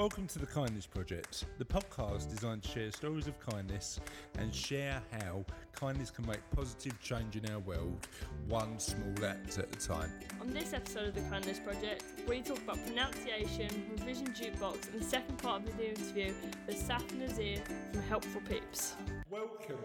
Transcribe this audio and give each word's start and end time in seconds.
Welcome 0.00 0.28
to 0.28 0.38
the 0.38 0.46
Kindness 0.46 0.86
Project, 0.86 1.44
the 1.58 1.64
podcast 1.66 2.30
designed 2.30 2.62
to 2.62 2.70
share 2.70 2.90
stories 2.90 3.26
of 3.26 3.38
kindness 3.38 4.00
and 4.38 4.54
share 4.54 5.02
how 5.12 5.44
kindness 5.74 6.10
can 6.10 6.26
make 6.26 6.38
positive 6.56 6.98
change 7.02 7.36
in 7.36 7.44
our 7.50 7.58
world, 7.58 8.08
one 8.48 8.78
small 8.78 9.12
act 9.26 9.58
at 9.58 9.66
a 9.66 9.86
time. 9.86 10.10
On 10.40 10.48
this 10.54 10.72
episode 10.72 11.08
of 11.08 11.14
the 11.14 11.20
Kindness 11.28 11.58
Project, 11.58 12.02
we 12.26 12.40
talk 12.40 12.56
about 12.62 12.78
pronunciation, 12.86 13.68
revision 13.90 14.28
jukebox, 14.28 14.90
and 14.90 15.02
the 15.02 15.04
second 15.04 15.36
part 15.36 15.68
of 15.68 15.76
the 15.76 15.90
interview 15.90 16.32
with 16.66 16.76
Saf 16.76 17.06
Nazeer 17.08 17.60
from 17.92 18.02
Helpful 18.04 18.40
Peeps. 18.48 18.94
Welcome 19.28 19.84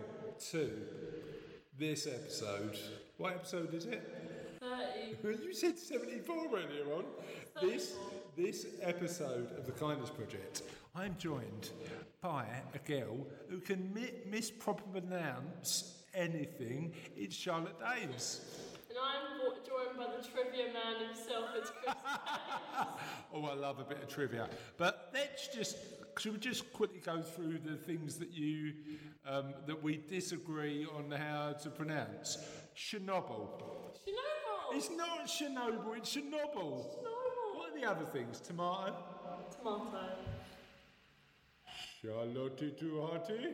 to 0.52 0.72
this 1.78 2.08
episode. 2.08 2.80
What 3.18 3.34
episode 3.34 3.74
is 3.74 3.86
it? 3.86 4.35
30. 5.22 5.44
You 5.44 5.54
said 5.54 5.78
74 5.78 6.36
earlier 6.48 6.94
on. 6.96 7.06
This, 7.62 7.94
this 8.36 8.66
episode 8.82 9.58
of 9.58 9.66
the 9.66 9.72
Kindness 9.72 10.10
Project, 10.10 10.64
I'm 10.96 11.16
joined 11.18 11.70
by 12.22 12.46
a 12.74 12.80
girl 12.80 13.26
who 13.50 13.60
can 13.60 13.94
mi- 13.94 14.12
mispronounce 14.30 16.04
anything. 16.14 16.94
It's 17.16 17.36
Charlotte 17.36 17.76
Dames. 17.80 18.42
And 18.90 18.98
I'm 19.00 19.36
joined 19.66 19.98
by 19.98 20.16
the 20.16 20.28
trivia 20.28 20.74
man 20.74 21.08
himself, 21.08 21.50
it's 21.58 21.72
Chris. 21.72 21.96
Oh, 23.34 23.44
I 23.46 23.54
love 23.54 23.80
a 23.80 23.84
bit 23.84 24.02
of 24.02 24.08
trivia. 24.08 24.48
But 24.78 25.10
let's 25.14 25.50
just, 25.50 25.78
should 26.18 26.32
we 26.34 26.38
just 26.40 26.72
quickly 26.72 27.00
go 27.00 27.22
through 27.22 27.60
the 27.66 27.76
things 27.76 28.18
that 28.18 28.32
you, 28.32 28.74
um, 29.28 29.54
that 29.68 29.82
we 29.84 29.98
disagree 29.98 30.88
on 30.96 31.12
how 31.12 31.54
to 31.64 31.70
pronounce? 31.70 32.38
Chernobyl. 32.78 33.50
Chernobyl! 34.08 34.35
It's 34.76 34.90
not 34.90 35.26
Chernobyl, 35.26 35.96
it's 35.96 36.14
Chernobyl. 36.14 36.84
Chernobyl! 36.84 37.56
What 37.56 37.72
are 37.72 37.80
the 37.80 37.90
other 37.90 38.06
things? 38.06 38.42
Tomato? 38.42 38.94
Tomato. 39.58 40.10
Charlotte 42.02 42.78
too 42.78 43.02
hearty? 43.02 43.54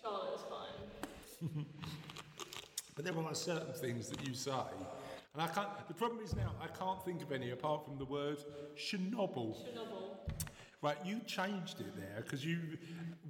Charlotte's 0.00 0.42
fine. 0.48 1.66
But 2.96 3.04
there 3.04 3.16
are 3.16 3.34
certain 3.34 3.74
things 3.74 4.08
that 4.08 4.26
you 4.26 4.34
say, 4.34 4.50
and 5.32 5.40
I 5.40 5.46
can't. 5.46 5.68
The 5.86 5.94
problem 5.94 6.20
is 6.24 6.34
now 6.34 6.52
I 6.60 6.66
can't 6.66 7.04
think 7.04 7.22
of 7.22 7.30
any 7.30 7.52
apart 7.52 7.84
from 7.84 7.96
the 7.96 8.04
word 8.04 8.38
Chernobyl. 8.76 9.54
Chernobyl. 9.54 10.16
Right, 10.80 10.96
you 11.04 11.20
changed 11.26 11.80
it 11.80 11.96
there 11.96 12.22
because 12.22 12.44
you 12.44 12.60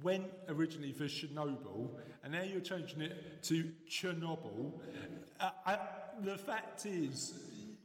went 0.03 0.25
originally 0.49 0.91
for 0.91 1.05
Chernobyl, 1.05 1.89
and 2.23 2.33
now 2.33 2.43
you're 2.43 2.61
changing 2.61 3.01
it 3.01 3.41
to 3.43 3.71
Chernobyl. 3.89 4.73
Uh, 5.39 5.49
I, 5.65 5.79
the 6.21 6.37
fact 6.37 6.85
is, 6.85 7.33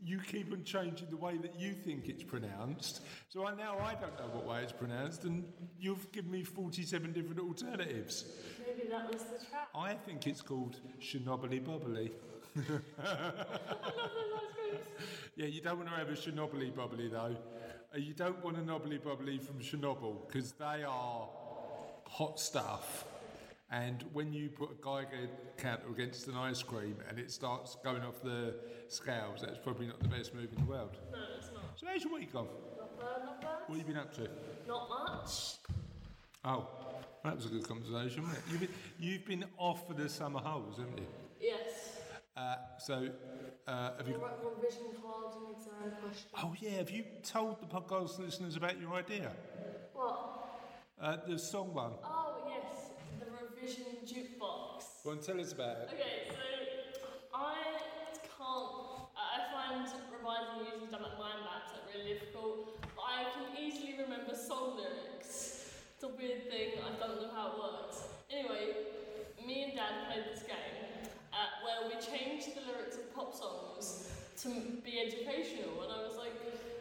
you 0.04 0.20
keep 0.20 0.52
on 0.52 0.64
changing 0.64 1.08
the 1.08 1.16
way 1.16 1.38
that 1.38 1.58
you 1.58 1.72
think 1.72 2.08
it's 2.08 2.22
pronounced. 2.22 3.00
So 3.30 3.46
I 3.46 3.54
now 3.54 3.78
I 3.78 3.94
don't 3.94 4.18
know 4.18 4.28
what 4.34 4.44
way 4.44 4.62
it's 4.62 4.72
pronounced, 4.72 5.24
and 5.24 5.44
you've 5.78 6.12
given 6.12 6.30
me 6.30 6.42
47 6.42 7.12
different 7.12 7.40
alternatives. 7.40 8.26
Maybe 8.66 8.90
that 8.90 9.10
was 9.10 9.22
the 9.22 9.46
trap. 9.46 9.70
I 9.74 9.94
think 9.94 10.26
it's 10.26 10.42
called 10.42 10.76
Chernobyl 11.00 11.64
bubbly. 11.64 12.12
I 12.56 12.60
love 12.60 12.84
those 12.98 14.30
ice 14.36 14.54
creams. 14.58 14.86
Yeah, 15.36 15.46
you 15.46 15.62
don't 15.62 15.78
want 15.78 15.88
to 15.88 15.96
have 15.96 16.10
a 16.10 16.12
Chernobyl 16.12 16.74
bubbly 16.76 17.08
though. 17.08 17.36
Uh, 17.94 17.98
You 17.98 18.14
don't 18.14 18.42
want 18.44 18.56
a 18.56 18.62
knobbly 18.64 18.98
bubbly 18.98 19.38
from 19.38 19.58
Chernobyl 19.60 20.26
because 20.26 20.52
they 20.52 20.82
are 20.84 21.28
hot 22.06 22.40
stuff. 22.40 23.04
And 23.70 24.04
when 24.12 24.32
you 24.32 24.50
put 24.50 24.70
a 24.70 24.84
Geiger 24.84 25.28
counter 25.56 25.88
against 25.90 26.28
an 26.28 26.36
ice 26.36 26.62
cream 26.62 26.96
and 27.08 27.18
it 27.18 27.30
starts 27.30 27.76
going 27.82 28.02
off 28.02 28.22
the 28.22 28.54
scales, 28.88 29.40
that's 29.40 29.58
probably 29.58 29.86
not 29.86 30.00
the 30.00 30.08
best 30.08 30.34
move 30.34 30.50
in 30.56 30.64
the 30.64 30.70
world. 30.70 30.96
No, 31.10 31.18
it's 31.36 31.50
not. 31.52 31.62
So 31.76 31.86
how's 31.86 32.04
your 32.04 32.14
week 32.14 32.32
gone? 32.32 32.46
Not 32.78 32.98
bad, 32.98 33.24
not 33.24 33.40
bad. 33.40 33.50
What 33.66 33.78
have 33.78 33.88
you 33.88 33.94
been 33.94 34.02
up 34.02 34.14
to? 34.14 34.28
Not 34.68 34.88
much. 34.88 35.54
Oh, 36.44 36.68
that 37.24 37.34
was 37.34 37.46
a 37.46 37.48
good 37.48 37.66
conversation, 37.66 38.22
wasn't 38.22 38.38
it? 38.38 38.44
You've 38.50 38.60
been, 38.60 38.68
you've 38.98 39.24
been 39.24 39.44
off 39.56 39.88
for 39.88 39.94
the 39.94 40.08
summer 40.08 40.40
holes, 40.40 40.76
haven't 40.78 40.98
you? 40.98 41.06
Yes. 41.40 41.58
Uh, 42.36 42.56
so, 42.78 43.08
uh, 43.68 43.90
have 43.96 44.08
you? 44.08 44.16
Write 44.16 44.32
revision 44.42 44.86
cards 45.00 45.36
and 45.36 45.54
exam 45.54 45.94
questions. 46.02 46.32
Oh 46.42 46.52
yeah, 46.58 46.78
have 46.78 46.90
you 46.90 47.04
told 47.22 47.60
the 47.60 47.66
podcast 47.66 48.18
listeners 48.18 48.56
about 48.56 48.80
your 48.80 48.92
idea? 48.92 49.30
What? 49.92 50.50
Uh, 51.00 51.16
the 51.28 51.38
song 51.38 51.72
one. 51.72 51.92
Oh, 52.02 52.42
yes. 52.48 52.90
The 53.20 53.26
revision 53.30 54.02
jukebox. 54.04 55.04
Go 55.04 55.10
on, 55.12 55.20
tell 55.20 55.40
us 55.40 55.52
about 55.52 55.76
it. 55.78 55.90
Okay, 55.94 56.26
so 56.26 57.06
I 57.32 57.54
can't. 58.18 58.74
I 59.14 59.38
find 59.54 59.86
revising 60.10 60.66
using 60.74 60.88
stuff 60.88 61.02
like 61.02 61.18
mind 61.18 61.38
maps 61.46 61.70
like 61.70 61.86
really 61.94 62.14
difficult. 62.14 62.82
But 62.96 63.04
I 63.06 63.30
can 63.30 63.62
easily 63.62 63.94
remember 63.94 64.34
song 64.34 64.74
lyrics. 64.76 65.70
It's 65.94 66.02
a 66.02 66.08
weird 66.08 66.50
thing. 66.50 66.82
I 66.82 66.98
don't 66.98 67.22
know 67.22 67.30
how 67.32 67.54
it 67.54 67.58
works. 67.62 68.02
Anyway, 68.28 68.74
me 69.46 69.70
and 69.70 69.72
Dad 69.78 70.10
played 70.10 70.24
this 70.34 70.42
game 70.42 70.82
uh, 71.34 71.50
where 71.66 71.88
we 71.90 71.94
changed 71.98 72.54
the 72.54 72.62
lyrics 72.62 72.96
of 72.96 73.13
pop 73.24 73.34
songs 73.34 74.08
to 74.42 74.48
be 74.84 75.00
educational, 75.00 75.82
and 75.82 75.92
I 75.92 76.06
was 76.06 76.16
like, 76.16 76.34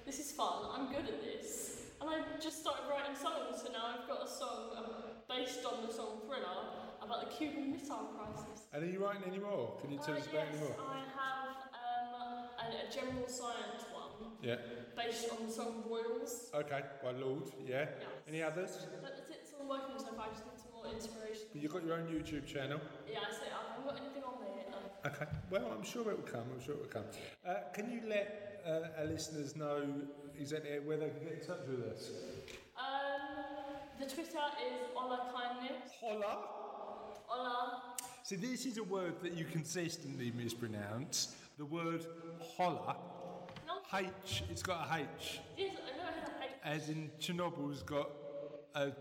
"This 0.06 0.20
is 0.20 0.32
fun. 0.32 0.66
I'm 0.74 0.88
good 0.92 1.08
at 1.08 1.22
this." 1.24 1.88
And 2.02 2.10
I 2.10 2.20
just 2.42 2.60
started 2.60 2.84
writing 2.90 3.16
songs, 3.16 3.64
so 3.64 3.72
now 3.72 3.86
I've 3.96 4.08
got 4.08 4.26
a 4.26 4.28
song 4.30 4.76
um, 4.76 4.86
based 5.30 5.64
on 5.66 5.88
the 5.88 5.94
song 5.94 6.20
Thriller 6.28 6.60
about 7.02 7.22
the 7.24 7.32
Cuban 7.36 7.72
Missile 7.72 8.12
Crisis. 8.16 8.68
And 8.74 8.84
are 8.84 8.88
you 8.88 9.00
writing 9.06 9.24
any 9.28 9.40
more? 9.40 9.78
Can 9.80 9.92
you 9.92 10.00
tell 10.00 10.16
Uh, 10.16 10.20
us 10.20 10.28
about 10.28 10.48
yes, 10.52 10.52
any 10.52 10.60
more? 10.68 10.76
I 10.84 11.00
have 11.16 11.56
um, 11.80 12.50
a, 12.60 12.66
a 12.84 12.92
general 12.92 13.28
science 13.28 13.88
one 13.96 14.36
Yeah. 14.42 14.58
based 14.98 15.30
on 15.32 15.48
the 15.48 15.52
song 15.54 15.84
Royals. 15.88 16.50
Okay, 16.54 16.82
by 17.02 17.12
Lorde, 17.12 17.52
yeah. 17.64 17.88
Yes. 17.88 18.28
Any 18.28 18.42
others? 18.44 18.72
But 18.92 19.16
that's 19.16 19.30
it, 19.30 19.40
it's 19.40 19.54
all 19.56 19.70
working 19.70 19.96
so 19.98 20.12
far. 20.18 20.28
I 20.28 20.30
just 20.36 20.44
need 20.44 20.60
some 20.60 20.74
more 20.76 20.88
inspiration. 20.92 21.48
But 21.54 21.62
you've 21.62 21.72
got 21.72 21.86
your 21.86 21.96
own 21.96 22.08
YouTube 22.12 22.46
channel. 22.46 22.82
Yeah, 23.08 23.20
I 23.24 23.32
say 23.32 23.48
I 23.48 23.64
haven't 23.72 23.86
got 23.88 23.96
anything 23.96 24.24
on 24.28 24.36
there 24.43 24.43
yet. 24.43 24.43
No. 24.43 24.43
Okay. 25.06 25.26
Well, 25.50 25.70
I'm 25.78 25.84
sure 25.84 26.10
it 26.12 26.18
will 26.18 26.24
come. 26.32 26.46
I'm 26.54 26.64
sure 26.64 26.76
it 26.76 26.82
will 26.82 26.88
come. 26.88 27.04
Uh, 27.46 27.56
can 27.74 27.92
you 27.92 28.02
let 28.08 28.62
uh, 28.66 29.00
our 29.00 29.06
listeners 29.06 29.56
know 29.56 29.84
exactly 30.40 30.80
where 30.80 30.98
they 30.98 31.10
can 31.10 31.24
get 31.24 31.34
in 31.42 31.46
touch 31.46 31.60
with 31.68 31.84
us? 31.92 32.10
Um, 32.78 33.76
the 34.00 34.06
Twitter 34.06 34.40
is 34.66 34.88
Ola 34.96 35.30
Kindness. 35.36 35.92
Holla. 36.00 36.38
Ola. 37.30 37.82
See, 38.24 38.38
this 38.38 38.66
is 38.66 38.78
a 38.78 38.84
word 38.84 39.16
that 39.22 39.34
you 39.34 39.44
consistently 39.44 40.32
mispronounce. 40.36 41.36
The 41.58 41.66
word 41.66 42.06
holla. 42.56 42.96
No. 43.68 43.74
H. 43.94 44.44
It's 44.50 44.64
got 44.64 44.88
a 44.90 45.02
H. 45.02 45.42
Yes, 45.58 45.72
I 45.86 45.98
know 45.98 46.04
I 46.04 46.12
had 46.20 46.30
a 46.30 46.42
hate. 46.42 46.52
As 46.64 46.90
in 46.90 47.12
Chernobyl's 47.20 47.84
got 47.84 48.10
a 48.76 48.92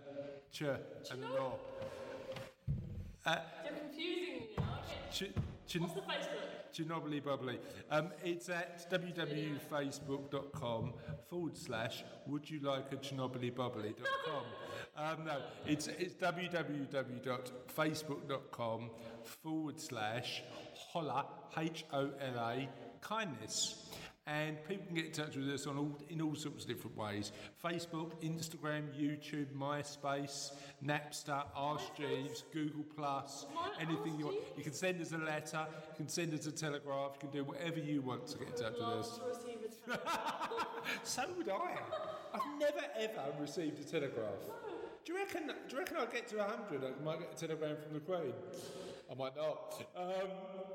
ch 0.51 0.63
and 0.63 1.23
an 1.23 1.31
o. 1.39 1.55
You're 3.25 3.39
confusing 3.79 4.23
me 4.23 4.49
now. 4.59 4.65
Okay. 4.85 5.31
Ch- 5.31 5.35
ch- 5.73 5.81
What's 5.81 5.95
the 5.95 6.01
Facebook? 6.01 7.25
Bubbly. 7.25 7.59
Um, 7.91 8.09
it's 8.25 8.49
at 8.49 8.89
www.facebook.com 8.91 10.93
forward 11.29 11.55
slash 11.57 12.03
would 12.27 12.49
you 12.49 12.61
like 12.61 12.91
a 12.93 12.97
Chernobyl 12.97 13.55
bubbly.com. 13.55 14.45
Um, 14.95 15.25
no, 15.25 15.39
it's, 15.67 15.87
it's 15.87 16.13
www.facebook.com 16.17 18.91
forward 19.25 19.81
slash 19.81 20.43
holla, 20.93 21.25
H 21.57 21.87
O 21.95 22.11
L 22.21 22.39
A, 22.51 22.69
kindness. 23.01 23.87
And 24.25 24.57
people 24.69 24.87
can 24.87 24.95
get 24.95 25.07
in 25.07 25.13
touch 25.13 25.37
with 25.37 25.49
us 25.49 25.67
on 25.67 25.77
all, 25.77 25.99
in 26.09 26.21
all 26.23 26.37
sorts 26.37 26.63
of 26.63 26.69
different 26.69 26.97
ways 26.97 27.33
Facebook, 27.65 28.13
Instagram, 28.23 28.85
YouTube, 28.97 29.47
MySpace, 29.53 30.53
Napster, 30.85 31.43
Ask 31.57 31.97
Jeeves, 31.97 32.45
Google, 32.53 32.85
Plus, 32.97 33.47
anything 33.81 34.17
you 34.19 34.27
want. 34.27 34.39
You 34.57 34.63
can 34.63 34.75
send 34.75 35.01
us 35.01 35.11
a 35.13 35.19
letter, 35.19 35.67
you 35.91 35.97
can 35.97 36.09
send 36.09 36.35
us 36.35 36.47
a 36.47 36.53
telegraph, 36.53 37.13
you 37.15 37.19
can 37.21 37.31
do 37.31 37.43
whatever 37.45 37.81
you 37.81 38.01
want 38.01 38.29
to 38.29 38.39
get 38.39 38.49
in 38.49 38.55
touch 38.55 38.75
with 38.75 38.83
us. 38.83 39.19
to 39.19 39.25
receive 39.25 39.59
a 39.67 39.91
telegram. 39.91 40.19
So 41.03 41.23
would 41.37 41.49
I. 41.49 41.79
I've 42.35 42.59
never 42.59 42.83
ever 42.99 43.33
received 43.41 43.81
a 43.81 43.85
telegraph. 43.85 44.35
Do 45.05 45.13
you 45.13 45.19
reckon? 45.19 45.47
Do 45.47 45.53
you 45.71 45.79
reckon 45.79 45.97
I'll 45.97 46.07
get 46.07 46.29
to 46.29 46.43
hundred? 46.43 46.85
I 46.85 47.05
might 47.05 47.19
get 47.19 47.33
a 47.33 47.47
telegram 47.47 47.77
from 47.83 47.95
the 47.95 48.01
Queen. 48.01 48.33
I 49.13 49.15
might 49.15 49.37
not. 49.37 49.85
Um, 49.95 50.31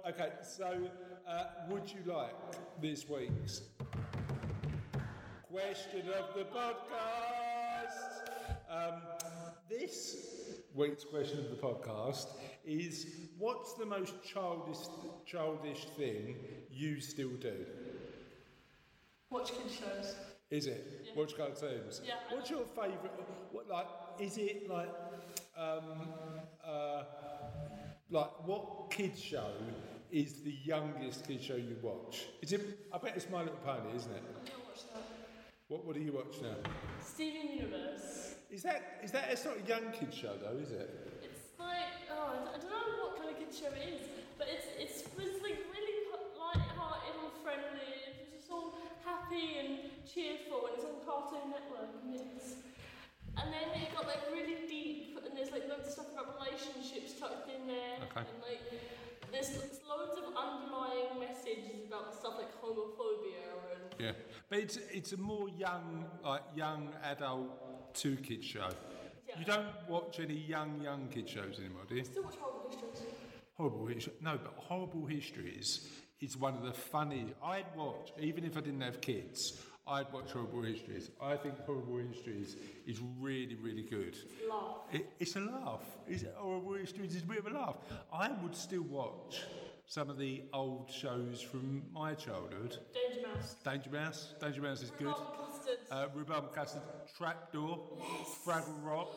okay, 0.08 0.30
so 0.44 0.78
uh, 1.28 1.44
would 1.70 1.92
you 1.92 2.02
like 2.06 2.36
this 2.80 3.10
week's 3.10 3.62
question 5.52 6.02
of 6.10 6.36
the 6.36 6.44
podcast? 6.44 8.30
Um, 8.70 9.02
this 9.68 10.60
week's 10.76 11.04
question 11.04 11.40
of 11.40 11.50
the 11.50 11.56
podcast 11.56 12.28
is: 12.64 13.08
What's 13.40 13.74
the 13.74 13.88
most 13.88 14.14
childish 14.24 14.86
childish 15.26 15.86
thing 15.98 16.36
you 16.70 17.00
still 17.00 17.36
do? 17.42 17.66
Watch 19.32 19.52
kids 19.52 19.74
shows. 19.80 20.16
Is 20.52 20.68
it? 20.68 21.12
Watch 21.16 21.36
cartoons. 21.36 22.02
Yeah. 22.06 22.14
What's 22.30 22.52
your 22.52 22.66
favourite? 22.76 23.12
What 23.52 23.68
like? 23.68 23.88
Is 24.20 24.38
it 24.38 24.70
like? 24.70 24.94
Um, 25.58 25.84
uh, 26.64 27.02
like 28.10 28.48
what 28.48 28.90
kids 28.92 29.20
show 29.22 29.52
is 30.12 30.42
the 30.44 30.56
youngest 30.64 31.28
kids 31.28 31.44
show 31.44 31.56
you 31.56 31.76
watch? 31.82 32.26
Is 32.42 32.54
it? 32.54 32.62
I 32.94 32.98
bet 32.98 33.14
it's 33.16 33.30
My 33.30 33.40
Little 33.40 33.60
Pony, 33.66 33.96
isn't 33.96 34.12
it? 34.12 34.24
I 34.24 34.50
don't 34.50 34.64
watch 34.66 34.84
that. 34.94 35.04
What 35.68 35.86
What 35.86 35.96
do 35.96 36.02
you 36.02 36.14
watch 36.14 36.42
now? 36.42 36.56
Steven 37.04 37.52
Universe. 37.58 38.36
Is 38.50 38.64
that 38.64 39.00
is 39.04 39.12
that 39.12 39.28
it's 39.32 39.44
not 39.44 39.56
a 39.58 39.68
young 39.68 39.92
kid 39.92 40.14
show 40.14 40.34
though, 40.42 40.58
is 40.58 40.72
it? 40.72 41.20
It's 41.24 41.60
like 41.60 42.08
oh, 42.12 42.48
I 42.56 42.58
don't- 42.58 42.70
know 42.72 43.04
what 43.12 43.18
kind 43.20 43.30
of 43.30 43.38
kids 43.38 43.60
show 43.60 43.68
it 43.68 43.84
is, 43.84 44.08
but 44.38 44.48
it's 44.48 44.68
it's, 44.80 44.98
it's 45.04 45.44
like 45.44 45.60
really 45.76 45.98
light-hearted 46.40 47.16
and 47.20 47.34
friendly. 47.44 47.92
It's 48.08 48.32
just 48.32 48.48
all 48.52 48.72
happy 49.04 49.60
and 49.60 49.70
cheerful, 50.08 50.72
and 50.72 50.80
it's 50.80 50.86
on 50.88 51.04
Cartoon 51.04 51.52
Network, 51.52 51.92
and 52.08 52.16
it's 52.16 52.64
and 53.42 53.54
then 53.54 53.68
it 53.82 53.94
got 53.96 54.06
like 54.08 54.22
really 54.32 54.68
deep, 54.68 55.18
and 55.26 55.36
there's 55.38 55.52
like 55.52 55.68
loads 55.70 55.88
of 55.88 55.94
stuff 55.94 56.08
about 56.14 56.36
relationships 56.40 57.14
tucked 57.20 57.50
in 57.50 57.68
there, 57.68 57.98
Okay. 58.10 58.26
and 58.28 58.42
like 58.42 58.62
there's 59.32 59.50
loads 59.88 60.18
of 60.18 60.26
underlying 60.36 61.20
messages 61.20 61.86
about 61.88 62.14
stuff 62.14 62.34
like 62.38 62.52
homophobia 62.62 63.44
and 63.74 63.84
Yeah, 64.00 64.12
but 64.50 64.60
it's 64.60 64.78
it's 64.92 65.14
a 65.14 65.18
more 65.18 65.50
young 65.50 66.06
like 66.24 66.44
young 66.56 66.90
adult 67.04 67.94
two 67.94 68.16
kid 68.18 68.44
show. 68.44 68.70
Yeah. 69.28 69.40
You 69.40 69.46
don't 69.46 69.68
watch 69.90 70.20
any 70.20 70.36
young 70.36 70.82
young 70.82 71.08
kid 71.10 71.28
shows 71.30 71.60
anymore, 71.60 71.84
do 71.90 71.96
you? 71.96 72.04
still 72.06 72.24
watch 72.24 72.36
horrible 72.40 72.70
histories. 72.70 73.04
Horrible 73.56 73.88
history. 73.88 74.14
No, 74.22 74.38
but 74.38 74.54
horrible 74.56 75.06
histories 75.06 75.88
is 76.22 76.38
one 76.38 76.56
of 76.56 76.64
the 76.64 76.74
funny. 76.74 77.34
I'd 77.44 77.66
watch 77.76 78.12
even 78.20 78.46
if 78.46 78.56
I 78.58 78.62
didn't 78.62 78.82
have 78.82 79.02
kids. 79.02 79.60
I'd 79.88 80.12
watch 80.12 80.32
horrible 80.32 80.64
histories. 80.64 81.12
I 81.22 81.38
think 81.38 81.56
horrible 81.66 81.98
histories 81.98 82.58
is 82.86 83.00
really 83.20 83.56
really 83.56 83.84
good. 83.84 84.18
Laugh. 84.50 84.78
It, 84.92 85.10
it's 85.20 85.36
a 85.36 85.40
laugh. 85.40 85.84
It's, 86.08 86.26
horrible 86.36 86.74
histories 86.74 87.16
is 87.16 87.24
a 87.24 87.26
bit 87.26 87.40
of 87.40 87.48
a 87.48 87.52
laugh. 87.52 87.76
I 88.12 88.32
would 88.44 88.56
still 88.56 88.84
watch 88.84 89.44
some 89.86 90.10
of 90.10 90.18
the 90.18 90.44
old 90.54 90.92
shows 90.92 91.42
from 91.42 91.84
my 91.94 92.14
childhood. 92.14 92.78
Danger 92.94 93.28
Mouse. 93.28 93.56
Danger 93.64 93.90
Mouse. 93.90 94.34
Danger 94.42 94.62
Mouse 94.62 94.82
is 94.82 94.92
good. 94.92 95.08
Rhubarb 95.08 95.38
custard. 95.38 95.78
Uh, 95.90 96.08
rhubarb 96.14 96.54
custard, 96.54 96.82
trapdoor, 97.18 97.80
Fraggle 98.46 98.84
Rock. 98.84 99.16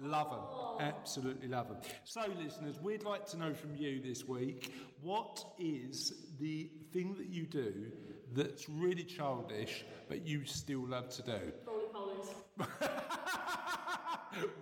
Love 0.00 0.30
them. 0.30 0.86
Absolutely 0.88 1.48
love 1.48 1.68
them. 1.68 1.76
So, 2.04 2.22
listeners, 2.42 2.80
we'd 2.80 3.02
like 3.02 3.26
to 3.26 3.36
know 3.36 3.52
from 3.52 3.76
you 3.76 4.00
this 4.00 4.26
week 4.26 4.72
what 5.02 5.44
is 5.58 6.12
the 6.40 6.70
thing 6.92 7.14
that 7.18 7.28
you 7.28 7.44
do 7.46 7.92
that's 8.32 8.68
really 8.68 9.04
childish 9.04 9.84
but 10.08 10.26
you 10.26 10.44
still 10.46 10.86
love 10.86 11.10
to 11.10 11.22
do? 11.22 11.52
Roly 11.66 11.84
polies. 11.94 12.28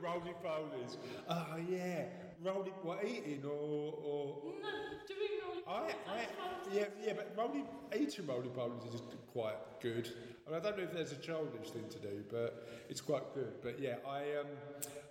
Roly 0.02 0.34
polies. 0.44 0.96
Oh, 1.28 1.56
yeah. 1.70 2.04
Roly, 2.42 2.70
what, 2.82 3.04
eating 3.04 3.44
or. 3.44 3.50
or 3.50 4.54
No, 4.62 4.68
doing 5.06 5.40
roly 5.46 5.62
I, 5.66 5.70
polies. 5.70 5.94
I, 6.10 6.74
yeah, 6.74 6.84
yeah, 7.04 7.12
but 7.14 7.34
roly, 7.36 7.64
eating 7.96 8.26
roly 8.26 8.48
polies 8.48 8.94
is 8.94 9.02
quite 9.32 9.56
good. 9.80 10.08
I, 10.46 10.50
mean, 10.50 10.60
I 10.60 10.62
don't 10.62 10.78
know 10.78 10.84
if 10.84 10.92
there's 10.92 11.12
a 11.12 11.16
childish 11.16 11.70
thing 11.70 11.88
to 11.90 11.98
do, 11.98 12.24
but 12.30 12.66
it's 12.88 13.00
quite 13.00 13.34
good. 13.34 13.54
But 13.62 13.78
yeah, 13.80 13.96
I 14.08 14.20
um, 14.40 14.46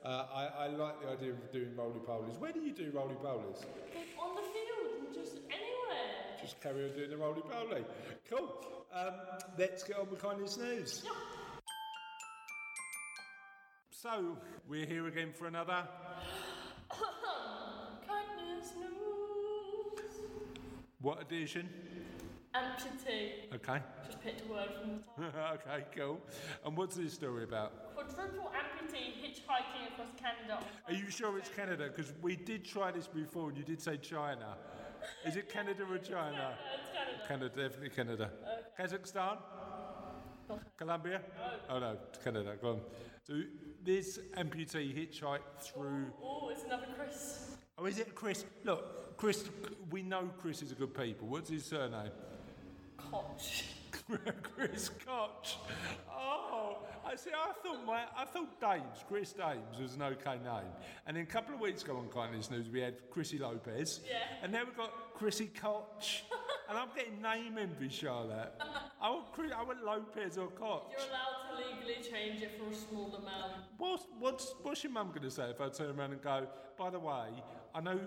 uh, 0.07 0.25
I, 0.33 0.63
I 0.63 0.67
like 0.67 1.01
the 1.01 1.09
idea 1.09 1.31
of 1.31 1.51
doing 1.51 1.75
roly 1.75 1.99
polies. 1.99 2.39
Where 2.39 2.53
do 2.53 2.61
you 2.61 2.71
do 2.71 2.91
roly 2.93 3.15
polies? 3.15 3.65
On 4.17 4.35
the 4.35 4.41
field 4.41 5.05
and 5.05 5.13
just 5.13 5.39
anywhere. 5.47 6.39
Just 6.41 6.61
carry 6.61 6.85
on 6.85 6.95
doing 6.95 7.09
the 7.09 7.17
roly 7.17 7.41
poly. 7.41 7.83
Cool. 8.29 8.49
Um, 8.93 9.11
let's 9.57 9.83
get 9.83 9.97
on 9.97 10.09
with 10.09 10.21
kindness 10.21 10.57
news. 10.57 11.01
Yeah. 11.03 11.11
So 13.89 14.37
we're 14.69 14.85
here 14.85 15.07
again 15.07 15.33
for 15.33 15.47
another. 15.47 15.83
Kindness 18.07 18.73
news. 18.79 20.21
What 21.01 21.21
edition? 21.21 21.67
Amputee. 22.57 23.53
Okay. 23.55 23.79
Just 24.05 24.21
picked 24.21 24.41
a 24.47 24.51
word 24.51 24.69
from 24.81 24.97
the 24.97 25.31
top. 25.31 25.59
okay, 25.67 25.85
cool. 25.95 26.19
And 26.65 26.75
what's 26.75 26.95
this 26.95 27.13
story 27.13 27.43
about? 27.43 27.93
Quadruple 27.95 28.51
amputee 28.51 29.13
hitchhiking 29.21 29.91
across 29.91 30.11
Canada. 30.17 30.63
Are 30.87 30.93
you 30.93 31.09
sure 31.09 31.37
it's 31.37 31.49
Canada? 31.49 31.89
Because 31.93 32.13
we 32.21 32.35
did 32.35 32.65
try 32.65 32.91
this 32.91 33.07
before 33.07 33.49
and 33.49 33.57
you 33.57 33.63
did 33.63 33.81
say 33.81 33.97
China. 33.97 34.55
Is 35.25 35.35
it 35.35 35.49
Canada 35.53 35.83
or 35.89 35.97
China? 35.97 36.55
Yeah, 36.55 36.79
it's 36.79 37.27
Canada. 37.27 37.27
Canada, 37.27 37.69
definitely 37.69 37.89
Canada. 37.89 38.31
Kazakhstan? 38.79 39.37
Colombia? 40.77 41.21
Oh 41.69 41.79
no, 41.79 41.97
Canada, 42.23 42.55
go 42.61 42.69
on. 42.69 42.79
So 43.23 43.41
this 43.83 44.19
amputee 44.37 44.95
hitchhiked 44.95 45.61
through. 45.61 46.07
Oh, 46.23 46.49
it's 46.49 46.63
another 46.63 46.87
Chris. 46.95 47.57
Oh, 47.77 47.85
is 47.85 47.99
it 47.99 48.15
Chris? 48.15 48.45
Look, 48.63 49.17
Chris, 49.17 49.49
we 49.91 50.01
know 50.01 50.29
Chris 50.39 50.61
is 50.61 50.71
a 50.71 50.75
good 50.75 50.93
people. 50.93 51.27
What's 51.27 51.49
his 51.49 51.65
surname? 51.65 52.11
Koch. 53.11 53.63
Chris 54.55 54.89
Koch. 55.05 55.57
Oh, 56.11 56.77
I 57.05 57.15
see. 57.15 57.31
I 57.31 57.51
thought 57.63 57.85
my, 57.85 58.03
I 58.15 58.25
thought 58.25 58.59
Dames, 58.59 59.03
Chris 59.07 59.33
Dames 59.33 59.79
was 59.81 59.95
an 59.95 60.01
okay 60.01 60.37
name. 60.43 60.71
And 61.05 61.17
then 61.17 61.23
a 61.23 61.27
couple 61.27 61.55
of 61.55 61.61
weeks 61.61 61.83
ago 61.83 61.97
on 61.97 62.07
Kindness 62.07 62.49
News, 62.49 62.69
we 62.69 62.79
had 62.79 62.95
Chrissy 63.09 63.37
Lopez. 63.37 64.01
Yeah. 64.07 64.17
And 64.43 64.51
now 64.51 64.63
we've 64.65 64.77
got 64.77 64.91
Chrissy 65.13 65.47
Koch. 65.47 66.23
and 66.69 66.77
I'm 66.77 66.89
getting 66.95 67.21
name 67.21 67.57
envy, 67.57 67.89
Charlotte. 67.89 68.53
I 69.01 69.09
want, 69.09 69.31
Chris, 69.31 69.51
I 69.57 69.63
want 69.63 69.83
Lopez 69.83 70.37
or 70.37 70.47
Koch. 70.47 70.91
You're 70.91 71.07
allowed 71.09 71.59
to 71.59 71.75
legally 71.75 72.03
change 72.03 72.41
it 72.41 72.59
for 72.59 72.71
a 72.71 72.75
small 72.75 73.15
amount. 73.15 73.63
What's, 73.77 74.05
what's, 74.19 74.55
what's 74.63 74.83
your 74.83 74.93
mum 74.93 75.09
going 75.09 75.21
to 75.21 75.31
say 75.31 75.49
if 75.49 75.61
I 75.61 75.69
turn 75.69 75.97
around 75.97 76.13
and 76.13 76.21
go, 76.21 76.47
by 76.77 76.89
the 76.89 76.99
way, 76.99 77.27
I 77.73 77.81
know 77.81 77.99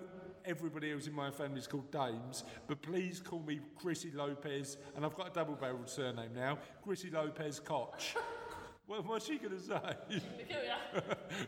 everybody 0.44 0.92
else 0.92 1.06
in 1.06 1.14
my 1.14 1.30
family 1.30 1.60
is 1.60 1.66
called 1.66 1.90
Dames, 1.90 2.44
but 2.66 2.82
please 2.82 3.20
call 3.20 3.40
me 3.40 3.60
Chrissy 3.76 4.10
Lopez, 4.12 4.78
and 4.96 5.04
I've 5.04 5.14
got 5.14 5.28
a 5.28 5.32
double 5.32 5.54
barreled 5.54 5.88
surname 5.88 6.30
now, 6.34 6.58
Chrissy 6.82 7.10
Lopez 7.10 7.60
Koch. 7.60 8.02
what, 8.86 9.06
what's 9.06 9.26
she 9.26 9.38
going 9.38 9.56
to 9.56 9.60
say? 9.60 10.20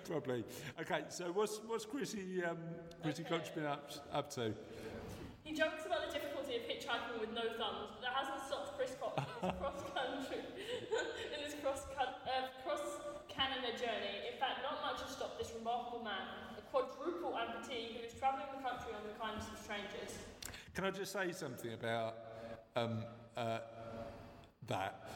Probably. 0.05 0.45
Okay, 0.81 1.03
so 1.09 1.33
what's, 1.33 1.61
what's 1.67 1.85
Chrissy, 1.85 2.45
um, 2.45 2.59
Chrissy 3.03 3.25
Koch 3.25 3.55
been 3.55 3.67
up, 3.67 3.91
up 4.13 4.31
to? 4.35 4.55
He 5.43 5.53
jokes 5.55 5.85
about 5.87 6.07
the 6.07 6.13
difficulty 6.13 6.55
of 6.57 6.63
hitchhiking 6.63 7.19
with 7.19 7.35
no 7.35 7.43
thumbs, 7.59 7.91
but 7.91 8.01
that 8.03 8.15
hasn't 8.15 8.47
stopped 8.47 8.79
Chris 8.79 8.95
Koch 9.01 9.19
in 9.19 9.51
his 9.51 9.59
cross 9.59 9.83
country, 9.91 10.39
in 11.35 11.41
his 11.43 11.55
cross 11.59 11.83
uh, 11.99 12.47
cross 12.63 13.03
Canada 13.27 13.75
journey. 13.75 14.31
In 14.31 14.39
fact, 14.39 14.63
not 14.63 14.79
much 14.87 15.03
has 15.03 15.11
stopped 15.11 15.43
this 15.43 15.51
remarkable 15.59 16.05
man, 16.05 16.42
a 17.63 17.69
quadruple 17.69 18.01
who 18.01 18.07
is 18.07 18.15
travelling 18.19 18.47
the 18.57 18.63
country 18.69 18.93
on 18.95 19.03
the 19.07 19.19
kindness 19.19 19.47
of 19.53 19.59
strangers. 19.59 20.19
Can 20.75 20.85
I 20.85 20.91
just 20.91 21.13
say 21.13 21.33
something 21.33 21.73
about 21.73 22.17
um, 22.77 23.05
uh, 23.37 23.59
that? 24.67 25.09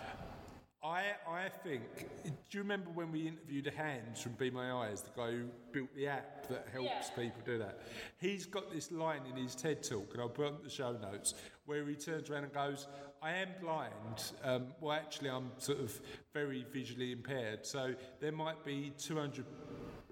I, 0.82 1.02
I 1.28 1.48
think, 1.64 1.82
do 2.24 2.30
you 2.52 2.60
remember 2.60 2.90
when 2.90 3.10
we 3.10 3.26
interviewed 3.26 3.72
Hans 3.76 4.20
from 4.22 4.32
Be 4.32 4.50
My 4.50 4.70
Eyes, 4.70 5.02
the 5.02 5.10
guy 5.20 5.32
who 5.32 5.46
built 5.72 5.92
the 5.96 6.06
app 6.06 6.46
that 6.48 6.68
helps 6.72 6.86
Yeah. 7.10 7.24
people 7.24 7.42
do 7.44 7.58
that? 7.58 7.80
He's 8.18 8.46
got 8.46 8.70
this 8.72 8.92
line 8.92 9.22
in 9.28 9.36
his 9.36 9.56
TED 9.56 9.82
talk, 9.82 10.12
and 10.12 10.20
I'll 10.22 10.28
put 10.28 10.46
on 10.46 10.58
the 10.62 10.70
show 10.70 10.92
notes, 10.92 11.34
where 11.64 11.84
he 11.86 11.96
turns 11.96 12.30
around 12.30 12.44
and 12.44 12.52
goes, 12.52 12.86
I 13.20 13.32
am 13.32 13.48
blind. 13.60 14.32
Um, 14.44 14.66
well, 14.80 14.92
actually, 14.92 15.30
I'm 15.30 15.50
sort 15.58 15.80
of 15.80 15.98
very 16.32 16.64
visually 16.72 17.10
impaired, 17.10 17.66
so 17.66 17.94
there 18.20 18.30
might 18.30 18.64
be 18.64 18.92
200 18.96 19.44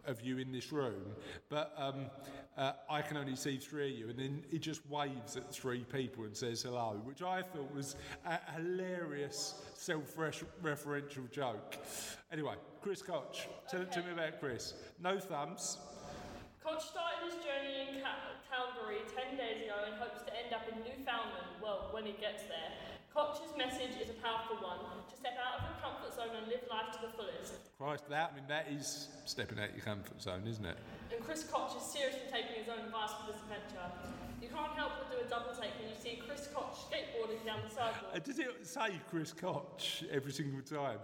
of 0.06 0.20
you 0.20 0.38
in 0.38 0.52
this 0.52 0.72
room, 0.72 1.02
but 1.48 1.72
um, 1.76 2.06
uh, 2.56 2.72
I 2.88 3.02
can 3.02 3.16
only 3.16 3.36
see 3.36 3.56
three 3.56 3.92
of 3.92 3.98
you. 3.98 4.08
And 4.10 4.18
then 4.18 4.44
he 4.50 4.58
just 4.58 4.88
waves 4.88 5.36
at 5.36 5.52
three 5.52 5.84
people 5.84 6.24
and 6.24 6.36
says 6.36 6.62
hello, 6.62 7.00
which 7.04 7.22
I 7.22 7.42
thought 7.42 7.74
was 7.74 7.96
a 8.26 8.38
hilarious 8.52 9.62
self 9.74 10.16
referential 10.16 11.30
joke. 11.30 11.76
Anyway, 12.32 12.54
Chris 12.82 13.02
Koch, 13.02 13.48
tell 13.68 13.82
it 13.82 13.92
to 13.92 14.02
me 14.02 14.12
about 14.12 14.40
Chris. 14.40 14.74
No 15.02 15.18
thumbs. 15.18 15.78
Koch 16.62 16.80
started 16.80 17.28
his 17.28 17.34
journey 17.44 17.88
in 17.88 18.00
Ca- 18.00 18.40
Calgary 18.48 19.04
10 19.28 19.36
days 19.36 19.64
ago 19.64 19.74
and 19.84 19.94
hopes 20.00 20.22
to 20.24 20.32
end 20.32 20.54
up 20.54 20.62
in 20.70 20.78
Newfoundland, 20.80 21.60
well, 21.62 21.88
when 21.92 22.04
he 22.04 22.12
gets 22.12 22.42
there. 22.44 22.72
Koch's 23.14 23.54
message 23.56 23.94
is 24.02 24.10
a 24.10 24.18
powerful 24.18 24.58
one 24.58 24.82
to 25.06 25.14
step 25.14 25.38
out 25.38 25.62
of 25.62 25.70
your 25.70 25.78
comfort 25.78 26.10
zone 26.18 26.34
and 26.34 26.50
live 26.50 26.66
life 26.66 26.90
to 26.98 27.06
the 27.06 27.12
fullest. 27.14 27.54
Christ, 27.78 28.10
that, 28.10 28.34
I 28.34 28.34
mean, 28.34 28.48
that 28.50 28.66
is 28.66 29.06
stepping 29.24 29.62
out 29.62 29.70
your 29.70 29.86
comfort 29.86 30.18
zone, 30.20 30.42
isn't 30.50 30.66
it? 30.66 30.74
And 31.14 31.22
Chris 31.22 31.46
Koch 31.46 31.70
is 31.78 31.86
seriously 31.86 32.26
taking 32.26 32.58
his 32.58 32.66
own 32.66 32.82
advice 32.90 33.14
for 33.14 33.30
this 33.30 33.38
adventure. 33.46 33.86
You 34.42 34.50
can't 34.50 34.74
help 34.74 34.98
but 34.98 35.14
do 35.14 35.22
a 35.22 35.28
double 35.30 35.54
take 35.54 35.70
when 35.78 35.94
you 35.94 35.98
see 36.02 36.18
Chris 36.26 36.50
Koch 36.50 36.74
skateboarding 36.74 37.38
down 37.46 37.62
the 37.62 37.70
Uh, 37.70 37.94
sidewalk. 37.94 38.18
does 38.26 38.38
it 38.42 38.50
say 38.66 38.98
Chris 39.08 39.30
Koch 39.30 40.02
every 40.10 40.32
single 40.34 40.60
time? 40.66 40.98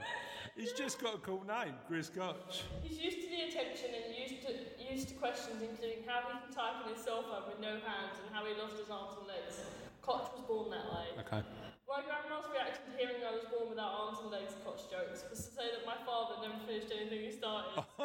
He's 0.59 0.75
just 0.75 0.99
got 0.99 1.15
a 1.15 1.23
cool 1.23 1.47
name, 1.47 1.79
Chris 1.87 2.11
Koch. 2.11 2.67
He's 2.83 2.99
used 2.99 3.23
to 3.23 3.29
the 3.31 3.55
attention 3.55 3.95
and 3.95 4.11
used 4.19 4.43
to, 4.43 4.51
used 4.83 5.09
to 5.09 5.15
questions 5.15 5.63
including 5.63 6.03
how 6.11 6.27
he 6.27 6.35
can 6.43 6.51
type 6.51 6.83
on 6.83 6.91
his 6.91 6.99
cell 7.07 7.23
phone 7.23 7.47
with 7.55 7.63
no 7.63 7.79
hands 7.87 8.19
and 8.19 8.35
how 8.35 8.43
he 8.45 8.59
lost 8.59 8.83
his 8.83 8.91
arms 8.91 9.15
and 9.23 9.31
legs. 9.31 9.63
Koch 10.03 10.27
was 10.35 10.43
born 10.51 10.75
that 10.75 10.91
way. 10.91 11.07
Okay. 11.23 11.47
My 11.91 12.03
grandma's 12.03 12.47
reaction 12.53 12.85
to 12.87 12.97
hearing 12.97 13.25
I 13.27 13.33
was 13.33 13.43
born 13.51 13.71
without 13.71 13.91
arms 13.91 14.19
and 14.23 14.31
legs, 14.31 14.55
Koch 14.65 14.79
jokes, 14.89 15.25
was 15.29 15.47
to 15.47 15.53
say 15.53 15.71
that 15.75 15.85
my 15.85 15.97
father 16.07 16.37
never 16.41 16.55
finished 16.65 16.93
anything 16.97 17.21
he 17.25 17.33
started. 17.33 17.83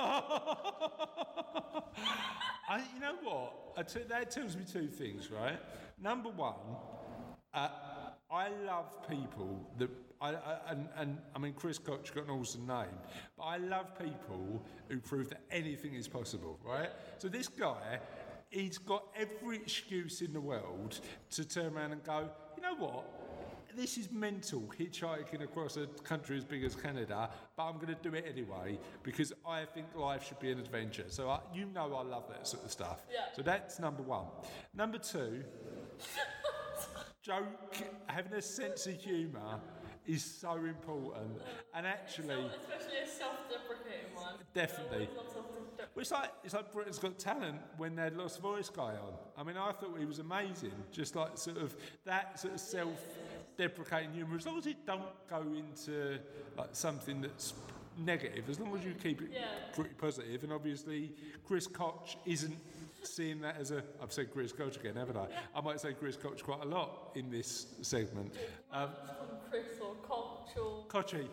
I, 2.68 2.82
you 2.96 3.00
know 3.00 3.16
what? 3.22 3.76
That 4.10 4.32
tells 4.32 4.58
me 4.58 4.64
two 4.66 4.88
things, 4.88 5.30
right? 5.30 5.60
Number 6.02 6.30
one, 6.30 6.56
uh, 7.54 7.70
I 8.32 8.50
love 8.66 9.08
people 9.08 9.70
that 9.78 9.92
I, 10.20 10.30
I, 10.30 10.58
and, 10.70 10.90
and 10.98 11.18
I 11.36 11.40
mean, 11.40 11.54
Chris 11.54 11.78
Koch 11.78 12.12
got 12.12 12.24
an 12.24 12.32
awesome 12.32 12.66
name, 12.66 12.98
but 13.38 13.44
I 13.44 13.58
love 13.58 14.00
people 14.00 14.66
who 14.90 15.00
prove 15.00 15.30
that 15.30 15.42
anything 15.52 15.94
is 15.94 16.08
possible, 16.08 16.58
right? 16.66 16.90
So 17.20 17.28
this 17.28 17.48
guy, 17.48 18.00
he's 18.50 18.80
got 18.80 19.04
every 19.16 19.58
excuse 19.58 20.22
in 20.22 20.34
the 20.34 20.42
world 20.42 21.00
to 21.32 21.46
turn 21.48 21.76
around 21.76 21.92
and 21.92 22.04
go, 22.04 22.30
you 22.58 22.64
know 22.64 22.76
what? 22.78 23.25
This 23.76 23.98
is 23.98 24.10
mental 24.10 24.72
hitchhiking 24.80 25.44
across 25.44 25.76
a 25.76 25.88
country 26.04 26.38
as 26.38 26.46
big 26.46 26.64
as 26.64 26.76
Canada, 26.76 27.30
but 27.58 27.64
I'm 27.64 27.76
going 27.76 27.88
to 27.88 27.96
do 27.96 28.16
it 28.16 28.26
anyway 28.30 28.80
because 29.04 29.34
I 29.46 29.66
think 29.66 29.88
life 29.96 30.26
should 30.26 30.40
be 30.40 30.50
an 30.52 30.60
adventure. 30.60 31.06
So 31.10 31.30
I, 31.30 31.40
you 31.54 31.66
know 31.66 31.94
I 31.94 32.04
love 32.04 32.24
that 32.30 32.48
sort 32.48 32.64
of 32.64 32.72
stuff. 32.72 33.02
Yeah. 33.12 33.20
So 33.36 33.42
that's 33.42 33.80
number 33.80 34.02
one. 34.02 34.28
Number 34.74 34.98
two, 34.98 35.44
joke, 37.22 37.46
having 38.08 38.32
a 38.34 38.42
sense 38.42 38.88
of 38.88 38.94
humour 38.94 39.60
is 40.08 40.24
so 40.24 40.54
important. 40.56 41.42
And 41.74 41.86
actually, 41.86 42.46
Especially 42.46 43.00
a 43.04 43.08
self-deprecating 43.08 44.16
one. 44.16 44.36
Definitely. 44.54 45.10
I 45.12 45.18
always 45.18 45.18
love 45.18 45.34
self-deprecating. 45.34 45.92
well, 45.96 46.02
it's 46.02 46.12
like 46.12 46.32
it's 46.44 46.54
like 46.54 46.72
Britain's 46.72 47.00
Got 47.00 47.20
Talent 47.20 47.58
when 47.78 47.96
they 47.96 48.04
had 48.04 48.16
Lost 48.16 48.40
Voice 48.40 48.70
guy 48.70 48.94
on. 48.94 49.14
I 49.38 49.44
mean, 49.44 49.58
I 49.58 49.74
thought 49.74 49.98
he 50.00 50.06
was 50.06 50.20
amazing. 50.20 50.72
Just 50.92 51.16
like 51.16 51.38
sort 51.38 51.58
of 51.58 51.76
that 52.06 52.40
sort 52.40 52.54
of 52.54 52.62
self-deprecating 53.56 54.14
humour. 54.14 54.38
As 54.38 54.46
long 54.46 54.58
as 54.58 54.68
it 54.68 54.86
don't 54.86 55.04
go 55.30 55.42
into 55.56 56.18
like 56.58 56.70
something 56.74 57.22
that's 57.22 57.54
negative, 57.98 58.50
as 58.50 58.60
long 58.60 58.76
as 58.78 58.84
you 58.84 58.94
keep 58.94 59.22
it 59.22 59.30
Yeah. 59.32 59.48
pretty 59.74 59.94
positive. 59.98 60.44
And 60.44 60.52
obviously, 60.54 61.14
Chris 61.48 61.68
Koch 61.68 62.18
isn't 62.26 62.58
seeing 63.04 63.40
that 63.42 63.58
as 63.58 63.72
a. 63.72 63.84
I've 64.02 64.12
said 64.12 64.32
Chris 64.32 64.52
Koch 64.52 64.76
again, 64.78 64.96
haven't 64.96 65.18
I? 65.18 65.28
I 65.56 65.62
might 65.62 65.80
say 65.80 65.94
Chris 65.94 66.18
Koch 66.18 66.44
quite 66.44 66.62
a 66.62 66.66
lot 66.68 67.12
in 67.16 67.30
this 67.30 67.68
segment. 67.82 68.34
Um, 68.72 68.90
Chris 69.50 69.80
or 69.82 69.96
Koch 70.08 70.50
or... 70.58 70.86
Kochi. 70.88 71.28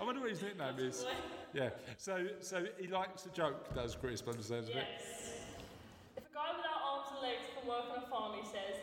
I 0.00 0.04
wonder 0.04 0.20
what 0.20 0.30
his 0.30 0.42
nickname 0.42 0.78
is. 0.78 1.04
Yeah. 1.52 1.70
So 1.98 2.26
so 2.40 2.64
he 2.78 2.86
likes 2.86 3.26
a 3.26 3.30
joke, 3.30 3.74
does 3.74 3.94
Chris, 3.96 4.22
by 4.22 4.32
the 4.32 4.42
sounds 4.42 4.68
of 4.68 4.76
it? 4.76 4.86
Yes. 4.88 5.32
If 6.16 6.24
a 6.24 6.34
guy 6.34 6.56
without 6.56 6.80
arms 6.82 7.08
and 7.12 7.22
legs 7.22 7.42
can 7.58 7.68
work 7.68 7.84
on 7.90 8.02
a 8.02 8.06
farm, 8.08 8.38
he 8.40 8.46
says, 8.46 8.76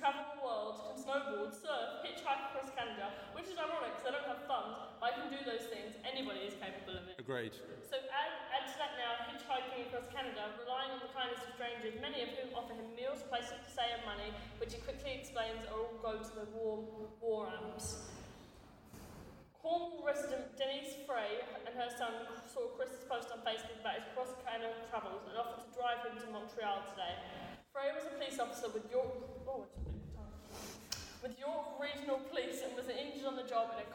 travel 0.00 0.24
the 0.32 0.40
world, 0.40 0.80
can 0.80 0.96
snowboard, 0.96 1.52
surf, 1.52 2.00
hitchhike 2.00 2.50
across 2.50 2.72
Canada, 2.72 3.12
which 3.36 3.52
is 3.52 3.60
ironic 3.60 3.92
because 4.00 4.08
I 4.08 4.12
don't 4.16 4.28
have 4.32 4.48
thumbs, 4.48 4.96
but 4.96 5.04
I 5.04 5.12
can 5.12 5.28
do 5.28 5.40
those 5.44 5.68
things. 5.68 5.92
Anybody 6.08 6.48
is 6.48 6.56
capable 6.56 6.96
of 6.96 7.04
it. 7.04 7.20
Agreed. 7.20 7.52
So 7.84 8.00
add, 8.08 8.32
add 8.48 8.64
to 8.72 8.76
that 8.80 8.96
now 8.96 9.28
hitchhiking 9.28 9.92
across 9.92 10.08
Canada, 10.08 10.56
relying 10.64 10.96
on 10.96 11.04
the 11.04 11.12
kindness 11.12 11.44
of 11.44 11.52
strangers, 11.52 12.00
many 12.00 12.24
of 12.24 12.32
whom 12.32 12.56
offer 12.56 12.72
him 12.72 12.88
meals, 12.96 13.20
places 13.28 13.60
to 13.60 13.68
stay, 13.68 13.92
and 13.92 14.00
money, 14.08 14.32
which 14.56 14.72
he 14.72 14.80
quickly 14.80 15.20
explains 15.20 15.68
are 15.68 15.76
all 15.76 16.00
go 16.00 16.16
to 16.16 16.32
the 16.32 16.48
war, 16.56 16.80
war 17.20 17.52
amps. 17.52 18.08
Cornwall 19.60 20.00
resident 20.08 20.56
Denise 20.56 20.96
Frey 21.04 21.44
and 21.68 21.76
her 21.76 21.92
son 21.92 22.24
saw 22.48 22.72
Chris's 22.80 23.04
post 23.04 23.28
on 23.28 23.44
Facebook 23.44 23.76
about 23.84 24.00
his 24.00 24.08
cross 24.16 24.32
Canada 24.40 24.72
travels 24.88 25.28
and 25.28 25.36
offered 25.36 25.60
to 25.60 25.70
drive 25.76 26.00
him 26.08 26.16
to 26.16 26.26
Montreal 26.32 26.88
today. 26.88 27.12
Frey 27.72 27.94
was 27.94 28.02
a 28.02 28.14
police 28.18 28.38
officer 28.40 28.66
with 28.74 28.90
York, 28.90 29.06
oh, 29.46 29.66
with 31.22 31.38
York 31.38 31.78
Regional 31.78 32.18
Police 32.26 32.62
and 32.66 32.74
was 32.74 32.90
injured 32.90 33.26
on 33.26 33.36
the 33.36 33.46
job 33.46 33.70
in 33.74 33.78
a 33.78 33.86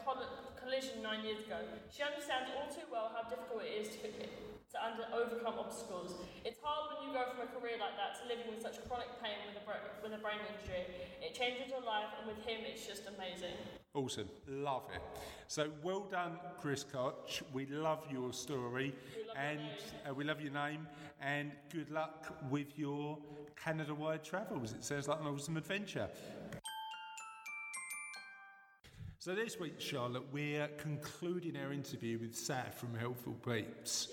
collision 0.58 1.02
nine 1.02 1.24
years 1.24 1.44
ago. 1.44 1.60
She 1.92 2.02
understands 2.02 2.48
all 2.56 2.72
too 2.72 2.88
well 2.90 3.12
how 3.12 3.28
difficult 3.28 3.62
it 3.68 3.76
is 3.76 3.88
to, 4.00 4.55
to 4.72 4.76
under, 4.82 5.04
overcome 5.14 5.54
obstacles. 5.58 6.14
It's 6.44 6.58
hard 6.62 6.90
when 6.90 7.08
you 7.08 7.14
go 7.14 7.24
from 7.30 7.46
a 7.46 7.50
career 7.54 7.78
like 7.78 7.94
that 7.96 8.18
to 8.20 8.28
living 8.28 8.50
with 8.50 8.62
such 8.62 8.82
chronic 8.88 9.08
pain 9.22 9.38
with 9.46 9.62
a, 9.62 9.64
with 10.02 10.12
a 10.18 10.22
brain 10.22 10.42
injury. 10.42 10.86
It 11.22 11.34
changes 11.34 11.68
your 11.70 11.82
life, 11.82 12.10
and 12.18 12.26
with 12.26 12.44
him, 12.44 12.66
it's 12.66 12.86
just 12.86 13.02
amazing. 13.06 13.54
Awesome. 13.94 14.28
Love 14.46 14.84
it. 14.94 15.00
So 15.48 15.70
well 15.82 16.06
done, 16.10 16.38
Chris 16.60 16.84
Koch. 16.84 17.42
We 17.52 17.66
love 17.66 18.04
your 18.10 18.32
story 18.32 18.92
love 18.92 19.36
your 19.36 19.36
and 19.36 19.60
uh, 20.08 20.12
we 20.12 20.24
love 20.24 20.40
your 20.40 20.52
name 20.52 20.86
and 21.20 21.52
good 21.72 21.90
luck 21.90 22.36
with 22.50 22.78
your 22.78 23.16
Canada 23.56 23.94
wide 23.94 24.22
travels. 24.22 24.72
It 24.72 24.84
sounds 24.84 25.08
like 25.08 25.20
an 25.20 25.26
awesome 25.26 25.56
adventure. 25.56 26.08
So 29.18 29.34
this 29.34 29.58
week, 29.58 29.80
Charlotte, 29.80 30.22
we're 30.30 30.68
concluding 30.76 31.56
our 31.56 31.72
interview 31.72 32.18
with 32.18 32.34
Saf 32.34 32.74
from 32.74 32.94
Helpful 32.94 33.32
Peeps. 33.44 34.08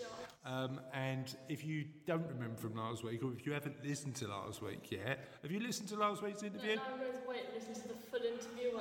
Um, 0.45 0.81
and 0.93 1.33
if 1.47 1.63
you 1.63 1.85
don't 2.05 2.27
remember 2.27 2.57
from 2.57 2.75
last 2.75 3.03
week, 3.03 3.23
or 3.23 3.31
if 3.31 3.45
you 3.45 3.53
haven't 3.53 3.85
listened 3.85 4.15
to 4.15 4.27
last 4.27 4.61
week 4.61 4.91
yet, 4.91 5.27
have 5.41 5.51
you 5.51 5.61
listened 5.61 5.87
to 5.89 5.95
last 5.95 6.21
week's 6.21 6.43
interview? 6.43 6.75
Now 6.75 6.81
I'm 6.93 6.99
going 6.99 7.13
to 7.13 7.29
wait 7.29 7.43
and 7.45 7.55
listen 7.55 7.81
to 7.81 7.87
the 7.87 7.93
full 7.93 8.19
interview. 8.19 8.79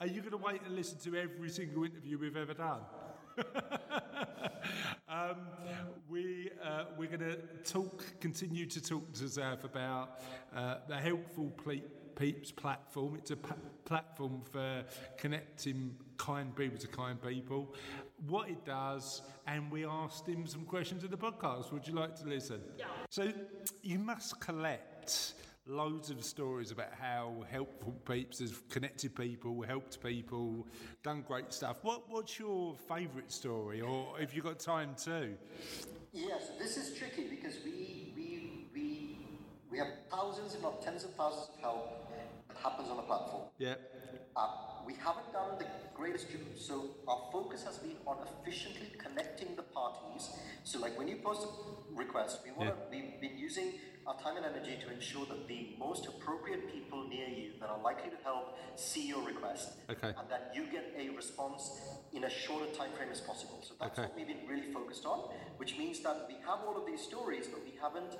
Are 0.00 0.06
you 0.06 0.20
going 0.20 0.30
to 0.30 0.36
wait 0.36 0.60
and 0.66 0.76
listen 0.76 0.98
to 1.10 1.18
every 1.18 1.48
single 1.48 1.84
interview 1.84 2.18
we've 2.18 2.36
ever 2.36 2.54
done? 2.54 2.80
um, 5.08 5.36
we, 6.08 6.50
uh, 6.62 6.84
we're 6.96 7.08
going 7.08 7.20
to 7.20 7.38
talk, 7.64 8.04
continue 8.20 8.66
to 8.66 8.80
talk 8.80 9.12
to 9.14 9.24
Saf 9.24 9.64
about 9.64 10.20
uh, 10.54 10.76
the 10.88 10.96
Helpful 10.96 11.50
Ple- 11.56 11.80
Peeps 12.16 12.50
platform. 12.50 13.14
It's 13.16 13.30
a 13.30 13.36
platform 13.84 14.42
for 14.52 14.84
connecting 15.16 15.96
kind 16.16 16.54
people 16.54 16.78
to 16.78 16.88
kind 16.88 17.20
people, 17.22 17.74
what 18.26 18.48
it 18.48 18.64
does, 18.64 19.22
and 19.46 19.70
we 19.70 19.86
asked 19.86 20.26
him 20.26 20.46
some 20.46 20.64
questions 20.64 21.04
in 21.04 21.10
the 21.10 21.16
podcast. 21.16 21.72
Would 21.72 21.86
you 21.86 21.94
like 21.94 22.16
to 22.16 22.26
listen? 22.26 22.60
Yeah. 22.78 22.86
So 23.10 23.32
you 23.82 23.98
must 23.98 24.40
collect 24.40 25.34
loads 25.66 26.10
of 26.10 26.24
stories 26.24 26.70
about 26.70 26.92
how 26.98 27.44
helpful 27.50 27.92
peeps 28.06 28.38
has 28.40 28.54
connected 28.70 29.14
people, 29.14 29.62
helped 29.62 30.02
people, 30.02 30.66
done 31.02 31.22
great 31.26 31.52
stuff. 31.52 31.76
What 31.82 32.08
what's 32.08 32.38
your 32.38 32.74
favourite 32.88 33.30
story, 33.30 33.80
or 33.80 34.18
if 34.20 34.34
you've 34.34 34.44
got 34.44 34.58
time 34.58 34.94
too? 35.02 35.34
Yes, 36.12 36.50
this 36.58 36.76
is 36.76 36.98
tricky 36.98 37.28
because 37.28 37.58
we 37.64 38.12
we 38.16 38.66
we 38.74 39.18
we 39.70 39.78
have 39.78 39.88
thousands, 40.10 40.54
if 40.54 40.62
not 40.62 40.82
tens 40.82 41.04
of 41.04 41.14
thousands 41.14 41.50
of 41.54 41.60
help 41.60 42.10
that 42.10 42.56
happens 42.62 42.88
on 42.88 42.96
the 42.96 43.02
platform. 43.02 43.42
Yeah. 43.58 43.74
Uh, 44.34 44.48
we 44.88 44.94
haven't 45.04 45.30
done 45.34 45.58
the 45.58 45.66
greatest 45.94 46.30
job, 46.30 46.40
so 46.56 46.74
our 47.06 47.28
focus 47.30 47.62
has 47.62 47.76
been 47.76 47.98
on 48.06 48.16
efficiently 48.26 48.88
connecting 48.96 49.54
the 49.54 49.62
parties. 49.62 50.30
So, 50.64 50.80
like 50.80 50.96
when 50.98 51.08
you 51.08 51.16
post 51.16 51.42
a 51.46 51.94
request, 51.94 52.40
we 52.42 52.50
want 52.52 52.70
to. 52.70 52.76
We've 52.90 53.20
been 53.20 53.36
using 53.36 53.74
our 54.06 54.16
time 54.18 54.38
and 54.38 54.46
energy 54.46 54.78
to 54.82 54.90
ensure 54.90 55.26
that 55.26 55.46
the 55.46 55.76
most 55.78 56.06
appropriate 56.06 56.72
people 56.72 57.06
near 57.06 57.28
you 57.28 57.50
that 57.60 57.68
are 57.68 57.82
likely 57.82 58.08
to 58.08 58.16
help 58.24 58.56
see 58.76 59.06
your 59.06 59.22
request, 59.32 59.72
Okay. 59.90 60.12
and 60.18 60.26
that 60.30 60.52
you 60.54 60.64
get 60.72 60.86
a 60.96 61.10
response 61.10 61.62
in 62.14 62.24
as 62.24 62.32
short 62.32 62.62
a 62.66 62.72
time 62.74 62.92
frame 62.96 63.10
as 63.12 63.20
possible. 63.20 63.60
So 63.68 63.74
that's 63.78 63.98
Okay. 63.98 64.08
what 64.08 64.16
we've 64.16 64.26
been 64.34 64.46
really 64.48 64.72
focused 64.72 65.04
on, 65.04 65.18
which 65.58 65.76
means 65.76 66.00
that 66.00 66.24
we 66.28 66.36
have 66.48 66.60
all 66.66 66.76
of 66.80 66.86
these 66.86 67.02
stories, 67.02 67.46
but 67.52 67.60
we 67.62 67.74
haven't. 67.84 68.16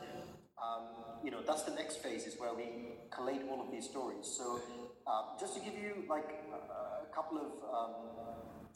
Um, 0.67 0.85
you 1.25 1.31
know, 1.31 1.41
that's 1.47 1.63
the 1.63 1.75
next 1.83 1.97
phase 2.05 2.27
is 2.27 2.39
where 2.39 2.53
we 2.53 2.67
collate 3.11 3.43
all 3.49 3.61
of 3.65 3.71
these 3.71 3.87
stories. 3.89 4.27
So, 4.27 4.61
um, 5.09 5.25
just 5.41 5.57
to 5.57 5.61
give 5.61 5.75
you 5.75 6.05
like 6.09 6.29
a, 6.53 7.09
a 7.09 7.15
couple 7.15 7.39
of 7.41 7.51
um, 7.65 7.95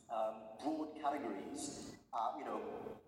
um, 0.08 0.34
broad 0.64 0.88
categories, 0.96 1.92
uh, 2.12 2.32
you 2.38 2.44
know, 2.44 2.60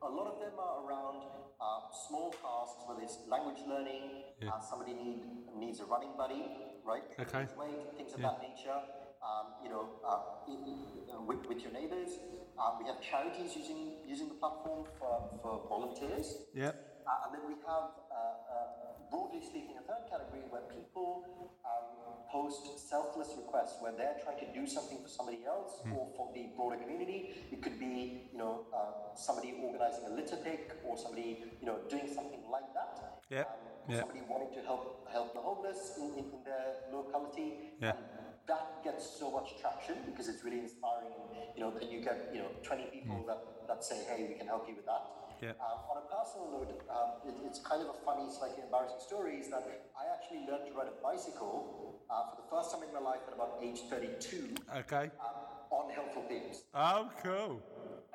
a 0.03 0.09
lot 0.09 0.29
of 0.29 0.41
them 0.41 0.53
are 0.61 0.85
around 0.85 1.25
uh, 1.61 1.81
small 2.09 2.31
tasks, 2.31 2.85
whether 2.87 3.01
it's 3.03 3.19
language 3.29 3.65
learning, 3.67 4.29
uh, 4.47 4.61
somebody 4.61 4.93
need, 4.93 5.25
needs 5.57 5.81
a 5.81 5.85
running 5.85 6.13
buddy, 6.17 6.45
right? 6.85 7.05
Okay. 7.19 7.49
Weight, 7.57 7.97
things 7.97 8.13
of 8.13 8.21
that 8.21 8.41
nature. 8.43 8.77
Um, 9.25 9.57
you 9.65 9.71
know, 9.71 9.89
uh, 10.05 10.45
in, 10.53 10.61
in, 10.69 11.27
with, 11.27 11.49
with 11.49 11.65
your 11.65 11.73
neighbors. 11.73 12.21
Uh, 12.61 12.77
we 12.79 12.85
have 12.85 13.01
charities 13.01 13.57
using 13.57 14.05
using 14.07 14.29
the 14.29 14.35
platform 14.35 14.85
for, 15.01 15.33
for 15.41 15.65
volunteers. 15.65 16.45
Yeah. 16.53 16.77
Uh, 17.09 17.25
and 17.25 17.33
then 17.33 17.43
we 17.49 17.57
have, 17.65 17.89
uh, 18.13 18.15
uh, 18.15 19.09
broadly 19.09 19.41
speaking, 19.41 19.81
a 19.81 19.85
third 19.89 20.05
category 20.13 20.45
where 20.53 20.69
people 20.69 21.25
um, 21.65 21.94
post 22.35 22.67
selfless 22.91 23.31
requests 23.39 23.79
where 23.81 23.95
they're 23.97 24.19
trying 24.25 24.41
to 24.43 24.49
do 24.59 24.67
something 24.67 24.99
for 24.99 25.09
somebody 25.09 25.47
else 25.47 25.79
or 25.95 26.11
for 26.17 26.27
the 26.35 26.51
broader 26.57 26.77
community. 26.83 27.31
It 27.53 27.63
could 27.63 27.79
be, 27.79 28.27
you 28.33 28.39
know, 28.39 28.67
uh, 28.75 29.15
somebody 29.15 29.55
organizing 29.63 30.11
a 30.11 30.13
litter 30.19 30.39
pick 30.43 30.75
or 30.85 30.99
somebody, 30.99 31.45
you 31.61 31.67
know, 31.67 31.79
doing 31.89 32.11
something 32.13 32.43
like 32.51 32.69
that. 32.75 33.23
Yeah, 33.31 33.47
Um, 33.47 33.47
yeah. 33.89 34.01
Somebody 34.01 34.23
wanting 34.29 34.53
to 34.59 34.63
help 34.67 35.07
help 35.15 35.33
the 35.39 35.43
homeless 35.49 35.81
in, 36.03 36.09
in, 36.19 36.27
in 36.35 36.41
their 36.43 36.67
locality. 36.91 37.49
Yeah. 37.81 37.95
And 37.95 38.03
that 38.51 38.83
gets 38.83 39.05
so 39.21 39.31
much 39.31 39.55
traction 39.61 39.97
because 40.09 40.27
it's 40.29 40.43
really 40.43 40.59
inspiring. 40.67 41.15
And, 41.15 41.55
you 41.55 41.61
know, 41.63 41.71
then 41.71 41.87
you 41.89 42.01
get, 42.03 42.19
you 42.35 42.41
know, 42.43 42.51
20 42.63 42.91
people 42.97 43.23
that, 43.31 43.41
that 43.69 43.85
say, 43.85 44.03
hey, 44.11 44.27
we 44.29 44.35
can 44.35 44.49
help 44.49 44.67
you 44.69 44.75
with 44.75 44.87
that. 44.87 45.05
Yeah. 45.41 45.55
Um, 45.63 45.79
on 45.91 45.97
a 46.03 46.07
personal 46.11 46.47
note, 46.51 46.73
um, 46.91 47.11
it, 47.29 47.35
it's 47.47 47.61
kind 47.61 47.81
of 47.85 47.89
a 47.95 47.99
funny, 48.07 48.27
slightly 48.33 48.63
embarrassing 48.67 49.03
story. 49.07 49.37
Is 49.39 49.49
that 49.55 49.65
I 49.95 50.05
actually 50.15 50.43
learned 50.51 50.67
to 50.67 50.73
ride 50.75 50.91
a 50.91 50.99
bicycle 51.03 51.94
uh, 52.15 52.31
for 52.31 52.37
the 52.43 52.49
first 52.49 52.71
time 52.71 52.83
in 52.87 52.93
my 52.95 53.01
life 53.01 53.21
at 53.27 53.35
about 53.35 53.59
age 53.63 53.81
32 53.91 54.55
Okay. 54.87 55.11
um, 55.19 55.35
on 55.71 55.91
Helpful 55.91 56.23
Peeps. 56.23 56.63
Oh, 56.75 57.11
cool. 57.23 57.63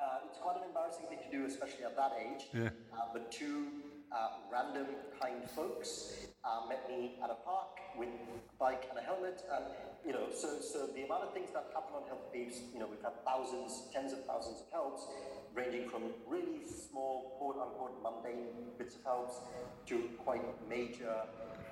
Uh, 0.00 0.24
it's 0.26 0.38
quite 0.38 0.56
an 0.56 0.62
embarrassing 0.64 1.04
thing 1.08 1.18
to 1.20 1.30
do, 1.30 1.44
especially 1.44 1.84
at 1.84 1.96
that 1.96 2.12
age. 2.16 2.48
Yeah. 2.54 2.70
Uh, 2.92 3.12
but 3.12 3.30
two 3.30 3.68
uh, 4.10 4.40
random 4.50 4.86
kind 5.20 5.44
folks 5.50 6.14
uh, 6.44 6.66
met 6.68 6.88
me 6.88 7.18
at 7.22 7.28
a 7.28 7.36
park 7.44 7.76
with 7.98 8.08
a 8.08 8.56
bike 8.58 8.86
and 8.88 8.98
a 8.98 9.02
helmet, 9.02 9.42
and 9.54 9.64
you 10.06 10.12
know, 10.12 10.32
so 10.32 10.58
so 10.60 10.88
the 10.96 11.02
amount 11.04 11.24
of 11.24 11.34
things 11.34 11.50
that 11.52 11.68
happen 11.74 11.92
on 11.94 12.08
Helpful 12.08 12.30
Peeps, 12.32 12.60
you 12.72 12.80
know, 12.80 12.88
we've 12.88 13.02
had 13.02 13.12
thousands, 13.24 13.88
tens 13.92 14.12
of 14.14 14.24
thousands 14.24 14.62
of 14.62 14.72
helps, 14.72 15.06
ranging 15.54 15.86
from 15.90 16.04
really 16.26 16.64
small, 16.64 17.36
quote 17.36 17.60
unquote, 17.60 18.00
mundane 18.02 18.72
bits 18.78 18.96
of 18.96 19.04
helps 19.04 19.40
to 19.86 20.08
quite 20.24 20.42
major, 20.66 21.12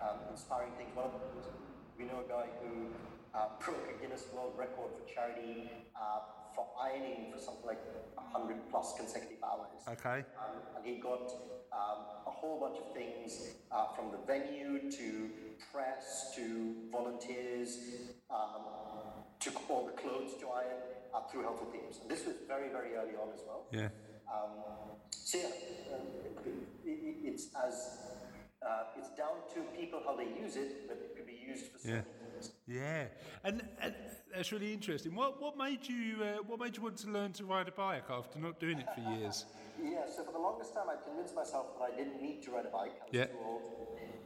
um, 0.03 0.19
inspiring 0.31 0.71
things. 0.77 0.91
One 0.95 1.07
of 1.07 1.13
we 1.99 2.05
know 2.05 2.23
a 2.25 2.29
guy 2.29 2.47
who 2.63 2.87
uh, 3.35 3.49
broke 3.65 3.91
a 3.91 4.01
Guinness 4.01 4.27
World 4.33 4.55
Record 4.57 4.91
for 4.95 5.13
charity 5.13 5.69
uh, 5.97 6.21
for 6.55 6.67
ironing 6.81 7.33
for 7.33 7.39
something 7.39 7.67
like 7.67 7.83
100 8.15 8.71
plus 8.71 8.95
consecutive 8.97 9.43
hours. 9.43 9.83
Okay. 9.89 10.25
Um, 10.39 10.63
and 10.77 10.87
he 10.87 11.01
got 11.01 11.31
um, 11.73 11.99
a 12.27 12.31
whole 12.31 12.61
bunch 12.61 12.79
of 12.79 12.95
things 12.95 13.51
uh, 13.73 13.93
from 13.95 14.11
the 14.13 14.19
venue 14.27 14.91
to 14.91 15.31
press 15.73 16.33
to 16.37 16.75
volunteers 16.91 17.79
um, 18.31 18.65
to 19.41 19.51
all 19.69 19.87
the 19.87 20.01
clothes 20.01 20.33
to 20.41 20.49
iron 20.49 20.79
uh, 21.15 21.21
through 21.31 21.43
Helpful 21.43 21.67
Peeps. 21.67 21.99
And 22.01 22.11
this 22.11 22.25
was 22.25 22.37
very, 22.47 22.69
very 22.71 22.95
early 22.95 23.15
on 23.21 23.29
as 23.35 23.41
well. 23.47 23.67
Yeah. 23.73 23.89
Um, 24.33 24.97
so 25.11 25.39
yeah, 25.39 25.95
um, 25.95 26.07
it, 26.45 26.91
it, 26.91 27.17
it's 27.25 27.49
as 27.67 28.09
uh, 28.67 28.85
it's 28.99 29.11
down 29.11 29.37
to 29.55 29.61
people 29.79 30.03
how 30.05 30.17
they 30.17 30.29
use 30.41 30.57
it, 30.57 30.89
but 30.89 30.97
it 30.99 31.17
could 31.17 31.27
be 31.27 31.39
used 31.47 31.67
for 31.73 31.89
Yeah. 31.89 32.03
things. 32.03 32.53
Yeah, 32.67 33.07
and, 33.45 33.63
and 33.81 33.95
that's 34.35 34.53
really 34.53 34.73
interesting. 34.73 35.15
What 35.15 35.41
what 35.41 35.57
made 35.57 35.89
you 35.89 36.23
uh, 36.23 36.43
what 36.47 36.61
made 36.61 36.77
you 36.77 36.83
want 36.83 36.99
to 36.99 37.09
learn 37.11 37.33
to 37.35 37.45
ride 37.45 37.69
a 37.69 37.73
bike 37.73 38.11
after 38.11 38.39
not 38.39 38.61
doing 38.61 38.79
it 38.79 38.87
for 38.95 39.01
years? 39.01 39.47
Yeah, 39.81 40.07
so 40.15 40.25
for 40.25 40.33
the 40.33 40.39
longest 40.39 40.75
time, 40.75 40.87
I 40.91 40.97
convinced 41.03 41.35
myself 41.35 41.67
that 41.79 41.85
I 41.93 41.97
didn't 41.97 42.21
need 42.21 42.43
to 42.45 42.51
ride 42.51 42.67
a 42.67 42.71
bike. 42.71 42.95
I 43.01 43.05
was 43.05 43.13
Yeah. 43.13 43.27
too 43.27 43.39
old. 43.45 43.63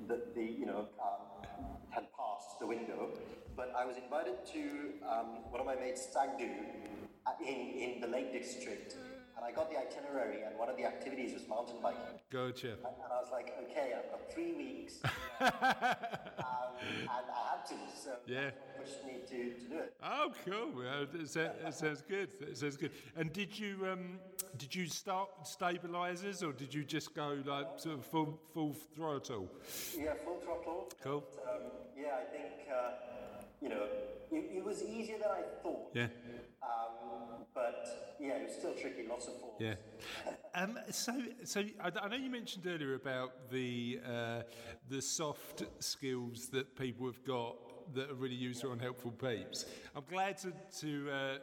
That 0.09 0.35
the 0.35 0.45
you 0.45 0.67
know 0.67 0.89
um, 1.01 1.47
had 1.91 2.07
passed 2.19 2.59
the 2.59 2.67
window, 2.67 3.11
but 3.57 3.73
I 3.77 3.85
was 3.85 3.97
invited 3.97 4.45
to 4.55 4.63
um, 5.09 5.29
one 5.51 5.61
of 5.61 5.67
my 5.67 5.77
mates' 5.77 6.09
stag 6.11 6.31
do 6.39 6.51
uh, 7.27 7.33
in 7.41 7.59
in 7.85 8.01
the 8.01 8.09
Lake 8.09 8.33
District, 8.33 8.97
and 9.37 9.45
I 9.45 9.51
got 9.53 9.71
the 9.71 9.79
itinerary, 9.79 10.43
and 10.43 10.59
one 10.59 10.69
of 10.69 10.77
the 10.77 10.85
activities 10.85 11.33
was 11.35 11.47
mountain 11.49 11.77
biking. 11.83 12.19
Gotcha. 12.31 12.73
And 12.73 13.13
I 13.13 13.21
was 13.21 13.31
like, 13.33 13.53
okay, 13.71 13.93
I've 13.97 14.11
got 14.11 14.33
three 14.33 14.53
weeks, 14.53 15.01
um, 15.41 15.51
and 16.81 17.09
I 17.09 17.57
had 17.57 17.67
to, 17.69 17.75
so 17.97 18.11
Yeah. 18.27 18.51
pushed 18.79 19.05
me 19.05 19.15
to, 19.29 19.55
to 19.55 19.69
do 19.69 19.79
it. 19.79 19.95
Oh, 20.03 20.33
cool. 20.45 20.71
Well, 20.77 21.03
it, 21.15 21.29
sounds- 21.29 22.03
good. 22.09 22.29
It 22.41 22.57
sounds 22.57 22.77
good. 22.77 22.91
And 23.17 23.33
did 23.33 23.59
you 23.59 23.87
um, 23.91 24.19
did 24.59 24.75
you 24.75 24.87
start 24.87 25.29
stabilizers 25.45 26.43
or 26.43 26.53
did 26.53 26.75
you 26.75 26.85
just 26.85 27.15
go 27.15 27.39
like 27.47 27.67
sort 27.77 27.99
of 27.99 28.05
full 28.07 28.39
full 28.53 28.75
throttle? 28.95 29.49
Yeah, 29.97 30.15
full 30.25 30.39
throttle. 30.41 30.89
Cool. 31.03 31.25
Um, 31.49 31.63
yeah, 31.97 32.17
I 32.21 32.25
think 32.31 32.53
uh, 32.71 32.91
you 33.63 33.69
know 33.69 33.87
it, 34.33 34.51
it 34.57 34.65
was 34.65 34.83
easier 34.83 35.19
than 35.19 35.31
I 35.31 35.43
thought. 35.63 35.91
Yeah. 35.95 36.09
Um, 36.63 37.45
but 37.55 38.17
yeah, 38.21 38.37
it 38.37 38.47
was 38.47 38.57
still 38.57 38.75
tricky. 38.75 39.07
Lots 39.09 39.27
of 39.27 39.39
falls. 39.41 39.55
Yeah. 39.59 39.75
Um, 40.55 40.79
so, 40.91 41.13
so 41.45 41.63
I, 41.83 41.91
I 42.01 42.09
know 42.09 42.17
you 42.17 42.31
mentioned 42.31 42.67
earlier 42.67 42.95
about 42.95 43.51
the 43.51 44.01
uh, 44.07 44.43
the 44.89 45.03
soft 45.03 45.65
skills 45.81 46.49
that 46.49 46.77
people 46.77 47.07
have 47.07 47.23
got 47.25 47.57
that 47.95 48.11
are 48.11 48.15
really 48.15 48.35
useful 48.35 48.73
and 48.73 48.81
helpful 48.81 49.11
peeps. 49.11 49.67
I'm 49.95 50.05
glad 50.09 50.39
to 50.39 50.53
to, 50.81 51.11
uh, 51.11 51.39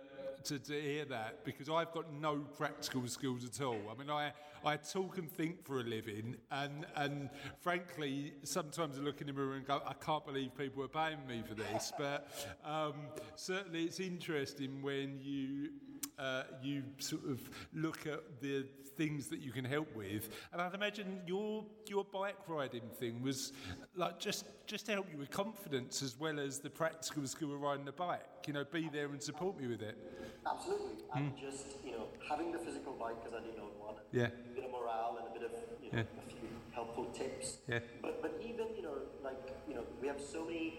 to 0.45 0.59
to 0.59 0.81
hear 0.81 1.05
that 1.05 1.43
because 1.45 1.69
I've 1.69 1.91
got 1.91 2.11
no 2.13 2.37
practical 2.57 3.05
skills 3.07 3.45
at 3.45 3.61
all. 3.61 3.79
I 3.91 3.97
mean, 3.97 4.09
I 4.09 4.31
I 4.65 4.77
talk 4.77 5.17
and 5.17 5.31
think 5.31 5.65
for 5.65 5.79
a 5.79 5.83
living, 5.83 6.35
and 6.51 6.85
and 6.95 7.29
frankly, 7.59 8.33
sometimes 8.43 8.97
I 8.97 9.01
look 9.01 9.21
in 9.21 9.27
the 9.27 9.33
mirror 9.33 9.55
and 9.55 9.65
go, 9.65 9.81
I 9.85 9.93
can't 9.93 10.25
believe 10.25 10.57
people 10.57 10.83
are 10.83 10.87
paying 10.87 11.25
me 11.27 11.43
for 11.47 11.55
this. 11.55 11.91
But 11.97 12.29
um, 12.65 12.93
certainly, 13.35 13.83
it's 13.83 13.99
interesting 13.99 14.81
when 14.81 15.19
you 15.21 15.69
uh, 16.17 16.43
you 16.61 16.83
sort 16.99 17.23
of 17.29 17.39
look 17.73 18.05
at 18.07 18.41
the 18.41 18.65
things 18.97 19.27
that 19.27 19.39
you 19.39 19.51
can 19.51 19.63
help 19.63 19.87
with. 19.95 20.29
And 20.51 20.61
I'd 20.61 20.73
imagine 20.73 21.21
your 21.25 21.65
your 21.87 22.03
bike 22.03 22.35
riding 22.47 22.89
thing 22.99 23.21
was 23.21 23.53
like 23.95 24.19
just 24.19 24.45
just 24.67 24.85
to 24.87 24.91
help 24.91 25.07
you 25.11 25.17
with 25.17 25.31
confidence 25.31 26.01
as 26.03 26.19
well 26.19 26.39
as 26.39 26.59
the 26.59 26.69
practical 26.69 27.25
skill 27.27 27.53
of 27.53 27.61
riding 27.61 27.87
a 27.87 27.91
bike. 27.93 28.25
You 28.47 28.53
know, 28.53 28.65
be 28.65 28.89
there 28.91 29.05
and 29.07 29.21
support 29.21 29.59
me 29.59 29.67
with 29.67 29.81
it. 29.81 29.97
Absolutely. 30.45 30.95
And 31.15 31.37
just 31.37 31.65
you 31.85 31.91
know 31.91 32.07
having 32.29 32.51
the 32.51 32.59
physical 32.59 32.93
bike 32.93 33.23
because 33.23 33.39
I 33.39 33.43
didn't 33.45 33.59
own 33.59 33.71
one. 33.79 33.95
Yeah. 34.11 34.25
A 34.25 34.55
bit 34.55 34.65
of 34.65 34.71
morale 34.71 35.17
and 35.19 35.27
a 35.27 35.39
bit 35.39 35.43
of 35.49 35.51
you 35.83 35.91
know 35.91 35.99
Yeah. 35.99 36.23
a 36.25 36.29
few 36.29 36.49
helpful 36.71 37.05
tips. 37.13 37.59
Yeah. 37.67 37.79
But 38.01 38.21
but 38.21 38.41
even 38.43 38.67
you 38.75 38.83
know 38.83 38.97
like 39.23 39.53
you 39.67 39.75
know 39.75 39.83
we 40.01 40.07
have 40.07 40.19
so 40.19 40.45
many 40.45 40.73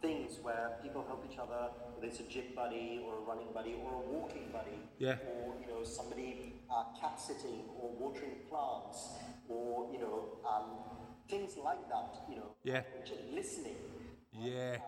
things 0.00 0.38
where 0.42 0.78
people 0.82 1.04
help 1.06 1.24
each 1.30 1.38
other. 1.38 1.70
Whether 1.94 2.08
it's 2.08 2.20
a 2.20 2.24
gym 2.24 2.44
buddy 2.54 3.02
or 3.04 3.18
a 3.18 3.20
running 3.20 3.52
buddy 3.54 3.74
or 3.82 4.02
a 4.02 4.04
walking 4.12 4.48
buddy. 4.52 4.78
Yeah. 4.98 5.16
Or 5.28 5.54
you 5.60 5.66
know 5.66 5.84
somebody 5.84 6.54
uh, 6.70 6.84
cat 7.00 7.20
sitting 7.20 7.64
or 7.78 7.90
watering 7.98 8.36
plants 8.48 9.10
or 9.48 9.88
you 9.92 9.98
know 9.98 10.38
um, 10.48 10.70
things 11.28 11.56
like 11.56 11.88
that. 11.88 12.24
You 12.28 12.36
know. 12.36 12.50
Yeah. 12.62 12.82
Listening. 13.32 13.76
Yeah. 14.32 14.78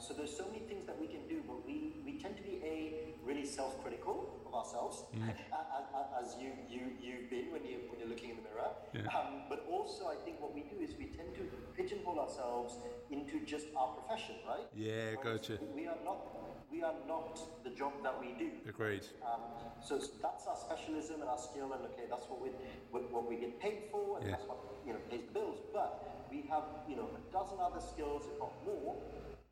So 0.00 0.14
there's 0.14 0.34
so 0.34 0.46
many 0.46 0.60
things 0.60 0.86
that 0.86 0.98
we 0.98 1.06
can 1.06 1.28
do, 1.28 1.42
but 1.46 1.64
we, 1.66 1.92
we 2.04 2.18
tend 2.18 2.36
to 2.38 2.42
be 2.42 2.58
a 2.64 3.12
really 3.22 3.44
self-critical 3.44 4.40
of 4.46 4.54
ourselves, 4.54 5.04
Mm. 5.14 5.28
a- 5.52 5.54
a- 5.54 5.88
a- 6.00 6.20
as 6.22 6.36
you 6.40 6.50
you 6.68 6.82
you've 7.00 7.28
been 7.30 7.52
when 7.52 7.64
you 7.64 7.76
when 7.90 8.00
you're 8.00 8.08
looking 8.08 8.30
in 8.30 8.36
the 8.36 8.42
mirror. 8.42 8.72
Yeah. 8.94 9.06
Um, 9.16 9.44
but 9.48 9.66
also, 9.70 10.08
I 10.08 10.16
think 10.24 10.40
what 10.40 10.54
we 10.54 10.62
do 10.62 10.80
is 10.80 10.96
we 10.96 11.06
tend 11.18 11.34
to 11.36 11.42
pigeonhole 11.76 12.18
ourselves 12.18 12.78
into 13.10 13.44
just 13.44 13.66
our 13.76 13.88
profession, 13.98 14.36
right? 14.48 14.66
Yeah, 14.74 15.14
Whereas 15.20 15.46
gotcha. 15.48 15.58
We 15.76 15.86
are 15.86 16.00
not 16.02 16.18
we 16.72 16.82
are 16.82 16.94
not 17.06 17.38
the 17.64 17.70
job 17.70 17.92
that 18.02 18.18
we 18.18 18.28
do. 18.44 18.50
Agreed. 18.68 19.06
Um, 19.22 19.42
so 19.82 19.98
that's 19.98 20.46
our 20.46 20.56
specialism 20.56 21.20
and 21.20 21.28
our 21.28 21.38
skill, 21.38 21.72
and 21.74 21.84
okay, 21.92 22.06
that's 22.08 22.26
what 22.30 22.40
we 22.40 22.48
what, 22.90 23.02
what 23.12 23.28
we 23.28 23.36
get 23.36 23.60
paid 23.60 23.84
for, 23.92 24.16
and 24.18 24.24
Yeah. 24.26 24.32
that's 24.36 24.46
what 24.48 24.58
you 24.86 24.92
know 24.94 25.00
pays 25.10 25.24
the 25.26 25.32
bills. 25.38 25.58
But 25.72 25.90
we 26.32 26.40
have 26.48 26.64
you 26.88 26.96
know 26.96 27.08
a 27.20 27.22
dozen 27.32 27.60
other 27.60 27.80
skills, 27.80 28.26
if 28.26 28.38
not 28.40 28.52
more, 28.64 28.96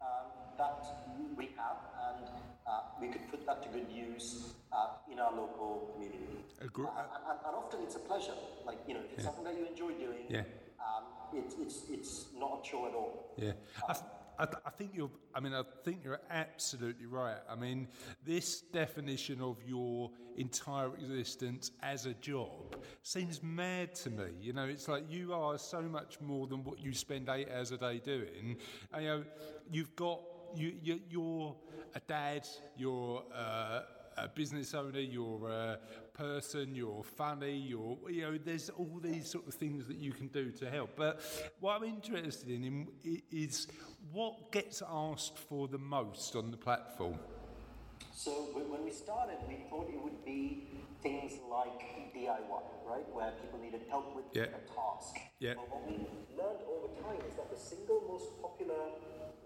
um, 0.01 0.27
that 0.57 0.85
we 1.37 1.51
have, 1.57 1.79
and 2.09 2.27
uh, 2.67 2.81
we 3.01 3.09
could 3.09 3.29
put 3.31 3.47
that 3.47 3.63
to 3.63 3.69
good 3.69 3.91
use 3.91 4.55
uh, 4.73 4.89
in 5.11 5.19
our 5.19 5.33
local 5.33 5.91
community. 5.95 6.45
Agree- 6.61 6.87
Uh, 6.87 7.03
and, 7.31 7.39
and, 7.47 7.55
often 7.57 7.81
it's 7.83 7.97
a 7.97 8.01
pleasure. 8.01 8.35
Like 8.67 8.79
you 8.87 8.95
know, 8.95 9.01
if 9.01 9.13
it's 9.15 9.25
something 9.25 9.45
that 9.45 9.57
you 9.59 9.67
enjoy 9.67 9.93
doing, 9.93 10.27
Yeah. 10.29 10.43
um, 10.83 11.05
it's 11.33 11.55
it's 11.59 11.77
it's 11.91 12.13
not 12.37 12.61
a 12.61 12.63
chore 12.69 12.89
at 12.89 12.95
all. 12.95 13.35
Yeah, 13.37 13.53
th- 13.87 13.99
I, 14.39 14.45
th- 14.45 14.63
I 14.65 14.71
think 14.71 14.93
you're. 14.95 15.11
I 15.35 15.41
mean, 15.41 15.53
I 15.53 15.63
think 15.85 16.01
you're 16.05 16.21
absolutely 16.31 17.07
right. 17.07 17.39
I 17.51 17.55
mean, 17.55 17.89
this 18.25 18.61
definition 18.61 19.41
of 19.41 19.57
your 19.67 20.11
entire 20.37 20.95
existence 20.95 21.73
as 21.83 22.07
a 22.07 22.15
job 22.15 22.77
seems 23.03 23.43
mad 23.43 23.95
to 23.97 24.11
me. 24.11 24.27
You 24.41 24.53
know, 24.53 24.65
it's 24.65 24.89
like 24.89 25.05
you 25.11 25.35
are 25.35 25.59
so 25.59 25.83
much 25.83 26.21
more 26.21 26.47
than 26.47 26.63
what 26.65 26.79
you 26.81 26.95
spend 26.95 27.29
eight 27.29 27.49
hours 27.55 27.73
a 27.73 27.79
day 27.79 28.01
doing. 28.05 28.57
And, 28.93 29.03
you 29.03 29.09
know, 29.09 29.25
you've 29.71 29.97
got 29.97 30.21
you, 30.55 30.73
you 30.83 31.01
you're 31.11 31.57
a 31.95 32.01
dad. 32.07 32.47
You're. 32.77 33.25
Uh, 33.35 33.81
a 34.25 34.29
business 34.29 34.75
owner, 34.75 35.01
you're 35.01 35.49
a 35.49 35.79
person, 36.15 36.75
you're 36.75 37.03
funny, 37.03 37.57
you're, 37.57 37.97
you 38.11 38.23
know, 38.23 38.39
there's 38.39 38.71
all 38.71 38.99
these 39.03 39.31
sort 39.31 39.47
of 39.47 39.55
things 39.55 39.87
that 39.87 39.97
you 39.97 40.13
can 40.13 40.29
do 40.29 40.51
to 40.53 40.71
help. 40.71 40.91
But 40.97 41.21
what 41.61 41.77
I'm 41.77 41.85
interested 41.85 42.49
in 42.51 42.89
is 43.31 43.69
what 44.13 44.53
gets 44.53 44.83
asked 44.89 45.39
for 45.39 45.69
the 45.69 45.79
most 45.79 46.35
on 46.37 46.51
the 46.51 46.57
platform. 46.57 47.19
So 48.13 48.31
when 48.53 48.69
when 48.71 48.85
we 48.85 48.91
started, 48.91 49.37
we 49.47 49.65
thought 49.71 49.89
it 49.89 50.03
would 50.03 50.25
be 50.25 50.67
things 51.03 51.33
like 51.49 51.81
DIY, 52.15 52.63
right, 52.87 53.07
where 53.15 53.33
people 53.41 53.59
needed 53.59 53.83
help 53.89 54.15
with 54.17 54.25
Yeah. 54.33 54.45
a 54.55 54.61
task. 54.67 55.15
Yeah. 55.39 55.55
But 55.55 55.71
what 55.71 55.87
we 55.87 55.97
learned 56.37 56.63
over 56.67 56.89
time 57.03 57.21
is 57.29 57.35
that 57.37 57.51
the 57.51 57.57
single 57.57 58.01
most 58.09 58.41
popular 58.43 58.91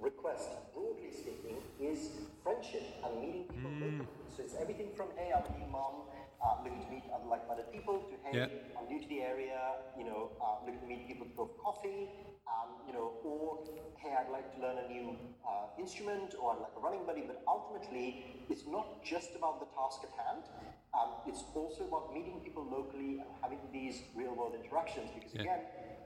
request, 0.01 0.49
broadly 0.75 1.13
speaking, 1.13 1.63
is 1.79 2.29
friendship 2.43 2.83
and 3.05 3.21
meeting 3.21 3.45
people 3.49 3.71
Mm. 3.71 3.81
locally. 3.81 4.09
So 4.29 4.43
it's 4.43 4.55
everything 4.55 4.95
from 4.97 5.11
hey, 5.17 5.31
I'm 5.33 5.45
a 5.45 5.59
new 5.59 5.67
mom, 5.67 6.09
uh, 6.41 6.57
looking 6.65 6.83
to 6.85 6.91
meet 6.91 7.05
other 7.15 7.27
like-minded 7.27 7.71
people, 7.71 8.01
to 8.11 8.17
hey, 8.25 8.33
Yeah. 8.39 8.49
I'm 8.79 8.89
new 8.89 8.99
to 9.01 9.09
the 9.09 9.23
area, 9.23 9.61
you 9.97 10.05
know, 10.05 10.31
uh, 10.41 10.65
looking 10.65 10.81
to 10.81 10.87
meet 10.87 11.07
people 11.07 11.27
to 11.27 11.35
go 11.35 11.47
for 11.47 11.57
coffee, 11.63 12.09
um, 12.49 12.71
you 12.87 12.93
know, 12.95 13.21
or 13.23 13.65
hey, 13.99 14.13
I'd 14.15 14.31
like 14.31 14.53
to 14.55 14.61
learn 14.61 14.79
a 14.79 14.89
new 14.89 15.17
uh, 15.47 15.69
instrument 15.79 16.35
or 16.41 16.53
I'd 16.55 16.61
like 16.61 16.75
a 16.77 16.81
running 16.81 17.05
buddy. 17.07 17.23
But 17.23 17.43
ultimately, 17.47 18.25
it's 18.49 18.67
not 18.67 19.05
just 19.05 19.37
about 19.37 19.61
the 19.61 19.67
task 19.67 20.01
at 20.03 20.13
hand. 20.25 20.45
Um, 20.93 21.09
it's 21.27 21.45
also 21.55 21.89
about 21.89 22.13
meeting 22.13 22.41
people 22.45 22.65
locally 22.69 23.19
and 23.21 23.29
having 23.41 23.59
these 23.73 24.03
real-world 24.15 24.55
interactions. 24.55 25.11
Because 25.15 25.33
Yeah. 25.35 25.41
again, 25.41 25.61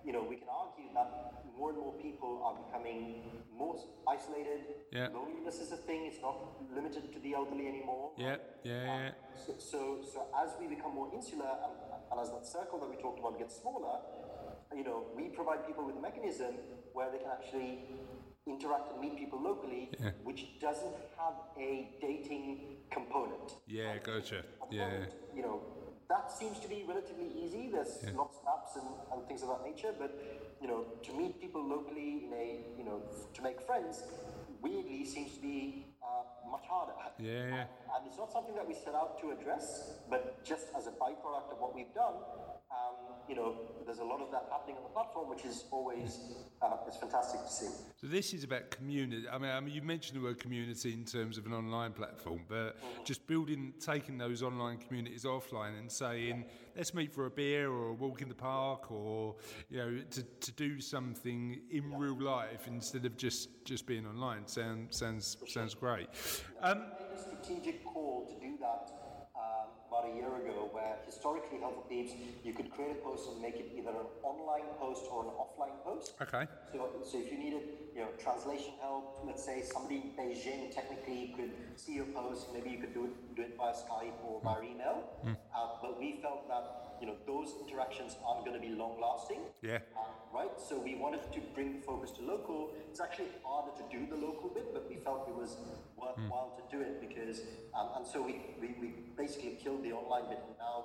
you 0.05 0.13
know, 0.13 0.23
we 0.23 0.37
can 0.37 0.49
argue 0.49 0.93
that 0.95 1.43
more 1.59 1.71
and 1.71 1.79
more 1.79 1.95
people 1.95 2.43
are 2.45 2.55
becoming 2.55 3.43
more 3.51 3.75
isolated. 4.07 4.87
Yeah. 4.93 5.09
Loneliness 5.09 5.61
is 5.61 5.73
a 5.73 5.77
thing. 5.77 6.07
It's 6.07 6.21
not 6.21 6.37
limited 6.73 7.13
to 7.13 7.19
the 7.19 7.35
elderly 7.35 7.67
anymore. 7.67 8.13
Yeah, 8.17 8.37
yeah, 8.63 8.85
yeah. 8.85 9.11
So, 9.35 9.55
so, 9.59 9.79
so 10.03 10.27
as 10.43 10.51
we 10.61 10.69
become 10.69 10.95
more 10.95 11.11
insular 11.13 11.51
and, 11.65 11.75
and 12.13 12.21
as 12.21 12.31
that 12.31 12.47
circle 12.47 12.79
that 12.79 12.89
we 12.89 12.97
talked 12.97 13.19
about 13.19 13.39
gets 13.39 13.57
smaller, 13.57 13.99
you 14.73 14.85
know, 14.85 15.07
we 15.17 15.31
provide 15.31 15.67
people 15.67 15.85
with 15.85 15.97
a 15.97 16.01
mechanism 16.01 16.55
where 16.93 17.11
they 17.11 17.19
can 17.19 17.31
actually 17.33 17.89
interact 18.51 18.93
and 18.93 19.01
meet 19.01 19.17
people 19.19 19.41
locally, 19.43 19.91
Yeah. 19.99 20.11
which 20.23 20.59
doesn't 20.61 20.95
have 21.19 21.35
a 21.59 21.97
dating 22.01 22.79
component. 22.91 23.57
Yeah, 23.67 23.99
gotcha. 23.99 24.39
At 24.63 24.73
Yeah. 24.73 25.07
You 25.35 25.43
know, 25.43 25.61
that 26.09 26.31
seems 26.31 26.61
to 26.61 26.69
be 26.69 26.85
relatively 26.85 27.29
easy. 27.43 27.69
There's 27.69 28.03
Yeah. 28.05 28.13
lots 28.17 28.37
of 28.39 28.45
apps 28.45 28.77
and, 28.77 28.89
and 29.13 29.27
things 29.29 29.43
of 29.43 29.49
that 29.49 29.63
nature, 29.65 29.93
but 29.99 30.13
you 30.61 30.69
know, 30.69 30.85
to 31.03 31.13
meet 31.13 31.41
people 31.41 31.63
locally 31.63 32.25
in 32.25 32.33
a, 32.33 32.65
you 32.79 32.85
know, 32.85 33.03
to 33.35 33.43
make 33.43 33.61
friends, 33.61 34.05
weirdly 34.63 35.05
seems 35.05 35.35
to 35.35 35.41
be 35.43 35.93
uh, 36.03 36.23
much 36.51 36.65
harder. 36.67 36.95
Yeah, 37.19 37.49
yeah. 37.49 37.67
And 37.95 38.07
it's 38.07 38.17
not 38.17 38.31
something 38.33 38.55
that 38.55 38.67
we 38.67 38.75
set 38.75 38.95
out 38.95 39.19
to 39.21 39.33
address, 39.33 39.99
but 40.09 40.43
just 40.45 40.69
as 40.75 40.87
a 40.87 40.93
byproduct 40.93 41.51
of 41.53 41.59
what 41.61 41.75
we've 41.75 41.93
done, 41.93 42.15
um, 42.71 43.15
you 43.29 43.35
know, 43.35 43.55
there's 43.85 43.99
a 43.99 44.05
lot 44.05 44.21
of 44.21 44.31
that 44.31 44.47
happening 44.51 44.77
on 44.77 44.83
the 44.83 44.89
platform, 44.89 45.29
which 45.29 45.45
is 45.45 45.65
always 45.71 46.19
uh, 46.63 46.77
it's 46.87 46.97
fantastic 46.97 47.41
to 47.43 47.51
see. 47.51 47.67
So 48.01 48.07
this 48.07 48.33
is 48.35 48.45
about 48.45 48.71
community. 48.71 49.29
I 49.31 49.39
mean, 49.39 49.51
I 49.51 49.61
mean, 49.61 49.75
you 49.75 49.83
mentioned 49.83 50.19
the 50.19 50.25
word 50.25 50.39
community 50.39 50.93
in 50.93 51.05
terms 51.05 51.39
of 51.39 51.47
an 51.47 51.53
online 51.53 51.93
platform, 51.93 52.41
but 52.49 52.77
just 53.05 53.27
building, 53.27 53.75
taking 53.81 54.19
those 54.19 54.43
online 54.43 54.79
communities 54.79 55.25
offline 55.25 55.79
and 55.79 55.91
saying, 55.91 56.45
let's 56.77 56.95
meet 56.95 57.13
for 57.13 57.27
a 57.27 57.31
beer 57.31 57.71
or 57.71 57.89
a 57.91 57.95
walk 57.95 58.23
in 58.23 58.29
the 58.29 58.35
park, 58.35 58.91
or 58.91 59.37
you 59.71 59.79
know, 59.79 59.99
to, 60.11 60.23
to 60.23 60.53
do 60.53 60.81
something 60.81 61.61
in 61.71 61.93
real 61.95 62.21
life 62.21 62.67
instead 62.67 63.05
of 63.05 63.17
just 63.17 63.49
just 63.65 63.87
being 63.87 64.07
online. 64.07 64.47
Sound, 64.47 64.93
sounds 64.95 65.37
sounds 65.47 65.75
great. 65.75 66.09
Um, 66.63 66.79
made 66.79 67.17
a 67.17 67.21
strategic 67.21 67.85
call 67.85 68.27
to 68.27 68.47
do 68.47 68.57
that 68.61 68.91
um, 69.37 69.69
about 69.89 70.13
a 70.13 70.17
year 70.17 70.35
ago, 70.37 70.56
where 70.77 70.97
historically 71.09 71.59
Helpful 71.59 71.89
Peeps, 71.89 72.13
you 72.45 72.53
could 72.53 72.71
create 72.71 72.93
a 72.93 73.01
post 73.01 73.33
and 73.33 73.41
make 73.41 73.57
it 73.57 73.73
either 73.79 73.91
an 73.91 74.09
online 74.23 74.69
post 74.79 75.09
or 75.11 75.25
an 75.25 75.33
offline 75.41 75.77
post. 75.83 76.13
okay. 76.21 76.45
So, 76.73 76.91
so 77.03 77.19
if 77.19 77.33
you 77.33 77.39
needed, 77.39 77.63
you 77.95 78.03
know, 78.03 78.11
translation 78.21 78.77
help, 78.81 79.25
let's 79.25 79.43
say 79.43 79.63
somebody 79.65 79.97
in 80.05 80.09
Beijing 80.19 80.69
technically 80.75 81.33
could 81.35 81.53
see 81.77 81.95
your 81.95 82.11
post, 82.13 82.53
maybe 82.53 82.69
you 82.69 82.79
could 82.79 82.93
do 82.93 83.05
it, 83.09 83.37
do 83.37 83.43
it 83.43 83.57
via 83.57 83.73
Skype 83.73 84.21
or 84.29 84.41
via 84.45 84.63
email. 84.63 84.99
Uh, 85.25 85.81
but 85.81 85.99
we 85.99 86.21
felt 86.21 86.47
that, 86.49 87.01
you 87.01 87.07
know, 87.07 87.17
those 87.27 87.55
interactions 87.65 88.17
aren't 88.27 88.45
going 88.45 88.61
to 88.61 88.65
be 88.69 88.75
long 88.75 89.01
lasting. 89.01 89.41
Yeah. 89.63 89.79
Uh, 89.97 90.05
right? 90.37 90.53
So 90.61 90.79
we 90.79 90.95
wanted 90.95 91.25
to 91.33 91.41
bring 91.55 91.81
the 91.81 91.83
focus 91.87 92.11
to 92.19 92.23
local. 92.23 92.71
It's 92.91 93.01
actually 93.01 93.33
harder 93.43 93.73
to 93.81 93.85
do 93.89 94.07
the 94.07 94.17
local 94.17 94.51
bit, 94.51 94.73
but 94.75 94.89
we 94.89 94.97
felt 94.97 95.29
it 95.29 95.35
was 95.35 95.57
worthwhile 95.97 96.53
to 96.61 96.77
do 96.77 96.83
it 96.83 97.01
because, 97.01 97.41
um, 97.75 97.89
and 97.97 98.07
so 98.07 98.21
we, 98.23 98.41
we, 98.61 98.69
we 98.81 98.89
basically 99.17 99.59
killed 99.63 99.83
the 99.83 99.93
online 99.93 100.29
bit, 100.29 100.43
now 100.67 100.77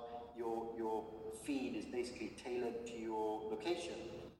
your 0.42 0.56
your 0.80 0.96
feed 1.44 1.72
is 1.80 1.86
basically 1.98 2.30
tailored 2.44 2.78
to 2.86 2.96
your 3.08 3.26
location. 3.54 3.98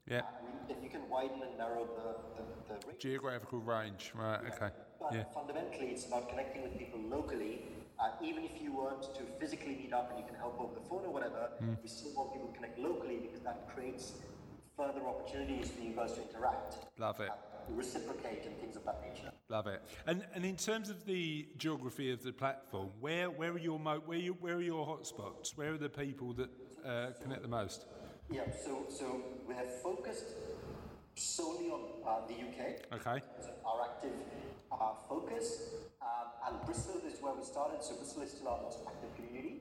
Yeah. 0.09 0.23
And 0.39 0.47
you, 0.49 0.75
and 0.75 0.85
you 0.85 0.91
can 0.91 1.05
widen 1.09 1.41
and 1.47 1.55
narrow 1.59 1.85
the, 1.99 2.09
the, 2.37 2.45
the 2.69 2.75
range. 2.87 3.01
Geographical 3.01 3.61
range. 3.75 4.13
Right. 4.15 4.41
Okay. 4.51 4.71
But 5.01 5.13
Yeah. 5.15 5.25
fundamentally, 5.39 5.89
it's 5.95 6.07
about 6.11 6.29
connecting 6.33 6.63
with 6.67 6.75
people 6.83 7.01
locally. 7.17 7.55
Uh, 8.01 8.29
even 8.29 8.43
if 8.51 8.55
you 8.63 8.71
weren't 8.79 9.07
to 9.19 9.23
physically 9.41 9.75
meet 9.83 9.93
up 9.99 10.11
and 10.11 10.19
you 10.21 10.27
can 10.31 10.35
help 10.45 10.57
over 10.61 10.75
the 10.81 10.85
phone 10.89 11.05
or 11.09 11.13
whatever, 11.17 11.43
Hmm. 11.61 11.75
we 11.83 11.89
still 11.89 12.13
want 12.19 12.33
people 12.35 12.49
to 12.49 12.55
connect 12.59 12.79
locally 12.79 13.19
because 13.27 13.43
that 13.49 13.59
creates 13.73 14.05
further 14.77 15.03
opportunities 15.13 15.71
for 15.71 15.81
you 15.87 15.93
guys 16.01 16.13
to 16.17 16.23
interact, 16.29 16.71
Love 16.99 17.21
it. 17.21 17.31
uh, 17.31 17.37
reciprocate, 17.83 18.43
and 18.47 18.55
things 18.63 18.75
of 18.77 18.85
that 18.89 18.99
nature. 19.07 19.32
Love 19.53 19.67
it. 19.67 19.83
And 20.07 20.25
and 20.35 20.47
in 20.47 20.57
terms 20.57 20.89
of 20.89 21.05
the 21.05 21.47
geography 21.59 22.11
of 22.11 22.23
the 22.23 22.33
platform, 22.33 22.89
where 23.01 23.29
where 23.29 23.53
are 23.53 23.59
your 23.59 23.79
mo- 23.79 24.03
where 24.07 24.17
you, 24.17 24.33
where 24.41 24.55
are 24.55 24.63
your 24.63 24.87
hotspots? 24.87 25.55
Where 25.57 25.75
are 25.75 25.77
the 25.77 25.91
people 25.91 26.33
that 26.41 26.49
uh, 26.87 27.11
connect 27.23 27.43
the 27.43 27.49
most? 27.49 27.85
Yeah, 28.31 28.45
so 28.65 28.87
so 28.89 29.05
we 29.47 29.55
have 29.55 29.71
focused 29.83 30.25
solely 31.17 31.69
on 31.69 31.83
uh, 32.07 32.27
the 32.29 32.37
UK. 32.47 32.61
Okay. 32.95 33.21
Our 33.67 33.83
active 33.91 34.17
uh, 34.73 34.95
focus, 35.07 35.47
um, 36.01 36.29
and 36.47 36.65
Bristol 36.65 37.03
is 37.07 37.21
where 37.21 37.35
we 37.35 37.45
started. 37.45 37.83
So 37.83 37.97
Bristol 37.97 38.23
is 38.23 38.31
still 38.31 38.49
our 38.49 38.63
most 38.63 38.79
active 38.87 39.15
community. 39.17 39.61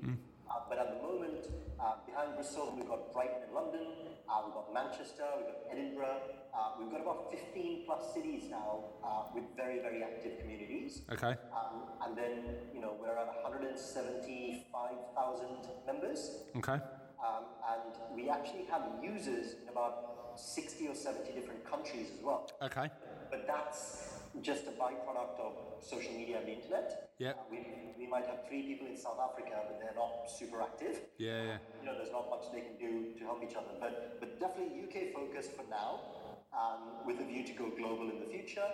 Uh, 0.52 0.60
but 0.68 0.76
at 0.78 0.92
the 0.92 1.00
moment, 1.02 1.48
uh, 1.80 1.96
behind 2.06 2.36
Bristol, 2.36 2.74
we've 2.76 2.86
got 2.88 3.14
Brighton 3.14 3.44
and 3.48 3.56
London. 3.56 3.88
Uh, 4.28 4.42
we've 4.44 4.54
got 4.54 4.74
Manchester. 4.74 5.24
We've 5.38 5.46
got 5.48 5.60
Edinburgh. 5.72 6.20
Uh, 6.54 6.72
we've 6.78 6.92
got 6.92 7.00
about 7.02 7.32
15 7.32 7.86
plus 7.86 8.14
cities 8.14 8.50
now 8.52 8.84
uh, 9.02 9.24
with 9.34 9.46
very 9.56 9.80
very 9.80 10.04
active 10.04 10.38
communities. 10.42 11.04
Okay. 11.10 11.38
Um, 11.56 11.84
and 12.04 12.18
then 12.18 12.58
you 12.74 12.82
know 12.82 12.98
we're 13.00 13.16
at 13.16 13.28
175,000 13.44 15.48
members. 15.88 16.44
Okay. 16.58 16.82
Um, 17.24 17.46
and 17.72 17.96
we 18.14 18.30
actually 18.30 18.66
have 18.70 18.82
users 19.02 19.56
in 19.62 19.70
about 19.70 20.34
60 20.36 20.90
or 20.90 20.96
70 20.96 21.32
different 21.32 21.64
countries 21.64 22.12
as 22.18 22.22
well. 22.22 22.50
Okay. 22.62 22.90
But 23.30 23.48
that's 23.48 24.11
just 24.42 24.64
a 24.68 24.72
byproduct 24.72 25.40
of 25.40 25.54
social 25.84 26.14
media 26.14 26.38
and 26.40 26.48
the 26.48 26.54
internet. 26.54 27.12
Yeah. 27.20 27.32
Uh, 27.32 27.34
we, 27.52 27.60
we 27.98 28.08
might 28.08 28.26
have 28.26 28.48
three 28.48 28.64
people 28.64 28.88
in 28.88 28.98
South 28.98 29.20
Africa, 29.20 29.60
but 29.68 29.80
they're 29.82 29.96
not 29.96 30.30
super 30.32 30.62
active. 30.62 31.02
Yeah. 31.18 31.44
Yeah. 31.44 31.58
You 31.82 31.86
know, 31.86 31.96
there's 31.98 32.12
not 32.12 32.30
much 32.30 32.52
they 32.54 32.62
can 32.62 32.78
do 32.80 33.14
to 33.20 33.24
help 33.26 33.44
each 33.44 33.56
other. 33.56 33.74
But, 33.80 34.20
but 34.20 34.40
definitely 34.40 34.82
UK 34.84 35.14
focused 35.14 35.52
for 35.52 35.66
now, 35.70 36.00
um, 36.54 37.06
with 37.06 37.20
a 37.20 37.26
view 37.26 37.44
to 37.46 37.54
go 37.54 37.70
global 37.78 38.10
in 38.10 38.20
the 38.20 38.26
future. 38.26 38.66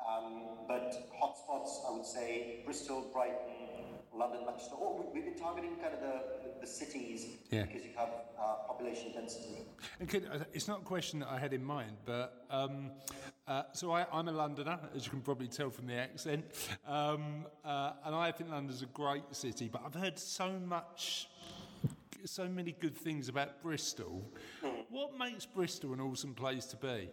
Um, 0.00 0.64
but 0.66 0.94
hotspots, 1.20 1.84
I 1.86 1.92
would 1.92 2.06
say 2.06 2.62
Bristol, 2.64 3.10
Brighton, 3.12 3.98
London, 4.14 4.46
Manchester. 4.46 4.74
Or 4.76 4.98
we- 4.98 5.06
we've 5.12 5.24
been 5.24 5.38
targeting 5.42 5.76
kind 5.76 5.92
of 5.94 6.00
the, 6.00 6.22
the, 6.60 6.66
cities 6.66 7.26
Yeah. 7.50 7.62
because 7.64 7.84
you 7.84 7.90
have 7.96 8.08
uh, 8.38 8.54
population 8.66 9.12
density. 9.12 9.66
And 9.98 10.08
can, 10.08 10.26
uh, 10.26 10.44
it's 10.54 10.68
not 10.68 10.80
a 10.80 10.84
question 10.84 11.20
that 11.20 11.28
I 11.28 11.38
had 11.38 11.52
in 11.52 11.62
mind, 11.64 11.96
but 12.06 12.46
um, 12.50 12.92
uh, 13.50 13.64
so 13.72 13.90
I, 13.90 14.06
I'm 14.12 14.28
a 14.28 14.32
Londoner, 14.32 14.78
as 14.94 15.04
you 15.04 15.10
can 15.10 15.20
probably 15.20 15.48
tell 15.48 15.70
from 15.70 15.88
the 15.88 15.94
accent, 15.94 16.44
um, 16.86 17.46
uh, 17.64 17.92
and 18.04 18.14
I 18.14 18.30
think 18.30 18.48
London's 18.48 18.82
a 18.82 18.86
great 18.86 19.24
city. 19.32 19.68
But 19.70 19.82
I've 19.84 19.94
heard 19.94 20.16
so 20.20 20.52
much, 20.64 21.28
so 22.24 22.48
many 22.48 22.76
good 22.78 22.96
things 22.96 23.28
about 23.28 23.60
Bristol. 23.60 24.24
What 24.88 25.18
makes 25.18 25.46
Bristol 25.46 25.92
an 25.94 26.00
awesome 26.00 26.32
place 26.32 26.64
to 26.66 26.76
be? 26.76 27.10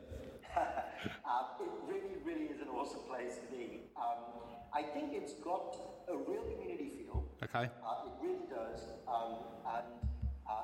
Uh, 0.56 0.62
it 1.60 1.70
really, 1.88 2.18
really 2.24 2.46
is 2.46 2.62
an 2.62 2.68
awesome 2.68 3.02
place 3.10 3.38
to 3.38 3.56
be. 3.56 3.82
Um, 3.98 4.44
I 4.72 4.84
think 4.84 5.14
it's 5.14 5.34
got 5.34 5.76
a 6.08 6.16
real 6.16 6.44
community 6.44 6.92
feel. 7.00 7.26
Okay. 7.44 7.68
Uh, 7.84 8.06
it 8.06 8.12
really 8.22 8.46
does. 8.48 8.84
Um, 9.08 9.38
and, 9.66 10.07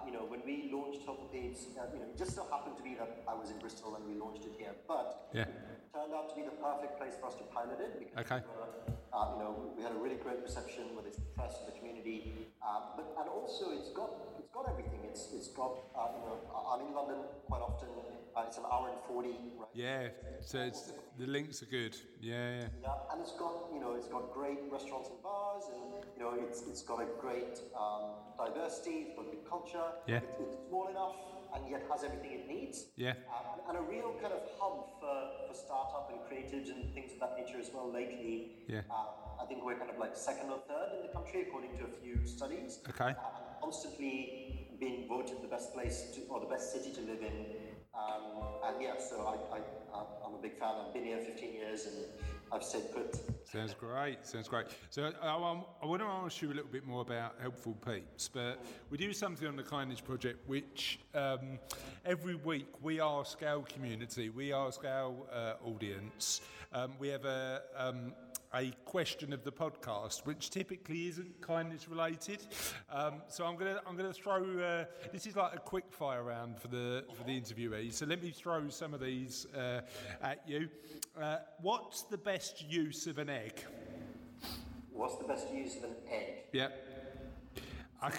you 0.05 0.11
know, 0.13 0.25
when 0.27 0.41
we 0.45 0.69
launched 0.71 1.03
Helpful 1.05 1.29
Peeps, 1.31 1.67
uh, 1.77 1.87
you 1.93 1.99
know, 1.99 2.07
it 2.11 2.17
just 2.17 2.35
so 2.35 2.45
happened 2.51 2.77
to 2.77 2.83
be 2.83 2.95
that 2.95 3.23
I 3.27 3.33
was 3.33 3.49
in 3.51 3.57
Bristol 3.59 3.95
and 3.95 4.03
we 4.07 4.19
launched 4.19 4.43
it 4.45 4.53
here. 4.57 4.75
But 4.87 5.29
Yeah. 5.33 5.43
it 5.43 5.49
turned 5.93 6.13
out 6.13 6.29
to 6.29 6.35
be 6.35 6.43
the 6.43 6.55
perfect 6.57 6.97
place 6.97 7.15
for 7.19 7.27
us 7.27 7.35
to 7.35 7.43
pilot 7.53 7.79
it 7.79 7.99
because 7.99 8.25
Okay. 8.25 8.41
we 8.43 8.53
were, 8.59 8.73
you 9.13 9.39
know, 9.39 9.73
we 9.77 9.83
had 9.83 9.91
a 9.91 10.01
really 10.01 10.15
great 10.15 10.41
reception 10.41 10.95
with 10.95 11.05
its 11.05 11.19
press 11.35 11.57
and 11.59 11.67
the 11.67 11.77
community. 11.77 12.49
Uh, 12.61 12.97
but 12.97 13.05
and 13.19 13.29
also 13.29 13.71
it's 13.71 13.89
got 13.89 14.09
it's 14.39 14.49
got 14.49 14.65
everything. 14.69 15.01
It's 15.05 15.29
it's 15.33 15.49
got 15.49 15.77
uh, 15.95 16.07
you 16.17 16.21
know 16.25 16.37
I'm 16.53 16.87
in 16.87 16.93
London 16.93 17.19
quite 17.47 17.61
often. 17.61 17.89
Uh, 18.35 18.45
it's 18.47 18.57
an 18.57 18.63
hour 18.71 18.89
and 18.89 18.97
forty. 19.07 19.37
Right? 19.59 19.69
Yeah. 19.73 20.07
So 20.41 20.59
it's, 20.59 20.91
the 21.19 21.27
links 21.27 21.61
are 21.61 21.67
good. 21.67 21.95
Yeah. 22.19 22.33
Yeah. 22.33 22.67
Yeah, 22.81 23.11
and 23.11 23.21
it's 23.21 23.33
got 23.33 23.69
you 23.73 23.79
know 23.79 23.93
it's 23.93 24.07
got 24.07 24.33
great 24.33 24.59
restaurants 24.71 25.09
and 25.09 25.21
bars, 25.21 25.63
and 25.73 26.03
you 26.15 26.23
know 26.23 26.33
it's 26.33 26.63
it's 26.67 26.81
got 26.81 27.01
a 27.01 27.07
great 27.21 27.61
um, 27.77 28.17
diversity. 28.37 29.07
It's 29.07 29.15
got 29.15 29.29
good 29.29 29.45
culture. 29.47 29.87
Yeah. 30.07 30.17
It's, 30.17 30.39
it's 30.41 30.57
small 30.69 30.87
enough 30.87 31.15
and 31.55 31.69
yet 31.69 31.83
has 31.91 32.03
everything 32.03 32.31
it 32.31 32.47
needs. 32.47 32.85
Yeah. 32.95 33.13
Um, 33.29 33.61
and 33.69 33.77
a 33.77 33.81
real 33.81 34.13
kind 34.21 34.33
of 34.33 34.41
hub 34.59 34.99
for, 34.99 35.47
for 35.47 35.53
startup 35.53 36.09
and 36.11 36.19
creatives 36.27 36.69
and 36.69 36.93
things 36.93 37.13
of 37.13 37.19
that 37.19 37.37
nature 37.37 37.59
as 37.59 37.69
well. 37.73 37.91
Lately, 37.91 38.65
Yeah. 38.67 38.81
uh, 38.89 39.41
I 39.41 39.45
think 39.45 39.63
we're 39.63 39.77
kind 39.77 39.89
of 39.89 39.97
like 39.97 40.15
second 40.15 40.49
or 40.49 40.59
third 40.67 40.89
in 40.97 41.07
the 41.07 41.13
country 41.13 41.41
according 41.47 41.77
to 41.77 41.83
a 41.85 41.93
few 42.01 42.25
studies. 42.25 42.79
Okay. 42.89 43.11
Uh, 43.11 43.61
constantly 43.61 44.67
being 44.79 45.07
voted 45.07 45.37
the 45.41 45.47
best 45.47 45.73
place 45.73 46.11
to, 46.15 46.21
or 46.29 46.39
the 46.39 46.47
best 46.47 46.73
city 46.73 46.91
to 46.93 47.01
live 47.01 47.21
in. 47.21 47.45
Um, 47.93 48.41
and 48.65 48.81
yeah, 48.81 48.97
so 48.97 49.21
I, 49.27 49.57
I, 49.57 49.59
I'm 50.25 50.33
a 50.33 50.41
big 50.41 50.57
fan. 50.57 50.73
I've 50.85 50.93
been 50.93 51.05
here 51.05 51.19
15 51.19 51.53
years 51.53 51.85
and 51.85 51.95
I've 52.53 52.63
stayed 52.63 52.93
put. 52.93 53.19
Sounds 53.51 53.73
great. 53.73 54.25
Sounds 54.25 54.47
great. 54.47 54.67
So 54.91 55.11
I, 55.21 55.27
I, 55.27 55.61
I 55.81 55.85
want 55.85 56.01
to 56.01 56.07
ask 56.07 56.39
you 56.41 56.49
a 56.49 56.53
little 56.53 56.69
bit 56.71 56.85
more 56.85 57.01
about 57.01 57.35
Helpful 57.41 57.75
Peeps, 57.85 58.29
but 58.31 58.63
we 58.91 58.97
do 58.97 59.11
something 59.11 59.47
on 59.47 59.55
the 59.55 59.63
Kindness 59.63 59.99
Project, 59.99 60.47
which 60.47 60.99
um, 61.15 61.57
every 62.05 62.35
week 62.35 62.67
we 62.81 63.01
ask 63.01 63.41
our 63.41 63.63
community, 63.63 64.29
we 64.29 64.53
ask 64.53 64.85
our 64.85 65.15
uh, 65.33 65.53
audience, 65.65 66.41
um, 66.73 66.93
we 66.99 67.07
have 67.07 67.25
a 67.25 67.63
um, 67.75 68.13
a 68.55 68.71
question 68.85 69.33
of 69.33 69.43
the 69.43 69.51
podcast, 69.51 70.25
which 70.25 70.49
typically 70.49 71.07
isn't 71.07 71.41
kindness 71.41 71.87
related. 71.89 72.45
Um, 72.91 73.15
so 73.27 73.45
I'm 73.45 73.55
gonna 73.55 73.81
I'm 73.87 73.95
gonna 73.97 74.13
throw 74.13 74.43
uh, 74.59 74.85
this 75.11 75.25
is 75.25 75.35
like 75.35 75.53
a 75.55 75.59
quick 75.59 75.85
fire 75.89 76.23
round 76.23 76.59
for 76.59 76.67
the 76.67 77.03
for 77.15 77.23
the 77.23 77.39
interviewees. 77.39 77.93
So 77.93 78.05
let 78.05 78.21
me 78.21 78.29
throw 78.31 78.69
some 78.69 78.93
of 78.93 78.99
these 79.01 79.47
uh, 79.55 79.81
at 80.21 80.47
you. 80.47 80.69
Uh, 81.19 81.37
what's 81.61 82.03
the 82.03 82.17
best 82.17 82.63
use 82.69 83.07
of 83.07 83.17
an 83.17 83.29
egg? 83.29 83.59
What's 84.91 85.17
the 85.17 85.25
best 85.25 85.51
use 85.51 85.77
of 85.77 85.85
an 85.85 85.95
egg? 86.11 86.43
Yeah. 86.51 86.67
I, 88.01 88.11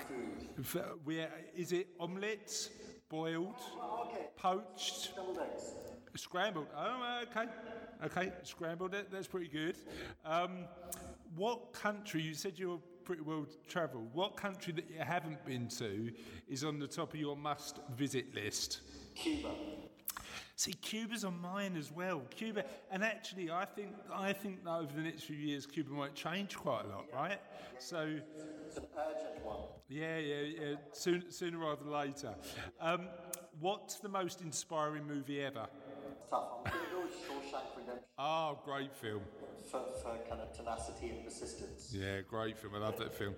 Food. 0.62 0.83
we, 1.05 1.23
is 1.55 1.73
it 1.73 1.88
omelette, 2.01 2.70
boiled, 3.11 3.55
Oh, 3.77 4.09
okay. 4.09 4.29
poached, 4.35 5.14
Double 5.14 5.38
eggs. 5.38 5.75
scrambled. 6.16 6.68
Oh, 6.75 7.23
okay, 7.31 7.51
okay, 8.04 8.33
scrambled. 8.42 8.94
it. 8.94 9.11
that's 9.11 9.26
pretty 9.26 9.48
good. 9.48 9.76
Um, 10.24 10.64
what 11.37 11.72
country? 11.72 12.22
You 12.22 12.35
said 12.35 12.59
you 12.59 12.70
were 12.70 12.78
pretty 13.04 13.22
well 13.22 13.46
travelled. 13.68 14.09
What 14.12 14.37
country 14.37 14.72
that 14.74 14.88
you 14.90 14.98
haven't 15.00 15.44
been 15.44 15.68
to 15.78 16.11
is 16.48 16.64
on 16.64 16.78
the 16.78 16.87
top 16.87 17.14
of 17.14 17.20
your 17.20 17.37
must-visit 17.37 18.35
list? 18.35 18.80
Cuba. 19.14 19.50
See, 20.57 20.72
Cuba's 20.72 21.24
on 21.24 21.40
mine 21.40 21.76
as 21.76 21.90
well. 21.90 22.22
Cuba, 22.30 22.64
and 22.92 23.02
actually, 23.02 23.50
I 23.50 23.64
think 23.64 23.90
I 24.12 24.33
think 24.33 24.64
that 24.64 24.70
over 24.70 24.92
the 24.94 25.02
next 25.02 25.24
few 25.24 25.37
years, 25.37 25.66
Cuba 25.66 25.90
might 25.90 26.14
change 26.14 26.57
quite 26.57 26.85
a 26.85 26.88
lot, 26.88 27.07
right? 27.12 27.40
So, 27.80 28.16
It's 28.66 28.76
an 28.78 28.85
urgent 28.96 29.44
one. 29.44 29.57
yeah, 29.88 30.18
yeah, 30.18 30.40
yeah. 30.42 30.74
Soon, 30.92 31.24
sooner 31.30 31.59
rather 31.59 31.83
than 31.83 31.92
later. 31.92 32.35
Um, 32.80 33.09
what's 33.59 33.96
the 33.96 34.09
most 34.09 34.42
inspiring 34.42 35.04
movie 35.07 35.42
ever? 35.42 35.66
Tough. 36.35 36.49
I'm 36.66 36.73
going 36.73 36.85
to 36.85 36.90
go 36.90 37.01
with 37.03 37.12
Shawshank 37.12 37.77
Redemption 37.77 38.05
Oh, 38.18 38.59
great 38.64 38.92
film. 38.92 39.20
for, 39.70 39.83
for 40.03 40.16
kind 40.29 40.40
of 40.40 40.53
tenacity 40.53 41.11
and 41.11 41.25
persistence. 41.25 41.94
Yeah, 41.97 42.23
great 42.29 42.59
film. 42.59 42.75
I 42.75 42.79
love 42.79 42.97
that 42.99 43.14
film. 43.14 43.37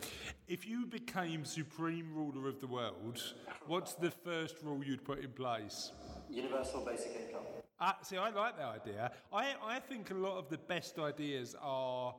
If 0.49 0.67
you 0.67 0.87
became 0.87 1.45
supreme 1.45 2.15
ruler 2.15 2.49
of 2.49 2.59
the 2.59 2.67
world, 2.67 3.23
what's 3.67 3.93
the 3.95 4.11
first 4.11 4.57
rule 4.63 4.83
you'd 4.83 5.05
put 5.05 5.19
in 5.23 5.31
place? 5.33 5.93
Universal 6.31 6.87
basic 6.87 7.13
income. 7.27 7.43
Uh, 7.79 7.93
see, 8.03 8.17
I 8.17 8.31
like 8.31 8.57
that 8.57 8.81
idea. 8.83 9.13
I, 9.31 9.55
I 9.63 9.79
think 9.81 10.11
a 10.11 10.15
lot 10.15 10.39
of 10.39 10.49
the 10.49 10.57
best 10.57 10.99
ideas 10.99 11.55
are 11.61 12.15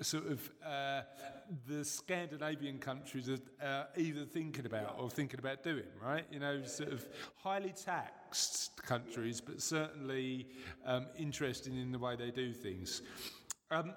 sort 0.00 0.26
of 0.26 0.50
uh, 0.64 1.02
the 1.66 1.84
Scandinavian 1.84 2.78
countries 2.78 3.28
are 3.28 3.38
uh, 3.66 3.84
either 3.96 4.24
thinking 4.24 4.66
about 4.66 4.96
or 4.98 5.08
thinking 5.08 5.38
about 5.38 5.62
doing, 5.62 5.84
right? 6.02 6.24
You 6.30 6.40
know, 6.40 6.62
sort 6.64 6.92
of 6.92 7.06
highly 7.36 7.72
taxed 7.72 8.82
countries, 8.82 9.40
but 9.40 9.60
certainly 9.62 10.48
um, 10.84 11.06
interesting 11.18 11.76
in 11.76 11.92
the 11.92 11.98
way 11.98 12.16
they 12.16 12.30
do 12.30 12.52
things. 12.52 13.02
Um, 13.70 13.94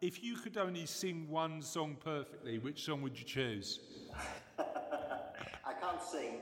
if 0.00 0.24
you 0.24 0.36
could 0.36 0.56
only 0.56 0.86
sing 0.86 1.28
one 1.28 1.62
song 1.62 1.96
perfectly, 2.02 2.58
which 2.58 2.84
song 2.84 3.02
would 3.02 3.18
you 3.18 3.24
choose? 3.24 3.80
I 6.04 6.10
sing 6.12 6.40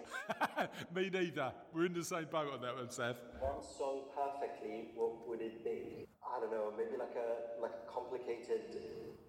Me 0.95 1.11
neither. 1.13 1.53
We're 1.75 1.87
in 1.87 1.93
the 1.95 2.05
same 2.05 2.27
boat 2.31 2.53
on 2.53 2.61
that 2.63 2.75
one, 2.75 2.87
Saf. 2.89 3.17
one 3.41 3.63
song 3.63 4.03
perfectly. 4.15 4.91
What 4.95 5.29
would 5.29 5.41
it 5.41 5.65
be? 5.65 6.07
I 6.25 6.41
don't 6.41 6.51
know. 6.51 6.73
Maybe 6.77 6.97
like 6.99 7.15
a 7.17 7.61
like 7.61 7.73
a 7.73 7.93
complicated 7.93 8.81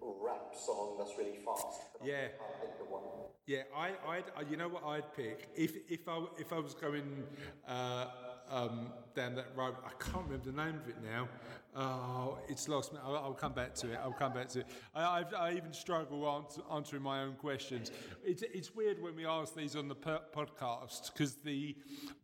rap 0.02 0.54
song 0.54 0.96
that's 0.98 1.12
really 1.18 1.38
fast. 1.44 1.80
I 2.02 2.06
Yeah. 2.06 2.28
can't 2.28 2.60
think 2.60 2.72
of 2.80 2.88
one. 2.90 3.02
Yeah, 3.46 3.62
I, 3.76 3.88
I'd, 4.08 4.24
I, 4.36 4.40
you 4.50 4.56
know 4.56 4.68
what 4.68 4.84
I'd 4.84 5.14
pick 5.14 5.48
if 5.54 5.76
if 5.90 6.08
I 6.08 6.24
if 6.38 6.52
I 6.52 6.58
was 6.58 6.74
going 6.74 7.24
uh, 7.68 8.06
um, 8.50 8.92
down 9.14 9.34
that 9.36 9.48
road. 9.56 9.74
I 9.84 9.90
can't 10.02 10.24
remember 10.24 10.50
the 10.50 10.56
name 10.56 10.76
of 10.76 10.88
it 10.88 10.96
now. 11.02 11.28
Oh, 11.76 12.38
it's 12.48 12.68
lost 12.68 12.92
me. 12.92 13.00
I'll, 13.04 13.16
I'll 13.16 13.32
come 13.32 13.52
back 13.52 13.74
to 13.76 13.90
it. 13.90 13.98
I'll 14.02 14.12
come 14.12 14.32
back 14.32 14.48
to 14.50 14.60
it. 14.60 14.66
I, 14.94 15.24
I 15.36 15.52
even 15.52 15.72
struggle 15.72 16.28
answer, 16.28 16.60
answering 16.72 17.02
my 17.02 17.22
own 17.22 17.34
questions. 17.34 17.90
It's 18.24 18.42
it's 18.42 18.74
weird 18.74 19.02
when 19.02 19.16
we 19.16 19.26
ask 19.26 19.54
these 19.56 19.74
on 19.74 19.88
the 19.88 19.94
per- 19.94 20.20
podcast 20.34 21.12
because 21.12 21.34
the 21.34 21.76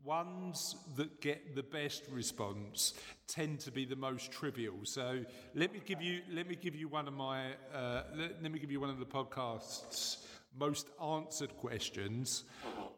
ones 0.04 0.76
that 0.96 1.20
get 1.20 1.56
the 1.56 1.64
best 1.64 2.04
response 2.10 2.94
tend 3.26 3.60
to 3.60 3.72
be 3.72 3.84
the 3.84 3.96
most 3.96 4.30
trivial. 4.30 4.76
So 4.84 5.24
let 5.54 5.72
me 5.72 5.80
give 5.84 6.00
you 6.00 6.20
let 6.32 6.46
me 6.48 6.54
give 6.54 6.76
you 6.76 6.86
one 6.88 7.08
of 7.08 7.14
my 7.14 7.52
uh, 7.74 8.02
let, 8.14 8.42
let 8.42 8.52
me 8.52 8.60
give 8.60 8.70
you 8.70 8.80
one 8.80 8.90
of 8.90 9.00
the 9.00 9.06
podcasts 9.06 10.18
most 10.58 10.88
answered 11.02 11.56
questions. 11.56 12.44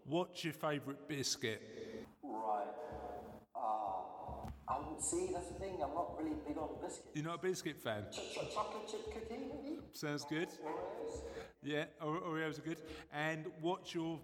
What's 0.07 0.45
your 0.45 0.55
favourite 0.55 1.09
biscuit? 1.09 2.07
Right. 2.23 2.67
See. 5.03 5.31
That's 5.33 5.49
the 5.49 5.55
thing. 5.55 5.75
I'm 5.83 5.95
not 5.95 6.17
really 6.19 6.37
big 6.47 6.57
on 6.57 6.69
biscuits. 6.81 7.11
You're 7.15 7.25
not 7.25 7.37
a 7.37 7.43
biscuit 7.43 7.77
fan? 7.79 8.05
Ch- 8.13 8.17
ch- 8.35 8.55
chocolate 8.55 8.89
chip 8.89 9.13
cookie, 9.13 9.41
maybe. 9.41 9.79
Sounds 9.93 10.25
good. 10.25 10.49
Oreos. 10.49 11.23
Yeah, 11.63 11.85
Ore- 12.01 12.21
Oreos 12.21 12.59
are 12.59 12.63
good. 12.63 12.79
And 13.13 13.47
what's 13.61 13.95
your 13.95 14.19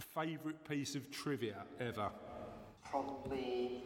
favourite 0.00 0.66
piece 0.68 0.94
of 0.94 1.10
trivia 1.10 1.64
ever? 1.80 2.10
Probably. 2.88 3.82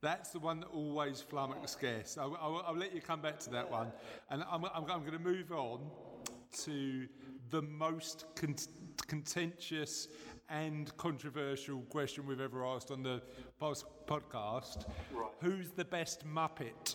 That's 0.00 0.30
the 0.30 0.38
one 0.38 0.60
that 0.60 0.68
always 0.72 1.24
flummoxes 1.28 1.78
guests. 1.80 2.18
I'll, 2.18 2.36
I'll, 2.40 2.64
I'll 2.68 2.76
let 2.76 2.94
you 2.94 3.00
come 3.00 3.20
back 3.20 3.38
to 3.40 3.50
that 3.50 3.70
one. 3.70 3.88
And 4.30 4.44
I'm, 4.50 4.64
I'm, 4.64 4.84
I'm 4.90 5.04
going 5.04 5.12
to 5.12 5.18
move 5.18 5.50
on 5.52 5.80
to 6.64 7.06
the 7.50 7.62
most 7.62 8.24
con- 8.36 8.54
contentious 9.06 10.08
and 10.50 10.94
controversial 10.96 11.80
question 11.82 12.26
we've 12.26 12.40
ever 12.40 12.64
asked 12.64 12.90
on 12.90 13.02
the 13.02 13.22
pos- 13.60 13.84
podcast. 14.06 14.86
Right. 15.12 15.30
Who's 15.40 15.70
the 15.70 15.84
best 15.84 16.26
Muppet? 16.26 16.94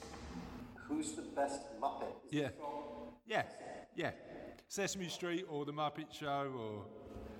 Who's 0.87 1.13
the 1.13 1.21
best 1.21 1.61
Muppet? 1.79 2.13
Is 2.27 2.33
Yeah. 2.33 2.49
from- 2.49 3.13
Yeah, 3.25 3.43
yeah. 3.95 4.11
Sesame 4.67 5.07
Street 5.07 5.45
or 5.49 5.65
The 5.65 5.71
Muppet 5.73 6.11
Show 6.11 6.51
or. 6.57 6.85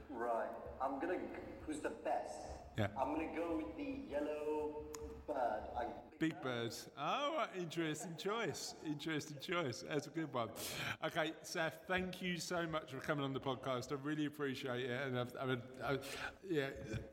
Right. 0.10 0.48
I'm 0.82 1.00
gonna. 1.00 1.18
Who's 1.66 1.80
the 1.80 1.90
best? 1.90 2.38
Yeah. 2.78 2.88
I'm 3.00 3.14
gonna 3.14 3.36
go 3.36 3.58
with 3.58 3.78
the 3.78 4.12
yellow 4.12 4.84
bird. 5.28 5.64
I, 5.78 5.86
Big 6.20 6.42
Bird. 6.42 6.74
Oh, 6.98 7.46
interesting 7.58 8.16
choice. 8.18 8.76
Interesting 8.86 9.38
choice. 9.42 9.84
That's 9.90 10.08
a 10.08 10.10
good 10.10 10.32
one. 10.34 10.50
Okay, 11.06 11.34
Saf, 11.44 11.74
thank 11.88 12.22
you 12.22 12.38
so 12.38 12.66
much 12.66 12.92
for 12.92 13.00
coming 13.00 13.26
on 13.26 13.34
the 13.34 13.42
podcast. 13.42 13.92
I 13.92 13.96
really 14.02 14.26
appreciate 14.26 14.86
it. 14.86 15.02
And 15.06 15.20
I've, 15.20 15.34
I've, 15.42 15.62
i 15.84 15.98
yeah, 16.50 16.68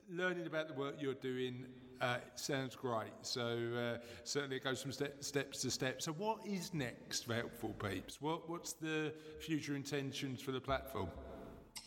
learning 0.08 0.46
about 0.46 0.68
the 0.68 0.74
work 0.74 0.96
you're 1.00 1.14
doing 1.14 1.66
uh, 2.00 2.16
sounds 2.34 2.74
great. 2.76 3.10
So 3.22 3.40
uh, 3.76 3.98
certainly 4.24 4.56
it 4.56 4.64
goes 4.64 4.80
from 4.80 4.92
step, 4.92 5.22
steps 5.22 5.60
to 5.62 5.70
steps. 5.70 6.04
So 6.04 6.12
what 6.12 6.38
is 6.46 6.72
next 6.72 7.26
for 7.26 7.34
Helpful 7.34 7.74
Peeps? 7.74 8.20
What, 8.20 8.48
what's 8.48 8.72
the 8.72 9.12
future 9.40 9.74
intentions 9.74 10.40
for 10.40 10.52
the 10.52 10.60
platform? 10.60 11.08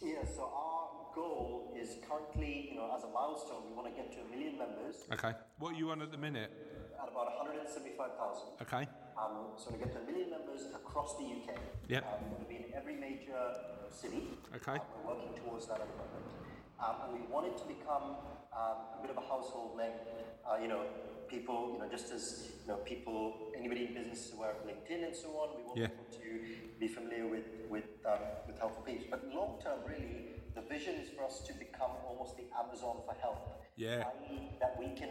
Yeah. 0.01 0.25
So 0.35 0.43
our 0.43 1.15
goal 1.15 1.62
is 1.83 1.97
currently, 2.07 2.69
you 2.71 2.75
know, 2.79 2.87
as 2.95 3.03
a 3.03 3.11
milestone, 3.11 3.67
we 3.67 3.75
want 3.75 3.87
to 3.91 3.95
get 3.99 4.07
to 4.15 4.19
a 4.23 4.27
million 4.31 4.57
members 4.57 5.03
Okay. 5.11 5.33
What 5.59 5.75
are 5.75 5.77
you 5.77 5.91
on 5.91 6.01
at 6.01 6.11
the 6.11 6.17
minute? 6.17 6.51
at 7.01 7.09
about 7.11 7.35
175,000. 7.43 8.63
Okay. 8.63 8.87
Um, 9.19 9.51
so 9.59 9.69
we 9.71 9.77
get 9.83 9.91
to 9.91 9.99
a 9.99 10.05
million 10.07 10.29
members 10.31 10.71
across 10.73 11.17
the 11.19 11.25
UK. 11.27 11.59
Yep. 11.89 12.03
Um, 12.07 12.23
we're 12.23 12.29
going 12.31 12.43
to 12.47 12.49
be 12.49 12.55
in 12.63 12.65
every 12.73 12.95
major 12.95 13.35
city. 13.91 14.23
Okay. 14.55 14.79
Um, 14.79 14.87
we're 15.03 15.13
working 15.15 15.33
towards 15.43 15.67
that 15.67 15.81
at 15.83 15.87
the 15.91 15.97
moment. 15.99 16.25
Um, 16.79 16.95
and 17.03 17.09
we 17.19 17.27
want 17.27 17.47
it 17.51 17.57
to 17.59 17.65
become 17.67 18.15
um, 18.55 18.77
a 18.95 18.99
bit 19.01 19.11
of 19.11 19.17
a 19.17 19.25
household 19.27 19.77
name. 19.77 19.91
Uh, 20.47 20.57
you 20.61 20.67
know, 20.71 20.81
people, 21.27 21.75
you 21.75 21.79
know, 21.83 21.89
just 21.91 22.11
as 22.13 22.47
you 22.63 22.67
know, 22.71 22.79
people, 22.87 23.51
anybody 23.57 23.85
in 23.87 23.93
business 23.93 24.27
is 24.27 24.33
aware 24.33 24.51
of 24.51 24.63
LinkedIn 24.63 25.03
and 25.03 25.15
so 25.15 25.27
on. 25.43 25.57
We 25.59 25.63
want 25.67 25.77
Yeah. 25.77 25.87
people 25.87 26.07
to 26.23 26.29
be 26.79 26.87
familiar 26.87 27.27
with 27.27 27.47
with 27.69 27.89
um, 28.07 28.23
with 28.47 28.57
Helpful 28.59 28.83
Peeps. 28.83 29.05
But 29.11 29.27
long 29.33 29.59
term, 29.61 29.79
really, 29.85 30.39
the 30.55 30.61
vision 30.61 30.95
is 30.95 31.09
for 31.09 31.23
us 31.23 31.41
to 31.47 31.53
become 31.53 31.91
almost 32.07 32.37
the 32.37 32.45
Amazon 32.57 33.01
for 33.05 33.15
help. 33.21 33.63
Yeah. 33.75 34.05
i.e. 34.05 34.53
that 34.59 34.77
we 34.77 34.93
can 34.93 35.09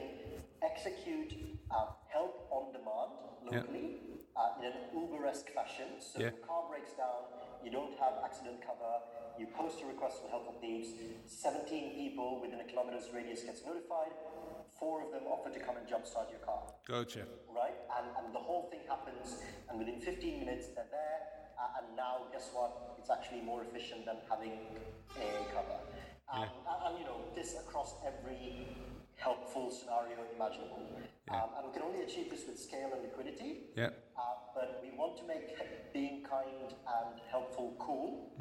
execute 0.62 1.35
um, 1.70 1.88
help 2.07 2.46
on 2.50 2.70
demand 2.70 3.11
locally 3.42 3.98
uh, 4.37 4.55
in 4.61 4.66
an 4.70 4.74
Uber-esque 4.94 5.50
fashion. 5.50 5.98
So 5.98 6.20
Yeah. 6.20 6.31
your 6.31 6.46
car 6.46 6.62
breaks 6.70 6.92
down, 6.94 7.26
you 7.64 7.70
don't 7.70 7.98
have 7.98 8.22
accident 8.24 8.62
cover, 8.62 9.02
you 9.38 9.46
post 9.50 9.83
a 9.83 9.87
request 9.87 10.22
for 10.22 10.28
help 10.28 10.46
on 10.46 10.61
needs, 10.62 10.94
17 11.26 11.94
people 11.98 12.40
within 12.40 12.61
a 12.61 12.64
kilometer's 12.64 13.11
radius 13.12 13.42
gets 13.42 13.64
notified, 13.66 14.12
four 14.78 15.02
of 15.02 15.11
them 15.11 15.26
offer 15.26 15.50
to 15.50 15.59
come 15.59 15.76
and 15.76 15.87
jumpstart 15.88 16.31
your 16.31 16.40
car 16.46 16.62
Gotcha. 16.87 17.26
right? 17.50 17.74
And, 17.98 18.07
and 18.18 18.35
the 18.35 18.38
whole 18.38 18.68
thing 18.70 18.81
happens, 18.88 19.42
and 19.68 19.78
within 19.78 19.98
15 20.00 20.38
minutes 20.38 20.68
they're 20.74 20.90
there, 20.90 21.18
uh, 21.62 21.79
and 21.79 21.96
now 21.96 22.27
guess 22.33 22.51
what? 22.53 22.96
It's 22.98 23.11
actually 23.11 23.42
more 23.42 23.62
efficient 23.62 24.07
than 24.07 24.16
having 24.29 24.59
a 25.14 25.27
cover. 25.55 25.79
Um, 26.33 26.42
and, 26.42 26.79
and, 26.87 26.98
you 26.98 27.05
know, 27.05 27.20
this 27.35 27.55
across 27.55 27.94
every 28.07 28.66
helpful 29.16 29.70
scenario 29.70 30.18
imaginable. 30.35 30.83
Um, 31.31 31.51
and 31.57 31.66
we 31.68 31.72
can 31.72 31.83
only 31.83 32.03
achieve 32.03 32.31
this 32.31 32.44
with 32.46 32.59
scale 32.59 32.90
and 32.94 33.03
liquidity. 33.03 33.70
Yeah. 33.77 33.90
Uh, 34.16 34.51
but 34.55 34.83
we 34.83 34.90
want 34.96 35.18
to 35.18 35.27
make 35.27 35.55
being 35.92 36.25
kind 36.29 36.66
and 36.66 37.20
helpful 37.31 37.77
cool. 37.79 38.33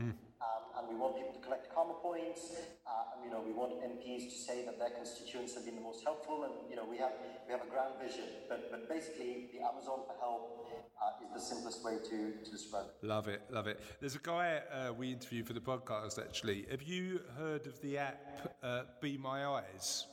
Um, 0.42 0.64
and 0.78 0.84
we 0.90 0.96
want 0.98 1.16
people 1.16 1.34
to 1.34 1.40
collect 1.46 1.70
karma 1.74 1.94
points. 2.02 2.58
Uh, 2.82 3.14
and, 3.14 3.24
you 3.24 3.30
know, 3.30 3.42
we 3.46 3.54
want 3.54 3.78
MPs 3.78 4.26
to 4.26 4.36
say 4.36 4.66
that 4.66 4.80
their 4.80 4.90
constituents 4.90 5.54
have 5.54 5.66
been 5.66 5.76
the 5.76 5.86
most 5.86 6.04
helpful. 6.04 6.44
And 6.44 6.54
you 6.70 6.76
know, 6.76 6.86
we 6.90 6.98
have 6.98 7.14
we 7.46 7.54
have 7.54 7.62
a 7.62 7.70
grand 7.70 7.94
vision. 8.02 8.26
But 8.50 8.72
but 8.72 8.90
basically, 8.90 9.50
the 9.54 9.62
Amazon 9.62 10.02
for 10.08 10.18
help 10.20 10.66
uh, 11.02 11.24
is 11.24 11.30
the 11.34 11.40
simplest 11.40 11.84
way 11.86 11.98
to, 12.10 12.34
to 12.44 12.52
describe 12.52 12.86
it. 12.90 13.06
Love 13.06 13.28
it, 13.28 13.42
love 13.52 13.68
it. 13.68 13.80
There's 14.00 14.16
a 14.16 14.20
guy 14.20 14.62
uh, 14.74 14.94
we 14.94 15.12
interviewed 15.12 15.46
for 15.46 15.54
the 15.54 15.62
podcast 15.62 16.18
actually. 16.20 16.66
Have 16.72 16.82
you 16.82 17.22
heard 17.38 17.68
of 17.68 17.80
the 17.82 17.98
app 18.00 18.20
uh, 18.64 18.84
Be 19.00 19.18
My 19.18 19.46
Eyes? 19.46 20.08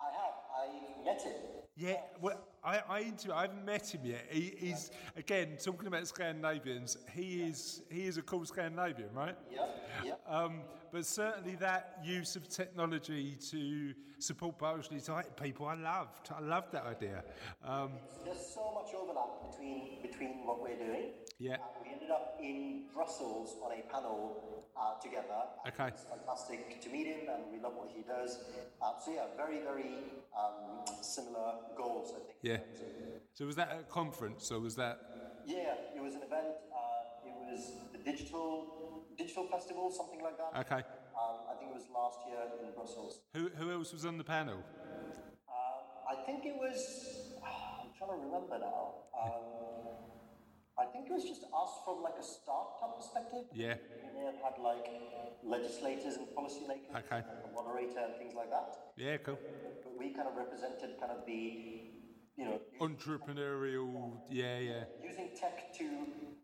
I 0.00 0.12
have. 0.12 0.34
I 0.60 1.04
met 1.04 1.22
it. 1.24 1.54
Yeah, 1.76 1.96
well, 2.20 2.38
I, 2.64 2.80
I, 2.88 3.00
inter- 3.00 3.32
I 3.34 3.42
haven't 3.42 3.64
met 3.64 3.94
him 3.94 4.00
yet. 4.04 4.26
He, 4.30 4.54
he's 4.58 4.90
again 5.16 5.56
talking 5.62 5.86
about 5.86 6.06
Scandinavians. 6.06 6.96
He 7.12 7.42
is 7.42 7.82
he 7.90 8.06
is 8.06 8.16
a 8.16 8.22
cool 8.22 8.44
Scandinavian, 8.46 9.10
right? 9.12 9.36
Yeah, 9.52 9.66
yeah. 10.04 10.12
Um, 10.26 10.62
but 10.90 11.04
certainly 11.04 11.56
that 11.56 11.98
use 12.02 12.36
of 12.36 12.48
technology 12.48 13.36
to 13.50 13.94
support 14.18 14.58
partially 14.58 15.00
sighted 15.00 15.36
people, 15.36 15.66
I 15.66 15.74
loved. 15.74 16.30
I 16.34 16.40
loved 16.40 16.72
that 16.72 16.86
idea. 16.86 17.24
Um, 17.64 17.90
There's 18.24 18.38
so 18.54 18.72
much 18.74 18.94
overlap 18.94 19.50
between 19.50 20.00
between 20.02 20.46
what 20.46 20.62
we're 20.62 20.76
doing. 20.76 21.10
Yeah. 21.38 21.54
Uh, 21.54 21.82
we 21.84 21.92
ended 21.92 22.10
up 22.10 22.38
in 22.40 22.84
Brussels 22.94 23.56
on 23.64 23.72
a 23.72 23.82
panel 23.92 24.68
uh, 24.78 25.00
together. 25.02 25.40
Okay. 25.66 25.88
It's 25.88 26.04
fantastic 26.04 26.80
to 26.80 26.88
meet 26.90 27.06
him, 27.08 27.28
and 27.28 27.52
we 27.52 27.58
love 27.60 27.74
what 27.74 27.90
he 27.94 28.02
does. 28.02 28.38
Uh, 28.80 28.92
so 29.04 29.12
yeah, 29.12 29.26
very 29.36 29.58
very 29.60 29.94
um, 30.38 30.84
similar 31.02 31.54
goals, 31.76 32.12
I 32.16 32.20
think. 32.24 32.38
in 32.42 32.53
Yeah. 32.54 33.08
so 33.34 33.46
was 33.46 33.56
that 33.56 33.70
a 33.80 33.82
conference 33.92 34.50
or 34.50 34.60
was 34.60 34.76
that? 34.76 34.98
Yeah, 35.46 35.74
it 35.96 36.02
was 36.02 36.14
an 36.14 36.22
event. 36.22 36.54
Uh, 36.72 37.28
it 37.28 37.34
was 37.50 37.60
the 37.92 37.98
digital 37.98 39.06
digital 39.16 39.46
festival, 39.48 39.90
something 39.90 40.20
like 40.22 40.36
that. 40.38 40.50
Okay. 40.66 40.82
Um, 41.14 41.36
I 41.50 41.54
think 41.58 41.70
it 41.70 41.74
was 41.74 41.86
last 41.94 42.18
year 42.26 42.40
in 42.66 42.74
Brussels. 42.74 43.20
Who, 43.34 43.48
who 43.56 43.70
else 43.70 43.92
was 43.92 44.04
on 44.04 44.18
the 44.18 44.24
panel? 44.24 44.58
Uh, 45.48 46.12
I 46.12 46.24
think 46.26 46.44
it 46.44 46.56
was. 46.56 46.78
I'm 47.44 47.90
trying 47.96 48.18
to 48.18 48.26
remember 48.26 48.58
now. 48.58 49.06
Um, 49.14 49.94
I 50.76 50.86
think 50.90 51.06
it 51.06 51.12
was 51.14 51.22
just 51.22 51.44
us 51.44 51.72
from 51.84 52.02
like 52.02 52.18
a 52.18 52.24
startup 52.26 52.98
perspective. 52.98 53.46
Yeah. 53.54 53.78
We 54.02 54.10
may 54.18 54.26
have 54.26 54.40
had 54.42 54.58
like 54.58 54.82
legislators 55.44 56.16
and 56.18 56.26
policymakers, 56.34 56.90
Okay. 56.90 57.22
like 57.22 57.46
a 57.46 57.52
moderator 57.54 58.02
and 58.10 58.16
things 58.18 58.34
like 58.34 58.50
that. 58.50 58.74
Yeah, 58.96 59.16
cool. 59.18 59.38
But 59.84 59.94
we 59.96 60.10
kind 60.10 60.26
of 60.26 60.34
represented 60.34 60.98
kind 60.98 61.12
of 61.12 61.22
the, 61.26 61.94
you 62.36 62.44
know, 62.44 62.60
Entrepreneurial. 62.80 64.12
Yeah, 64.30 64.58
yeah. 64.58 64.84
using 65.02 65.30
tech 65.38 65.72
to 65.78 65.84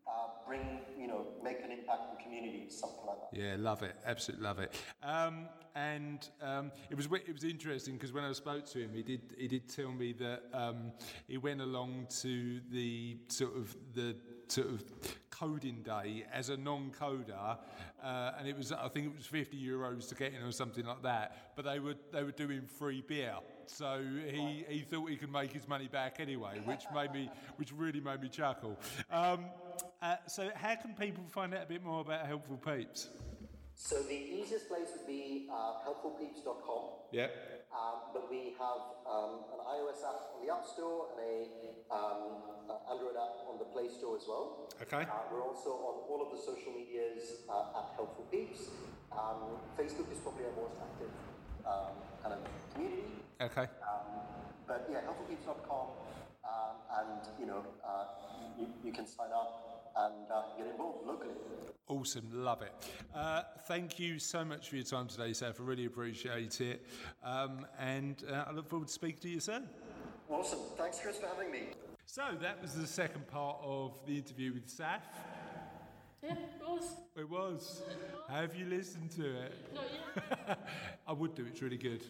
uh, 0.06 0.46
bring, 0.46 0.80
you 0.98 1.08
know, 1.08 1.26
make 1.42 1.58
an 1.64 1.70
impact 1.72 2.02
in 2.12 2.24
communities, 2.24 2.78
something 2.78 3.06
like 3.06 3.16
that. 3.32 3.40
Yeah, 3.40 3.56
love 3.58 3.82
it. 3.82 3.96
Absolutely 4.06 4.44
love 4.44 4.58
it. 4.60 4.72
Um, 5.02 5.48
and 5.74 6.28
um, 6.42 6.72
it 6.90 6.96
was 6.96 7.06
it 7.06 7.32
was 7.32 7.44
interesting 7.44 7.94
because 7.94 8.12
when 8.12 8.24
I 8.24 8.32
spoke 8.32 8.66
to 8.66 8.80
him, 8.80 8.90
he 8.94 9.02
did 9.02 9.20
he 9.38 9.48
did 9.48 9.68
tell 9.68 9.90
me 9.92 10.12
that 10.14 10.42
um, 10.52 10.92
he 11.28 11.38
went 11.38 11.60
along 11.60 12.06
to 12.22 12.60
the 12.70 13.16
sort 13.28 13.56
of 13.56 13.76
the 13.94 14.16
sort 14.50 14.68
of 14.68 14.82
coding 15.30 15.82
day 15.82 16.24
as 16.32 16.48
a 16.50 16.56
non-coder, 16.56 17.58
uh, 18.02 18.32
and 18.38 18.46
it 18.46 18.56
was 18.56 18.72
I 18.72 18.88
think 18.88 19.06
it 19.06 19.16
was 19.16 19.26
fifty 19.26 19.56
euros 19.56 20.08
to 20.08 20.14
get 20.14 20.34
in 20.34 20.42
or 20.42 20.52
something 20.52 20.84
like 20.84 21.02
that. 21.02 21.54
But 21.56 21.64
they 21.64 21.78
were 21.78 21.94
they 22.12 22.22
were 22.22 22.32
doing 22.32 22.62
free 22.78 23.02
beer. 23.06 23.34
So 23.66 24.02
he, 24.28 24.64
he 24.68 24.80
thought 24.80 25.08
he 25.08 25.16
could 25.16 25.30
make 25.30 25.52
his 25.52 25.68
money 25.68 25.86
back 25.86 26.18
anyway, 26.18 26.60
which 26.64 26.82
made 26.92 27.12
me, 27.12 27.30
which 27.56 27.72
really 27.72 28.00
made 28.00 28.20
me 28.20 28.28
chuckle. 28.28 28.76
Um, 29.10 29.44
uh, 30.02 30.16
so 30.26 30.50
how 30.56 30.74
can 30.74 30.94
people 30.94 31.22
find 31.28 31.54
out 31.54 31.62
a 31.62 31.66
bit 31.66 31.84
more 31.84 32.00
about 32.00 32.26
Helpful 32.26 32.56
Peeps? 32.56 33.08
So 33.80 33.96
the 34.04 34.12
easiest 34.12 34.68
place 34.68 34.92
would 34.92 35.06
be 35.08 35.48
uh, 35.48 35.80
helpfulpeeps.com. 35.88 37.08
Yep. 37.12 37.32
Um, 37.72 38.12
but 38.12 38.28
we 38.28 38.52
have 38.60 38.82
um, 39.08 39.48
an 39.56 39.60
iOS 39.64 40.04
app 40.04 40.36
on 40.36 40.44
the 40.44 40.52
App 40.52 40.66
Store 40.68 41.16
and 41.16 41.24
a 41.24 41.38
um, 41.88 42.44
uh, 42.68 42.92
Android 42.92 43.16
app 43.16 43.48
on 43.48 43.56
the 43.56 43.64
Play 43.64 43.88
Store 43.88 44.20
as 44.20 44.28
well. 44.28 44.68
Okay. 44.84 45.08
Uh, 45.08 45.32
we're 45.32 45.40
also 45.42 45.70
on 45.80 46.04
all 46.12 46.20
of 46.20 46.28
the 46.28 46.36
social 46.36 46.76
medias 46.76 47.48
uh, 47.48 47.80
at 47.80 47.96
Helpful 47.96 48.28
Peeps. 48.30 48.68
Um, 49.10 49.56
Facebook 49.78 50.12
is 50.12 50.20
probably 50.20 50.44
our 50.44 50.56
most 50.60 50.76
active 50.76 51.10
um, 51.64 51.96
kind 52.20 52.36
of 52.36 52.40
community. 52.74 53.24
Okay. 53.40 53.64
Um, 53.80 54.28
but 54.68 54.92
yeah, 54.92 55.00
helpfulpeeps.com, 55.08 55.86
um, 56.44 56.74
and 57.00 57.22
you 57.40 57.46
know, 57.46 57.64
uh, 57.80 58.04
you, 58.60 58.68
you 58.84 58.92
can 58.92 59.06
sign 59.06 59.32
up 59.32 59.69
and 59.96 60.30
uh, 60.32 60.42
get 60.56 60.66
involved 60.66 61.06
locally. 61.06 61.34
Awesome. 61.88 62.28
Love 62.32 62.62
it. 62.62 62.72
Uh, 63.14 63.42
thank 63.66 63.98
you 63.98 64.18
so 64.20 64.44
much 64.44 64.68
for 64.68 64.76
your 64.76 64.84
time 64.84 65.08
today, 65.08 65.30
Saf. 65.30 65.60
I 65.60 65.64
really 65.64 65.86
appreciate 65.86 66.60
it. 66.60 66.86
Um, 67.24 67.66
and 67.80 68.22
uh, 68.30 68.44
I 68.48 68.52
look 68.52 68.68
forward 68.68 68.88
to 68.88 68.94
speaking 68.94 69.20
to 69.22 69.28
you 69.28 69.40
soon. 69.40 69.68
Awesome. 70.28 70.60
Thanks, 70.76 71.00
Chris, 71.00 71.18
for 71.18 71.26
having 71.26 71.50
me. 71.50 71.70
So 72.06 72.22
that 72.40 72.62
was 72.62 72.74
the 72.74 72.86
second 72.86 73.26
part 73.26 73.56
of 73.62 73.98
the 74.06 74.16
interview 74.18 74.52
with 74.52 74.68
Saf. 74.68 75.00
Yeah, 76.22 76.32
it 76.32 76.38
was. 76.64 76.96
It 77.16 77.28
was. 77.28 77.82
Have 78.28 78.54
you 78.54 78.66
listened 78.66 79.10
to 79.12 79.42
it? 79.42 79.52
Not 79.74 79.84
yet. 80.48 80.58
I 81.08 81.12
would 81.12 81.34
do. 81.34 81.44
It's 81.46 81.62
really 81.62 81.78
good. 81.78 82.04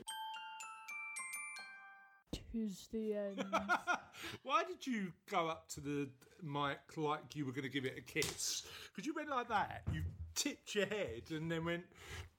Tis 2.53 2.89
the 2.93 3.15
end. 3.15 3.45
Why 4.43 4.65
did 4.65 4.87
you 4.87 5.13
go 5.31 5.49
up 5.49 5.69
to 5.71 5.81
the 5.81 6.09
mic 6.43 6.79
like 6.97 7.35
you 7.35 7.47
were 7.47 7.53
going 7.53 7.65
to 7.65 7.71
give 7.71 7.85
it 7.85 7.95
a 7.97 8.01
kiss? 8.01 8.63
Because 8.89 9.07
you 9.07 9.15
went 9.15 9.29
like 9.29 9.49
that. 9.49 9.83
You 9.93 10.03
tipped 10.35 10.75
your 10.75 10.87
head 10.87 11.23
and 11.31 11.51
then 11.51 11.65
went, 11.65 11.85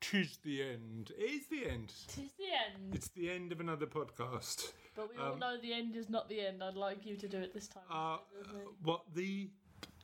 "Tis 0.01 0.37
the 0.43 0.63
end." 0.63 1.11
It 1.17 1.23
is 1.23 1.47
the 1.47 1.69
end. 1.69 1.93
Tis 2.07 2.31
the 2.37 2.45
end. 2.45 2.95
It's 2.95 3.09
the 3.09 3.29
end 3.29 3.51
of 3.51 3.59
another 3.59 3.85
podcast. 3.85 4.73
But 4.95 5.09
we 5.15 5.21
all 5.21 5.37
know 5.37 5.57
the 5.61 5.73
end 5.73 5.95
is 5.95 6.09
not 6.09 6.27
the 6.27 6.41
end. 6.41 6.61
I'd 6.61 6.75
like 6.75 7.05
you 7.05 7.15
to 7.15 7.27
do 7.27 7.37
it 7.37 7.53
this 7.53 7.67
time. 7.67 7.83
Uh, 7.89 8.17
instead 8.39 8.61
what 8.83 9.03
the? 9.13 9.49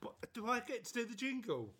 What, 0.01 0.15
do 0.33 0.47
I 0.47 0.59
get 0.61 0.85
to 0.85 0.93
do 0.93 1.05
the 1.05 1.15
jingle? 1.15 1.73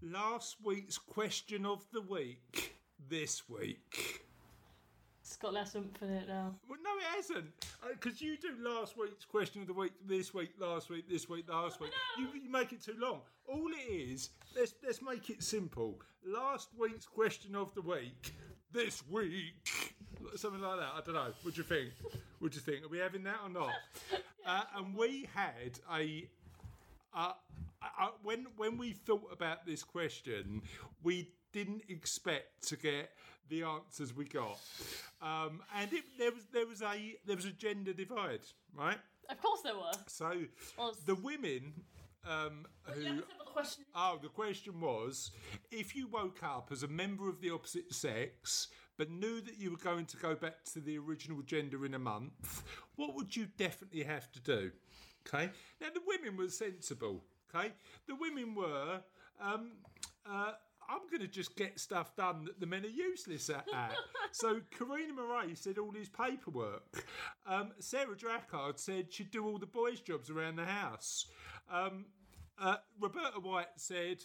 Last 0.00 0.56
week's 0.64 0.98
question 0.98 1.66
of 1.66 1.84
the 1.92 2.00
week. 2.00 2.76
This 3.08 3.48
week. 3.48 4.24
It's 5.32 5.38
got 5.38 5.54
less 5.54 5.74
oomph 5.74 6.02
in 6.02 6.10
it 6.10 6.28
now. 6.28 6.54
Well, 6.68 6.78
no, 6.84 6.90
it 6.98 7.16
hasn't. 7.16 7.46
Because 7.88 8.20
you 8.20 8.36
do 8.36 8.50
last 8.60 8.98
week's 8.98 9.24
question 9.24 9.62
of 9.62 9.66
the 9.66 9.72
week, 9.72 9.92
this 10.06 10.34
week, 10.34 10.50
last 10.58 10.90
week, 10.90 11.08
this 11.08 11.26
week, 11.26 11.48
last 11.48 11.80
week. 11.80 11.90
You, 12.18 12.26
you 12.38 12.50
make 12.50 12.70
it 12.74 12.82
too 12.82 12.96
long. 12.98 13.20
All 13.48 13.68
it 13.68 13.90
is, 13.90 14.28
let's 14.54 14.74
let's 14.84 15.00
make 15.00 15.30
it 15.30 15.42
simple. 15.42 15.98
Last 16.22 16.68
week's 16.78 17.06
question 17.06 17.56
of 17.56 17.74
the 17.74 17.80
week, 17.80 18.34
this 18.72 19.02
week, 19.08 19.54
something 20.36 20.60
like 20.60 20.80
that. 20.80 20.90
I 20.96 21.00
don't 21.02 21.14
know. 21.14 21.32
What 21.40 21.54
do 21.54 21.62
you 21.62 21.66
think? 21.66 21.92
What 22.38 22.52
do 22.52 22.56
you 22.56 22.60
think? 22.60 22.84
Are 22.84 22.88
we 22.88 22.98
having 22.98 23.22
that 23.22 23.38
or 23.42 23.48
not? 23.48 23.70
Uh, 24.44 24.62
and 24.76 24.96
we 24.96 25.28
had 25.32 25.78
a 25.94 26.28
uh, 27.14 27.28
uh, 27.28 27.32
when 28.22 28.46
when 28.56 28.78
we 28.78 28.92
thought 28.92 29.28
about 29.32 29.66
this 29.66 29.82
question, 29.82 30.62
we 31.02 31.30
didn't 31.52 31.82
expect 31.88 32.68
to 32.68 32.76
get 32.76 33.10
the 33.48 33.62
answers 33.62 34.14
we 34.16 34.24
got, 34.24 34.58
um, 35.20 35.60
and 35.76 35.92
it, 35.92 36.04
there 36.18 36.32
was 36.32 36.44
there 36.52 36.66
was 36.66 36.82
a 36.82 37.16
there 37.26 37.36
was 37.36 37.44
a 37.44 37.52
gender 37.52 37.92
divide, 37.92 38.40
right? 38.76 38.98
Of 39.28 39.40
course 39.40 39.60
there 39.62 39.74
were. 39.74 39.92
So 40.06 40.34
the 41.06 41.14
women 41.16 41.72
um, 42.26 42.66
who 42.84 42.92
have 42.92 43.02
to 43.02 43.08
have 43.08 43.40
a 43.40 43.50
question. 43.50 43.84
Oh, 43.94 44.18
the 44.22 44.28
question 44.28 44.80
was 44.80 45.30
if 45.70 45.94
you 45.96 46.06
woke 46.08 46.42
up 46.42 46.68
as 46.70 46.82
a 46.82 46.88
member 46.88 47.28
of 47.28 47.40
the 47.40 47.50
opposite 47.50 47.92
sex 47.92 48.68
but 48.98 49.10
knew 49.10 49.40
that 49.40 49.58
you 49.58 49.70
were 49.70 49.78
going 49.78 50.06
to 50.06 50.16
go 50.16 50.34
back 50.34 50.64
to 50.72 50.80
the 50.80 50.98
original 50.98 51.42
gender 51.42 51.84
in 51.86 51.94
a 51.94 51.98
month, 51.98 52.62
what 52.96 53.14
would 53.14 53.34
you 53.34 53.46
definitely 53.56 54.02
have 54.02 54.30
to 54.32 54.40
do? 54.40 54.70
Okay. 55.26 55.50
Now, 55.80 55.88
the 55.94 56.02
women 56.06 56.36
were 56.36 56.48
sensible. 56.50 57.24
Okay. 57.54 57.72
The 58.06 58.14
women 58.14 58.54
were. 58.54 59.00
Um, 59.40 59.72
uh, 60.26 60.52
I'm 60.88 61.08
going 61.10 61.20
to 61.20 61.28
just 61.28 61.56
get 61.56 61.78
stuff 61.78 62.14
done 62.16 62.44
that 62.44 62.60
the 62.60 62.66
men 62.66 62.84
are 62.84 62.88
useless 62.88 63.48
at. 63.50 63.66
at. 63.74 63.94
so 64.32 64.60
Karina 64.76 65.12
Marais 65.12 65.54
said 65.54 65.78
all 65.78 65.92
his 65.92 66.08
paperwork. 66.08 66.82
Um, 67.46 67.72
Sarah 67.78 68.16
Drakard 68.16 68.78
said 68.78 69.12
she'd 69.12 69.30
do 69.30 69.46
all 69.46 69.58
the 69.58 69.66
boys' 69.66 70.00
jobs 70.00 70.30
around 70.30 70.56
the 70.56 70.64
house. 70.64 71.26
Um, 71.70 72.06
uh, 72.58 72.76
Roberta 73.00 73.40
White 73.40 73.68
said, 73.76 74.18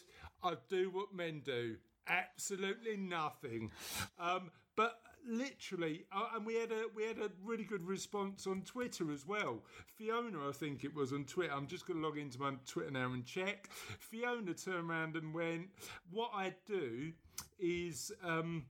"I'd 0.43 0.67
do 0.69 0.89
what 0.89 1.15
men 1.15 1.41
do, 1.45 1.77
absolutely 2.07 2.97
nothing." 2.97 3.71
Um, 4.19 4.51
but 4.75 4.99
literally, 5.27 6.05
uh, 6.11 6.29
and 6.35 6.45
we 6.45 6.55
had 6.55 6.71
a 6.71 6.85
we 6.95 7.03
had 7.03 7.17
a 7.17 7.29
really 7.43 7.63
good 7.63 7.85
response 7.85 8.47
on 8.47 8.61
Twitter 8.61 9.11
as 9.11 9.25
well. 9.25 9.63
Fiona, 9.97 10.47
I 10.47 10.51
think 10.51 10.83
it 10.83 10.93
was 10.93 11.13
on 11.13 11.25
Twitter. 11.25 11.53
I'm 11.53 11.67
just 11.67 11.85
going 11.85 12.01
to 12.01 12.05
log 12.05 12.17
into 12.17 12.39
my 12.39 12.53
Twitter 12.65 12.91
now 12.91 13.11
and 13.13 13.25
check. 13.25 13.69
Fiona 13.99 14.53
turned 14.53 14.89
around 14.89 15.15
and 15.15 15.33
went, 15.33 15.69
"What 16.11 16.31
I 16.33 16.55
do 16.65 17.11
is." 17.59 18.11
Um, 18.23 18.65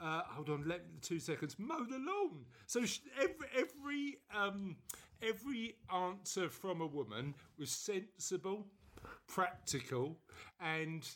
uh, 0.00 0.22
hold 0.28 0.48
on, 0.48 0.62
let 0.68 1.02
two 1.02 1.18
seconds. 1.18 1.56
Mow 1.58 1.84
the 1.84 1.98
lawn. 1.98 2.44
So 2.66 2.80
every 3.20 3.48
every 3.56 4.18
um, 4.34 4.76
every 5.20 5.76
answer 5.92 6.48
from 6.48 6.80
a 6.80 6.86
woman 6.86 7.34
was 7.58 7.70
sensible, 7.70 8.66
practical, 9.26 10.18
and 10.60 11.08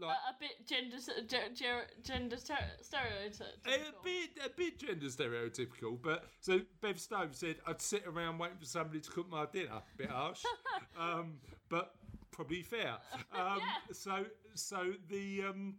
like 0.00 0.16
a 0.28 0.34
bit 0.40 0.66
gender 0.66 0.96
s- 0.96 1.08
ge- 1.26 1.58
ge- 1.58 2.02
gender 2.04 2.36
stere- 2.36 2.82
stereotype. 2.82 3.58
a 3.66 3.78
bit 4.04 4.30
a 4.44 4.48
bit 4.50 4.78
gender 4.78 5.06
stereotypical. 5.06 6.00
But 6.00 6.24
so 6.40 6.60
Bev 6.80 6.98
Stove 7.00 7.34
said 7.34 7.56
I'd 7.66 7.80
sit 7.80 8.06
around 8.06 8.38
waiting 8.38 8.58
for 8.58 8.66
somebody 8.66 9.00
to 9.00 9.10
cook 9.10 9.28
my 9.30 9.46
dinner. 9.52 9.82
Bit 9.96 10.10
harsh, 10.10 10.42
um, 10.98 11.34
but 11.68 11.94
probably 12.30 12.62
fair. 12.62 12.96
Um, 13.36 13.60
So 13.92 14.24
so 14.54 14.92
the 15.08 15.42
um, 15.44 15.76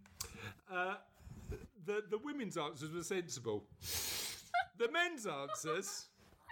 uh, 0.72 0.96
the 1.86 2.04
the 2.10 2.18
women's 2.20 2.58
answers 2.58 2.92
were 2.94 3.04
sensible. 3.04 3.66
the 4.78 4.90
men's 4.92 5.26
answers 5.28 6.08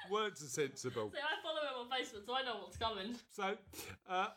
Words 0.09 0.41
are 0.43 0.47
sensible. 0.47 1.11
See, 1.13 1.19
I 1.19 1.43
follow 1.43 1.61
him 1.61 1.91
on 1.91 1.99
Facebook, 1.99 2.25
so 2.25 2.33
I 2.33 2.41
know 2.41 2.61
what's 2.63 2.75
coming. 2.75 3.15
So, 3.29 3.55
uh, 4.09 4.29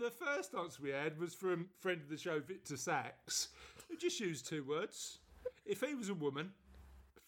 the 0.00 0.10
first 0.10 0.54
answer 0.54 0.82
we 0.82 0.90
had 0.90 1.18
was 1.18 1.34
from 1.34 1.66
friend 1.80 2.00
of 2.02 2.08
the 2.08 2.16
show, 2.16 2.40
Victor 2.40 2.76
Sacks, 2.76 3.48
who 3.88 3.96
just 3.96 4.20
used 4.20 4.48
two 4.48 4.64
words. 4.64 5.18
If 5.64 5.82
he 5.82 5.94
was 5.94 6.08
a 6.08 6.14
woman 6.14 6.52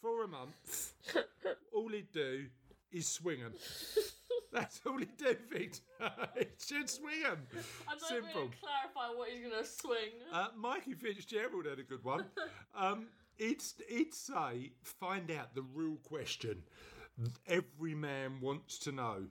for 0.00 0.24
a 0.24 0.28
month, 0.28 0.94
all 1.74 1.88
he'd 1.88 2.12
do 2.12 2.46
is 2.92 3.06
swing 3.06 3.42
'em. 3.42 3.54
That's 4.52 4.80
all 4.84 4.98
he'd 4.98 5.16
do, 5.16 5.36
Victor. 5.50 5.80
he 6.38 6.46
should 6.58 6.90
swing 6.90 7.22
'em. 7.24 7.46
I 7.88 7.92
don't 7.92 8.08
Simple. 8.08 8.40
really 8.42 8.50
clarify 8.60 9.16
what 9.16 9.28
he's 9.30 9.40
going 9.48 9.62
to 9.62 9.68
swing. 9.68 10.10
Uh, 10.32 10.48
Mikey 10.56 10.94
Fitzgerald 10.94 11.66
had 11.66 11.78
a 11.78 11.82
good 11.84 12.04
one. 12.04 12.24
Um, 12.74 13.06
he'd, 13.36 13.62
he'd 13.88 14.14
say, 14.14 14.72
find 14.82 15.30
out 15.30 15.54
the 15.54 15.62
real 15.74 15.96
question 16.02 16.62
every 17.46 17.94
man 17.94 18.40
wants 18.40 18.78
to 18.80 18.92
know. 18.92 19.26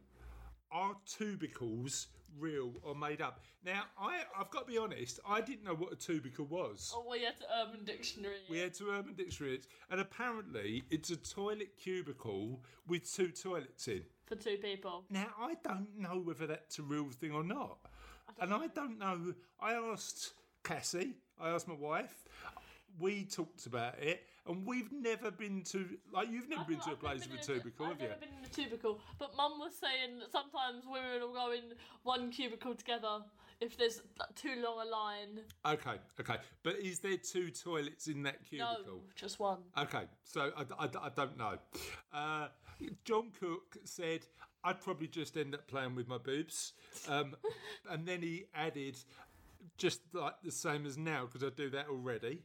Are 0.71 0.95
tubicles 1.05 2.07
real 2.37 2.73
or 2.83 2.95
made 2.95 3.21
up? 3.21 3.41
Now, 3.65 3.83
I, 3.99 4.19
I've 4.37 4.49
got 4.49 4.65
to 4.67 4.71
be 4.71 4.77
honest, 4.77 5.19
I 5.27 5.41
didn't 5.41 5.63
know 5.63 5.75
what 5.75 5.91
a 5.93 5.95
tubicle 5.95 6.47
was. 6.49 6.93
oh, 6.95 7.13
you 7.13 7.25
had 7.25 7.37
to 7.37 7.45
Urban 7.61 7.83
Dictionary. 7.85 8.35
We 8.49 8.59
had 8.59 8.73
to 8.75 8.91
Urban 8.91 9.13
Dictionary, 9.15 9.61
and 9.89 9.99
apparently 9.99 10.83
it's 10.89 11.09
a 11.09 11.17
toilet 11.17 11.77
cubicle 11.81 12.61
with 12.87 13.11
two 13.11 13.29
toilets 13.29 13.87
in. 13.87 14.03
For 14.25 14.35
two 14.35 14.57
people. 14.57 15.05
Now, 15.09 15.27
I 15.39 15.55
don't 15.63 15.97
know 15.97 16.21
whether 16.23 16.45
that's 16.47 16.79
a 16.79 16.83
real 16.83 17.09
thing 17.09 17.31
or 17.31 17.43
not. 17.43 17.77
and 18.39 18.53
I 18.53 18.67
don't 18.67 18.99
know. 18.99 19.33
I 19.59 19.73
asked 19.73 20.33
Cassie, 20.63 21.13
I 21.39 21.49
asked 21.49 21.67
my 21.67 21.73
wife, 21.75 22.23
we 22.99 23.23
talked 23.23 23.65
about 23.65 23.97
it, 23.99 24.23
and 24.49 24.65
we've 24.65 24.91
never 24.91 25.29
been 25.31 25.61
to, 25.65 25.85
like, 26.11 26.29
you've 26.29 26.49
never 26.49 26.63
been 26.63 26.79
to 26.79 26.91
a 26.91 26.95
place 26.95 27.27
with 27.27 27.47
a 27.47 27.53
in 27.53 27.59
tubicle, 27.61 27.85
I've 27.85 27.91
have 27.93 28.01
you? 28.01 28.07
never 28.07 28.19
been 28.19 28.29
in 28.39 28.45
a 28.45 28.75
tubicle, 28.75 28.97
but 29.19 29.35
Mum 29.37 29.53
was 29.59 29.73
saying 29.79 30.19
that 30.19 30.31
sometimes 30.31 30.83
women 30.91 31.21
will 31.21 31.33
go 31.33 31.51
in 31.51 31.75
one 32.03 32.31
cubicle 32.31 32.73
together 32.73 33.19
if 33.61 33.77
there's 33.77 34.01
too 34.35 34.55
long 34.63 34.85
a 34.85 34.89
line. 34.89 35.39
Okay, 35.65 35.99
okay. 36.19 36.37
But 36.63 36.79
is 36.79 36.99
there 36.99 37.17
two 37.17 37.51
toilets 37.51 38.07
in 38.07 38.23
that 38.23 38.43
cubicle? 38.43 38.71
No, 38.71 38.75
cubicle? 38.77 39.01
just 39.15 39.39
one. 39.39 39.59
Okay, 39.77 40.03
so 40.23 40.51
I, 40.57 40.85
I- 40.85 41.05
I 41.05 41.09
don't 41.15 41.37
know. 41.37 41.57
Uh, 42.11 42.47
John 43.05 43.31
Cook 43.39 43.77
said, 43.83 44.21
I'd 44.63 44.81
probably 44.81 45.07
just 45.07 45.37
end 45.37 45.53
up 45.53 45.67
playing 45.67 45.93
with 45.95 46.07
my 46.07 46.17
boobs. 46.17 46.73
Um, 47.07 47.35
and 47.89 48.05
then 48.05 48.21
he 48.21 48.45
added, 48.55 48.97
just 49.77 50.01
like 50.13 50.35
the 50.43 50.51
same 50.51 50.85
as 50.85 50.97
now, 50.97 51.25
because 51.25 51.43
I 51.43 51.53
do 51.55 51.69
that 51.71 51.87
already. 51.89 52.41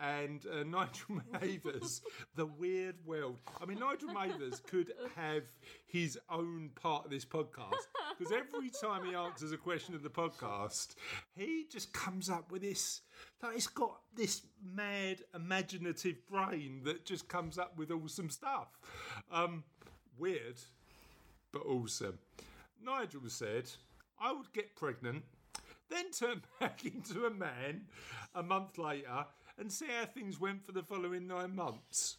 And 0.00 0.44
uh, 0.46 0.64
Nigel 0.64 1.20
Mavers, 1.34 2.00
The 2.34 2.46
Weird 2.46 2.96
World. 3.04 3.38
I 3.60 3.66
mean, 3.66 3.78
Nigel 3.78 4.12
Mathers 4.12 4.60
could 4.66 4.92
have 5.16 5.44
his 5.86 6.18
own 6.30 6.70
part 6.80 7.04
of 7.04 7.10
this 7.10 7.24
podcast, 7.24 7.74
because 8.16 8.32
every 8.32 8.70
time 8.70 9.04
he 9.04 9.14
answers 9.14 9.52
a 9.52 9.56
question 9.56 9.94
of 9.94 10.02
the 10.02 10.10
podcast, 10.10 10.94
he 11.36 11.66
just 11.70 11.92
comes 11.92 12.30
up 12.30 12.50
with 12.50 12.62
this. 12.62 13.02
Like, 13.42 13.56
it's 13.56 13.66
got 13.66 14.00
this 14.14 14.42
mad, 14.64 15.18
imaginative 15.34 16.26
brain 16.26 16.82
that 16.84 17.04
just 17.04 17.28
comes 17.28 17.58
up 17.58 17.76
with 17.78 17.90
awesome 17.90 18.30
stuff. 18.30 18.78
Um, 19.30 19.64
weird, 20.18 20.56
but 21.52 21.66
awesome. 21.66 22.18
Nigel 22.82 23.22
said, 23.28 23.70
I 24.20 24.32
would 24.32 24.52
get 24.52 24.74
pregnant, 24.76 25.24
then 25.90 26.10
turn 26.10 26.42
back 26.60 26.84
into 26.84 27.26
a 27.26 27.30
man 27.30 27.86
a 28.34 28.42
month 28.42 28.78
later 28.78 29.26
and 29.58 29.72
see 29.72 29.86
how 29.86 30.06
things 30.06 30.40
went 30.40 30.64
for 30.64 30.72
the 30.72 30.82
following 30.82 31.26
nine 31.26 31.54
months. 31.54 32.18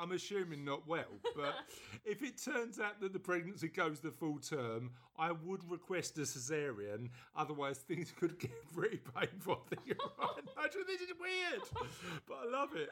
I'm 0.00 0.12
assuming 0.12 0.64
not 0.64 0.86
well, 0.86 1.18
but 1.34 1.54
if 2.04 2.22
it 2.22 2.40
turns 2.42 2.78
out 2.78 3.00
that 3.00 3.12
the 3.12 3.18
pregnancy 3.18 3.68
goes 3.68 4.00
the 4.00 4.10
full 4.10 4.38
term, 4.38 4.90
I 5.18 5.32
would 5.32 5.68
request 5.68 6.16
a 6.18 6.20
cesarean. 6.20 7.08
Otherwise, 7.36 7.78
things 7.78 8.12
could 8.12 8.38
get 8.38 8.52
pretty 8.74 9.00
painful. 9.18 9.62
I 9.72 9.74
think 9.74 9.98
right. 10.18 10.44
Nigel, 10.56 10.82
this 10.86 11.00
is 11.00 11.08
weird, 11.20 11.62
but 12.26 12.38
I 12.46 12.50
love 12.50 12.70
it. 12.76 12.88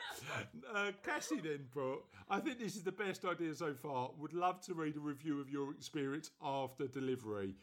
Uh, 0.75 0.91
Cassie 1.05 1.41
then 1.41 1.67
put, 1.73 2.01
I 2.29 2.41
think 2.41 2.59
this 2.59 2.75
is 2.75 2.83
the 2.83 2.93
best 2.93 3.25
idea 3.25 3.55
so 3.55 3.75
far. 3.75 4.11
Would 4.19 4.33
love 4.33 4.61
to 4.63 4.75
read 4.75 4.97
a 4.97 5.01
review 5.01 5.41
of 5.41 5.49
your 5.49 5.71
experience 5.71 6.31
after 6.43 6.89
delivery. 6.89 7.55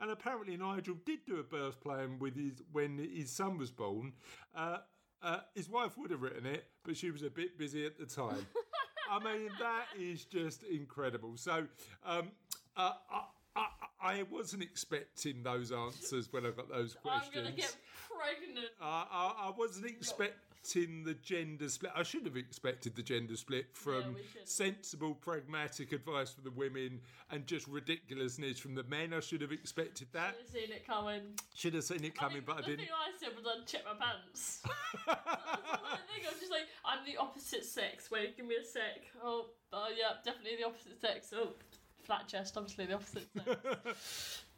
And 0.00 0.10
apparently, 0.10 0.56
Nigel 0.56 0.96
did 1.04 1.24
do 1.26 1.38
a 1.38 1.42
birth 1.42 1.80
plan 1.80 2.18
with 2.20 2.36
his 2.36 2.62
when 2.70 2.98
his 2.98 3.30
son 3.32 3.58
was 3.58 3.72
born. 3.72 4.12
Uh, 4.54 4.78
uh, 5.22 5.38
his 5.54 5.68
wife 5.68 5.96
would 5.96 6.10
have 6.10 6.20
written 6.20 6.46
it, 6.46 6.66
but 6.84 6.96
she 6.96 7.10
was 7.10 7.22
a 7.22 7.30
bit 7.30 7.56
busy 7.56 7.86
at 7.86 7.96
the 7.98 8.06
time. 8.06 8.46
I 9.12 9.18
mean, 9.18 9.50
that 9.58 9.86
is 10.00 10.24
just 10.24 10.62
incredible. 10.62 11.36
So, 11.36 11.66
um, 12.06 12.30
uh, 12.76 12.92
I, 13.10 13.22
I, 13.54 13.66
I 14.00 14.22
wasn't 14.30 14.62
expecting 14.62 15.42
those 15.42 15.70
answers 15.70 16.32
when 16.32 16.46
I 16.46 16.50
got 16.50 16.70
those 16.70 16.94
questions. 16.94 17.30
I'm 17.36 17.42
gonna 17.44 17.54
get 17.54 17.76
pregnant. 18.08 18.68
Uh, 18.80 19.04
I, 19.10 19.34
I 19.48 19.52
wasn't 19.56 19.86
expecting 20.62 21.04
the 21.04 21.14
gender 21.14 21.68
split. 21.68 21.92
I 21.94 22.02
should 22.02 22.24
have 22.24 22.36
expected 22.36 22.94
the 22.94 23.02
gender 23.02 23.36
split 23.36 23.66
from 23.72 24.16
sensible, 24.44 25.14
pragmatic 25.14 25.92
advice 25.92 26.30
from 26.30 26.44
the 26.44 26.50
women 26.50 27.00
and 27.30 27.46
just 27.46 27.66
ridiculousness 27.66 28.58
from 28.58 28.74
the 28.74 28.84
men. 28.84 29.12
I 29.12 29.20
should 29.20 29.40
have 29.40 29.52
expected 29.52 30.08
that. 30.12 30.36
I've 30.40 30.48
seen 30.48 30.70
it 30.72 30.86
coming. 30.86 31.22
Should 31.54 31.74
have 31.74 31.84
seen 31.84 32.04
it 32.04 32.12
I 32.18 32.22
coming, 32.22 32.34
mean, 32.38 32.44
but 32.46 32.58
I 32.58 32.60
the 32.60 32.66
didn't. 32.68 32.78
thing 32.80 32.88
I 32.92 33.10
said 33.18 33.36
was 33.36 33.44
I'd 33.46 33.66
check 33.66 33.82
my 33.84 34.04
pants. 34.04 34.62
I 35.08 35.98
think. 36.12 36.26
I 36.26 36.30
was 36.30 36.40
just 36.40 36.52
like, 36.52 36.68
I'm 36.84 37.04
the 37.04 37.16
opposite 37.20 37.64
sex. 37.64 38.10
Wait, 38.10 38.36
give 38.36 38.46
me 38.46 38.56
a 38.60 38.64
sec. 38.64 39.02
Oh, 39.22 39.46
oh 39.72 39.88
yeah, 39.96 40.16
definitely 40.24 40.58
the 40.58 40.66
opposite 40.66 41.00
sex. 41.00 41.32
Oh, 41.34 41.54
flat 42.02 42.28
chest, 42.28 42.56
obviously 42.56 42.86
the 42.86 42.94
opposite 42.94 43.26
sex. 43.34 44.44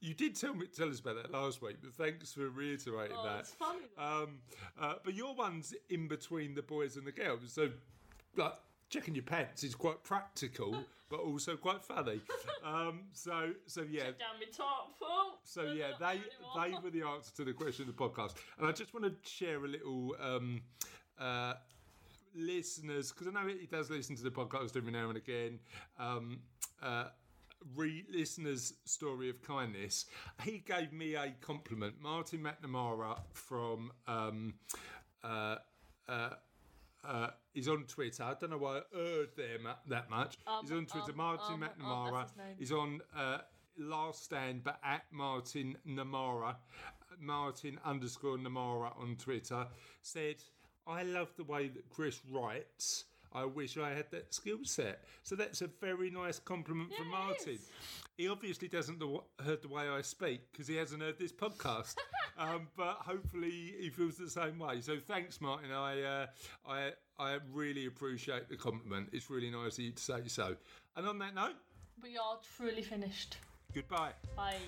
You 0.00 0.14
did 0.14 0.34
tell 0.34 0.54
me 0.54 0.66
tell 0.66 0.88
us 0.88 1.00
about 1.00 1.16
that 1.16 1.30
last 1.30 1.60
week, 1.60 1.76
but 1.82 1.92
thanks 1.92 2.32
for 2.32 2.48
reiterating 2.48 3.16
oh, 3.18 3.24
that. 3.24 3.40
it's 3.40 3.52
funny. 3.52 3.80
Um, 3.98 4.38
uh, 4.80 4.94
but 5.04 5.14
your 5.14 5.34
one's 5.34 5.74
in 5.90 6.08
between 6.08 6.54
the 6.54 6.62
boys 6.62 6.96
and 6.96 7.06
the 7.06 7.12
girls, 7.12 7.40
so 7.46 7.68
like 8.36 8.54
checking 8.88 9.14
your 9.14 9.24
pants 9.24 9.62
is 9.62 9.74
quite 9.74 10.02
practical, 10.02 10.84
but 11.10 11.20
also 11.20 11.54
quite 11.56 11.84
funny. 11.84 12.20
Um, 12.64 13.02
so 13.12 13.52
so 13.66 13.84
yeah. 13.90 14.04
Check 14.04 14.18
down 14.18 14.28
my 14.38 14.46
top. 14.56 14.92
Oh, 15.02 15.34
So 15.44 15.64
yeah, 15.64 15.92
they 15.98 16.20
they 16.56 16.74
were 16.82 16.90
the 16.90 17.06
answer 17.06 17.34
to 17.36 17.44
the 17.44 17.52
question 17.52 17.88
of 17.88 17.94
the 17.94 18.02
podcast, 18.02 18.34
and 18.58 18.66
I 18.66 18.72
just 18.72 18.94
want 18.94 19.04
to 19.04 19.30
share 19.30 19.64
a 19.64 19.68
little 19.68 20.16
um, 20.20 20.62
uh, 21.18 21.54
listeners 22.34 23.12
because 23.12 23.26
I 23.26 23.30
know 23.32 23.48
he 23.48 23.66
does 23.66 23.90
listen 23.90 24.16
to 24.16 24.22
the 24.22 24.30
podcast 24.30 24.76
every 24.76 24.92
now 24.92 25.08
and 25.08 25.16
again. 25.16 25.58
Um, 25.98 26.40
uh, 26.82 27.06
re 27.76 28.04
listeners' 28.10 28.74
story 28.84 29.30
of 29.30 29.42
kindness. 29.42 30.06
He 30.42 30.58
gave 30.58 30.92
me 30.92 31.14
a 31.14 31.34
compliment. 31.40 31.96
Martin 32.00 32.44
McNamara 32.44 33.20
from. 33.32 33.92
Um, 34.06 34.54
uh, 35.22 35.56
uh, 36.08 36.30
uh, 37.02 37.28
he's 37.54 37.68
on 37.68 37.84
Twitter. 37.84 38.22
I 38.22 38.34
don't 38.38 38.50
know 38.50 38.58
why 38.58 38.78
I 38.78 38.82
heard 38.94 39.28
there 39.36 39.58
ma- 39.62 39.76
that 39.88 40.10
much. 40.10 40.36
he's 40.62 40.72
on 40.72 40.86
Twitter. 40.86 41.12
um, 41.12 41.16
Martin 41.16 41.54
um, 41.54 41.62
um, 41.62 41.68
McNamara. 41.70 42.36
name. 42.36 42.56
He's 42.58 42.72
on 42.72 43.00
uh, 43.16 43.38
Last 43.78 44.24
Stand, 44.24 44.62
but 44.64 44.78
at 44.84 45.04
Martin 45.10 45.76
Namara, 45.88 46.56
Martin 47.18 47.78
underscore 47.84 48.36
Namara 48.36 48.98
on 49.00 49.16
Twitter, 49.16 49.66
said, 50.02 50.36
I 50.86 51.02
love 51.02 51.28
the 51.36 51.44
way 51.44 51.68
that 51.68 51.88
Chris 51.88 52.20
writes. 52.30 53.04
I 53.32 53.44
wish 53.44 53.76
I 53.78 53.90
had 53.90 54.10
that 54.10 54.34
skill 54.34 54.58
set. 54.64 55.04
So 55.22 55.36
that's 55.36 55.62
a 55.62 55.68
very 55.80 56.10
nice 56.10 56.38
compliment 56.38 56.92
from 56.94 57.08
Martin. 57.08 57.58
He 58.16 58.28
obviously 58.28 58.68
doesn't 58.68 59.02
heard 59.44 59.62
the 59.62 59.68
way 59.68 59.88
I 59.88 60.02
speak 60.02 60.40
because 60.52 60.66
he 60.66 60.76
hasn't 60.76 61.00
heard 61.02 61.18
this 61.18 61.32
podcast. 61.32 61.96
um, 62.38 62.68
but 62.76 62.96
hopefully 63.00 63.74
he 63.80 63.88
feels 63.90 64.16
the 64.16 64.28
same 64.28 64.58
way. 64.58 64.80
So 64.80 64.98
thanks, 64.98 65.40
Martin. 65.40 65.70
I, 65.72 66.02
uh, 66.02 66.26
I, 66.68 66.90
I 67.18 67.38
really 67.52 67.86
appreciate 67.86 68.48
the 68.48 68.56
compliment. 68.56 69.08
It's 69.12 69.30
really 69.30 69.50
nice 69.50 69.78
of 69.78 69.84
you 69.84 69.92
to 69.92 70.02
say 70.02 70.20
so. 70.26 70.56
And 70.96 71.06
on 71.06 71.18
that 71.20 71.34
note, 71.34 71.54
We 72.02 72.16
are 72.18 72.38
truly 72.56 72.82
finished. 72.82 73.36
goodbye. 73.72 74.12
Bye. 74.36 74.58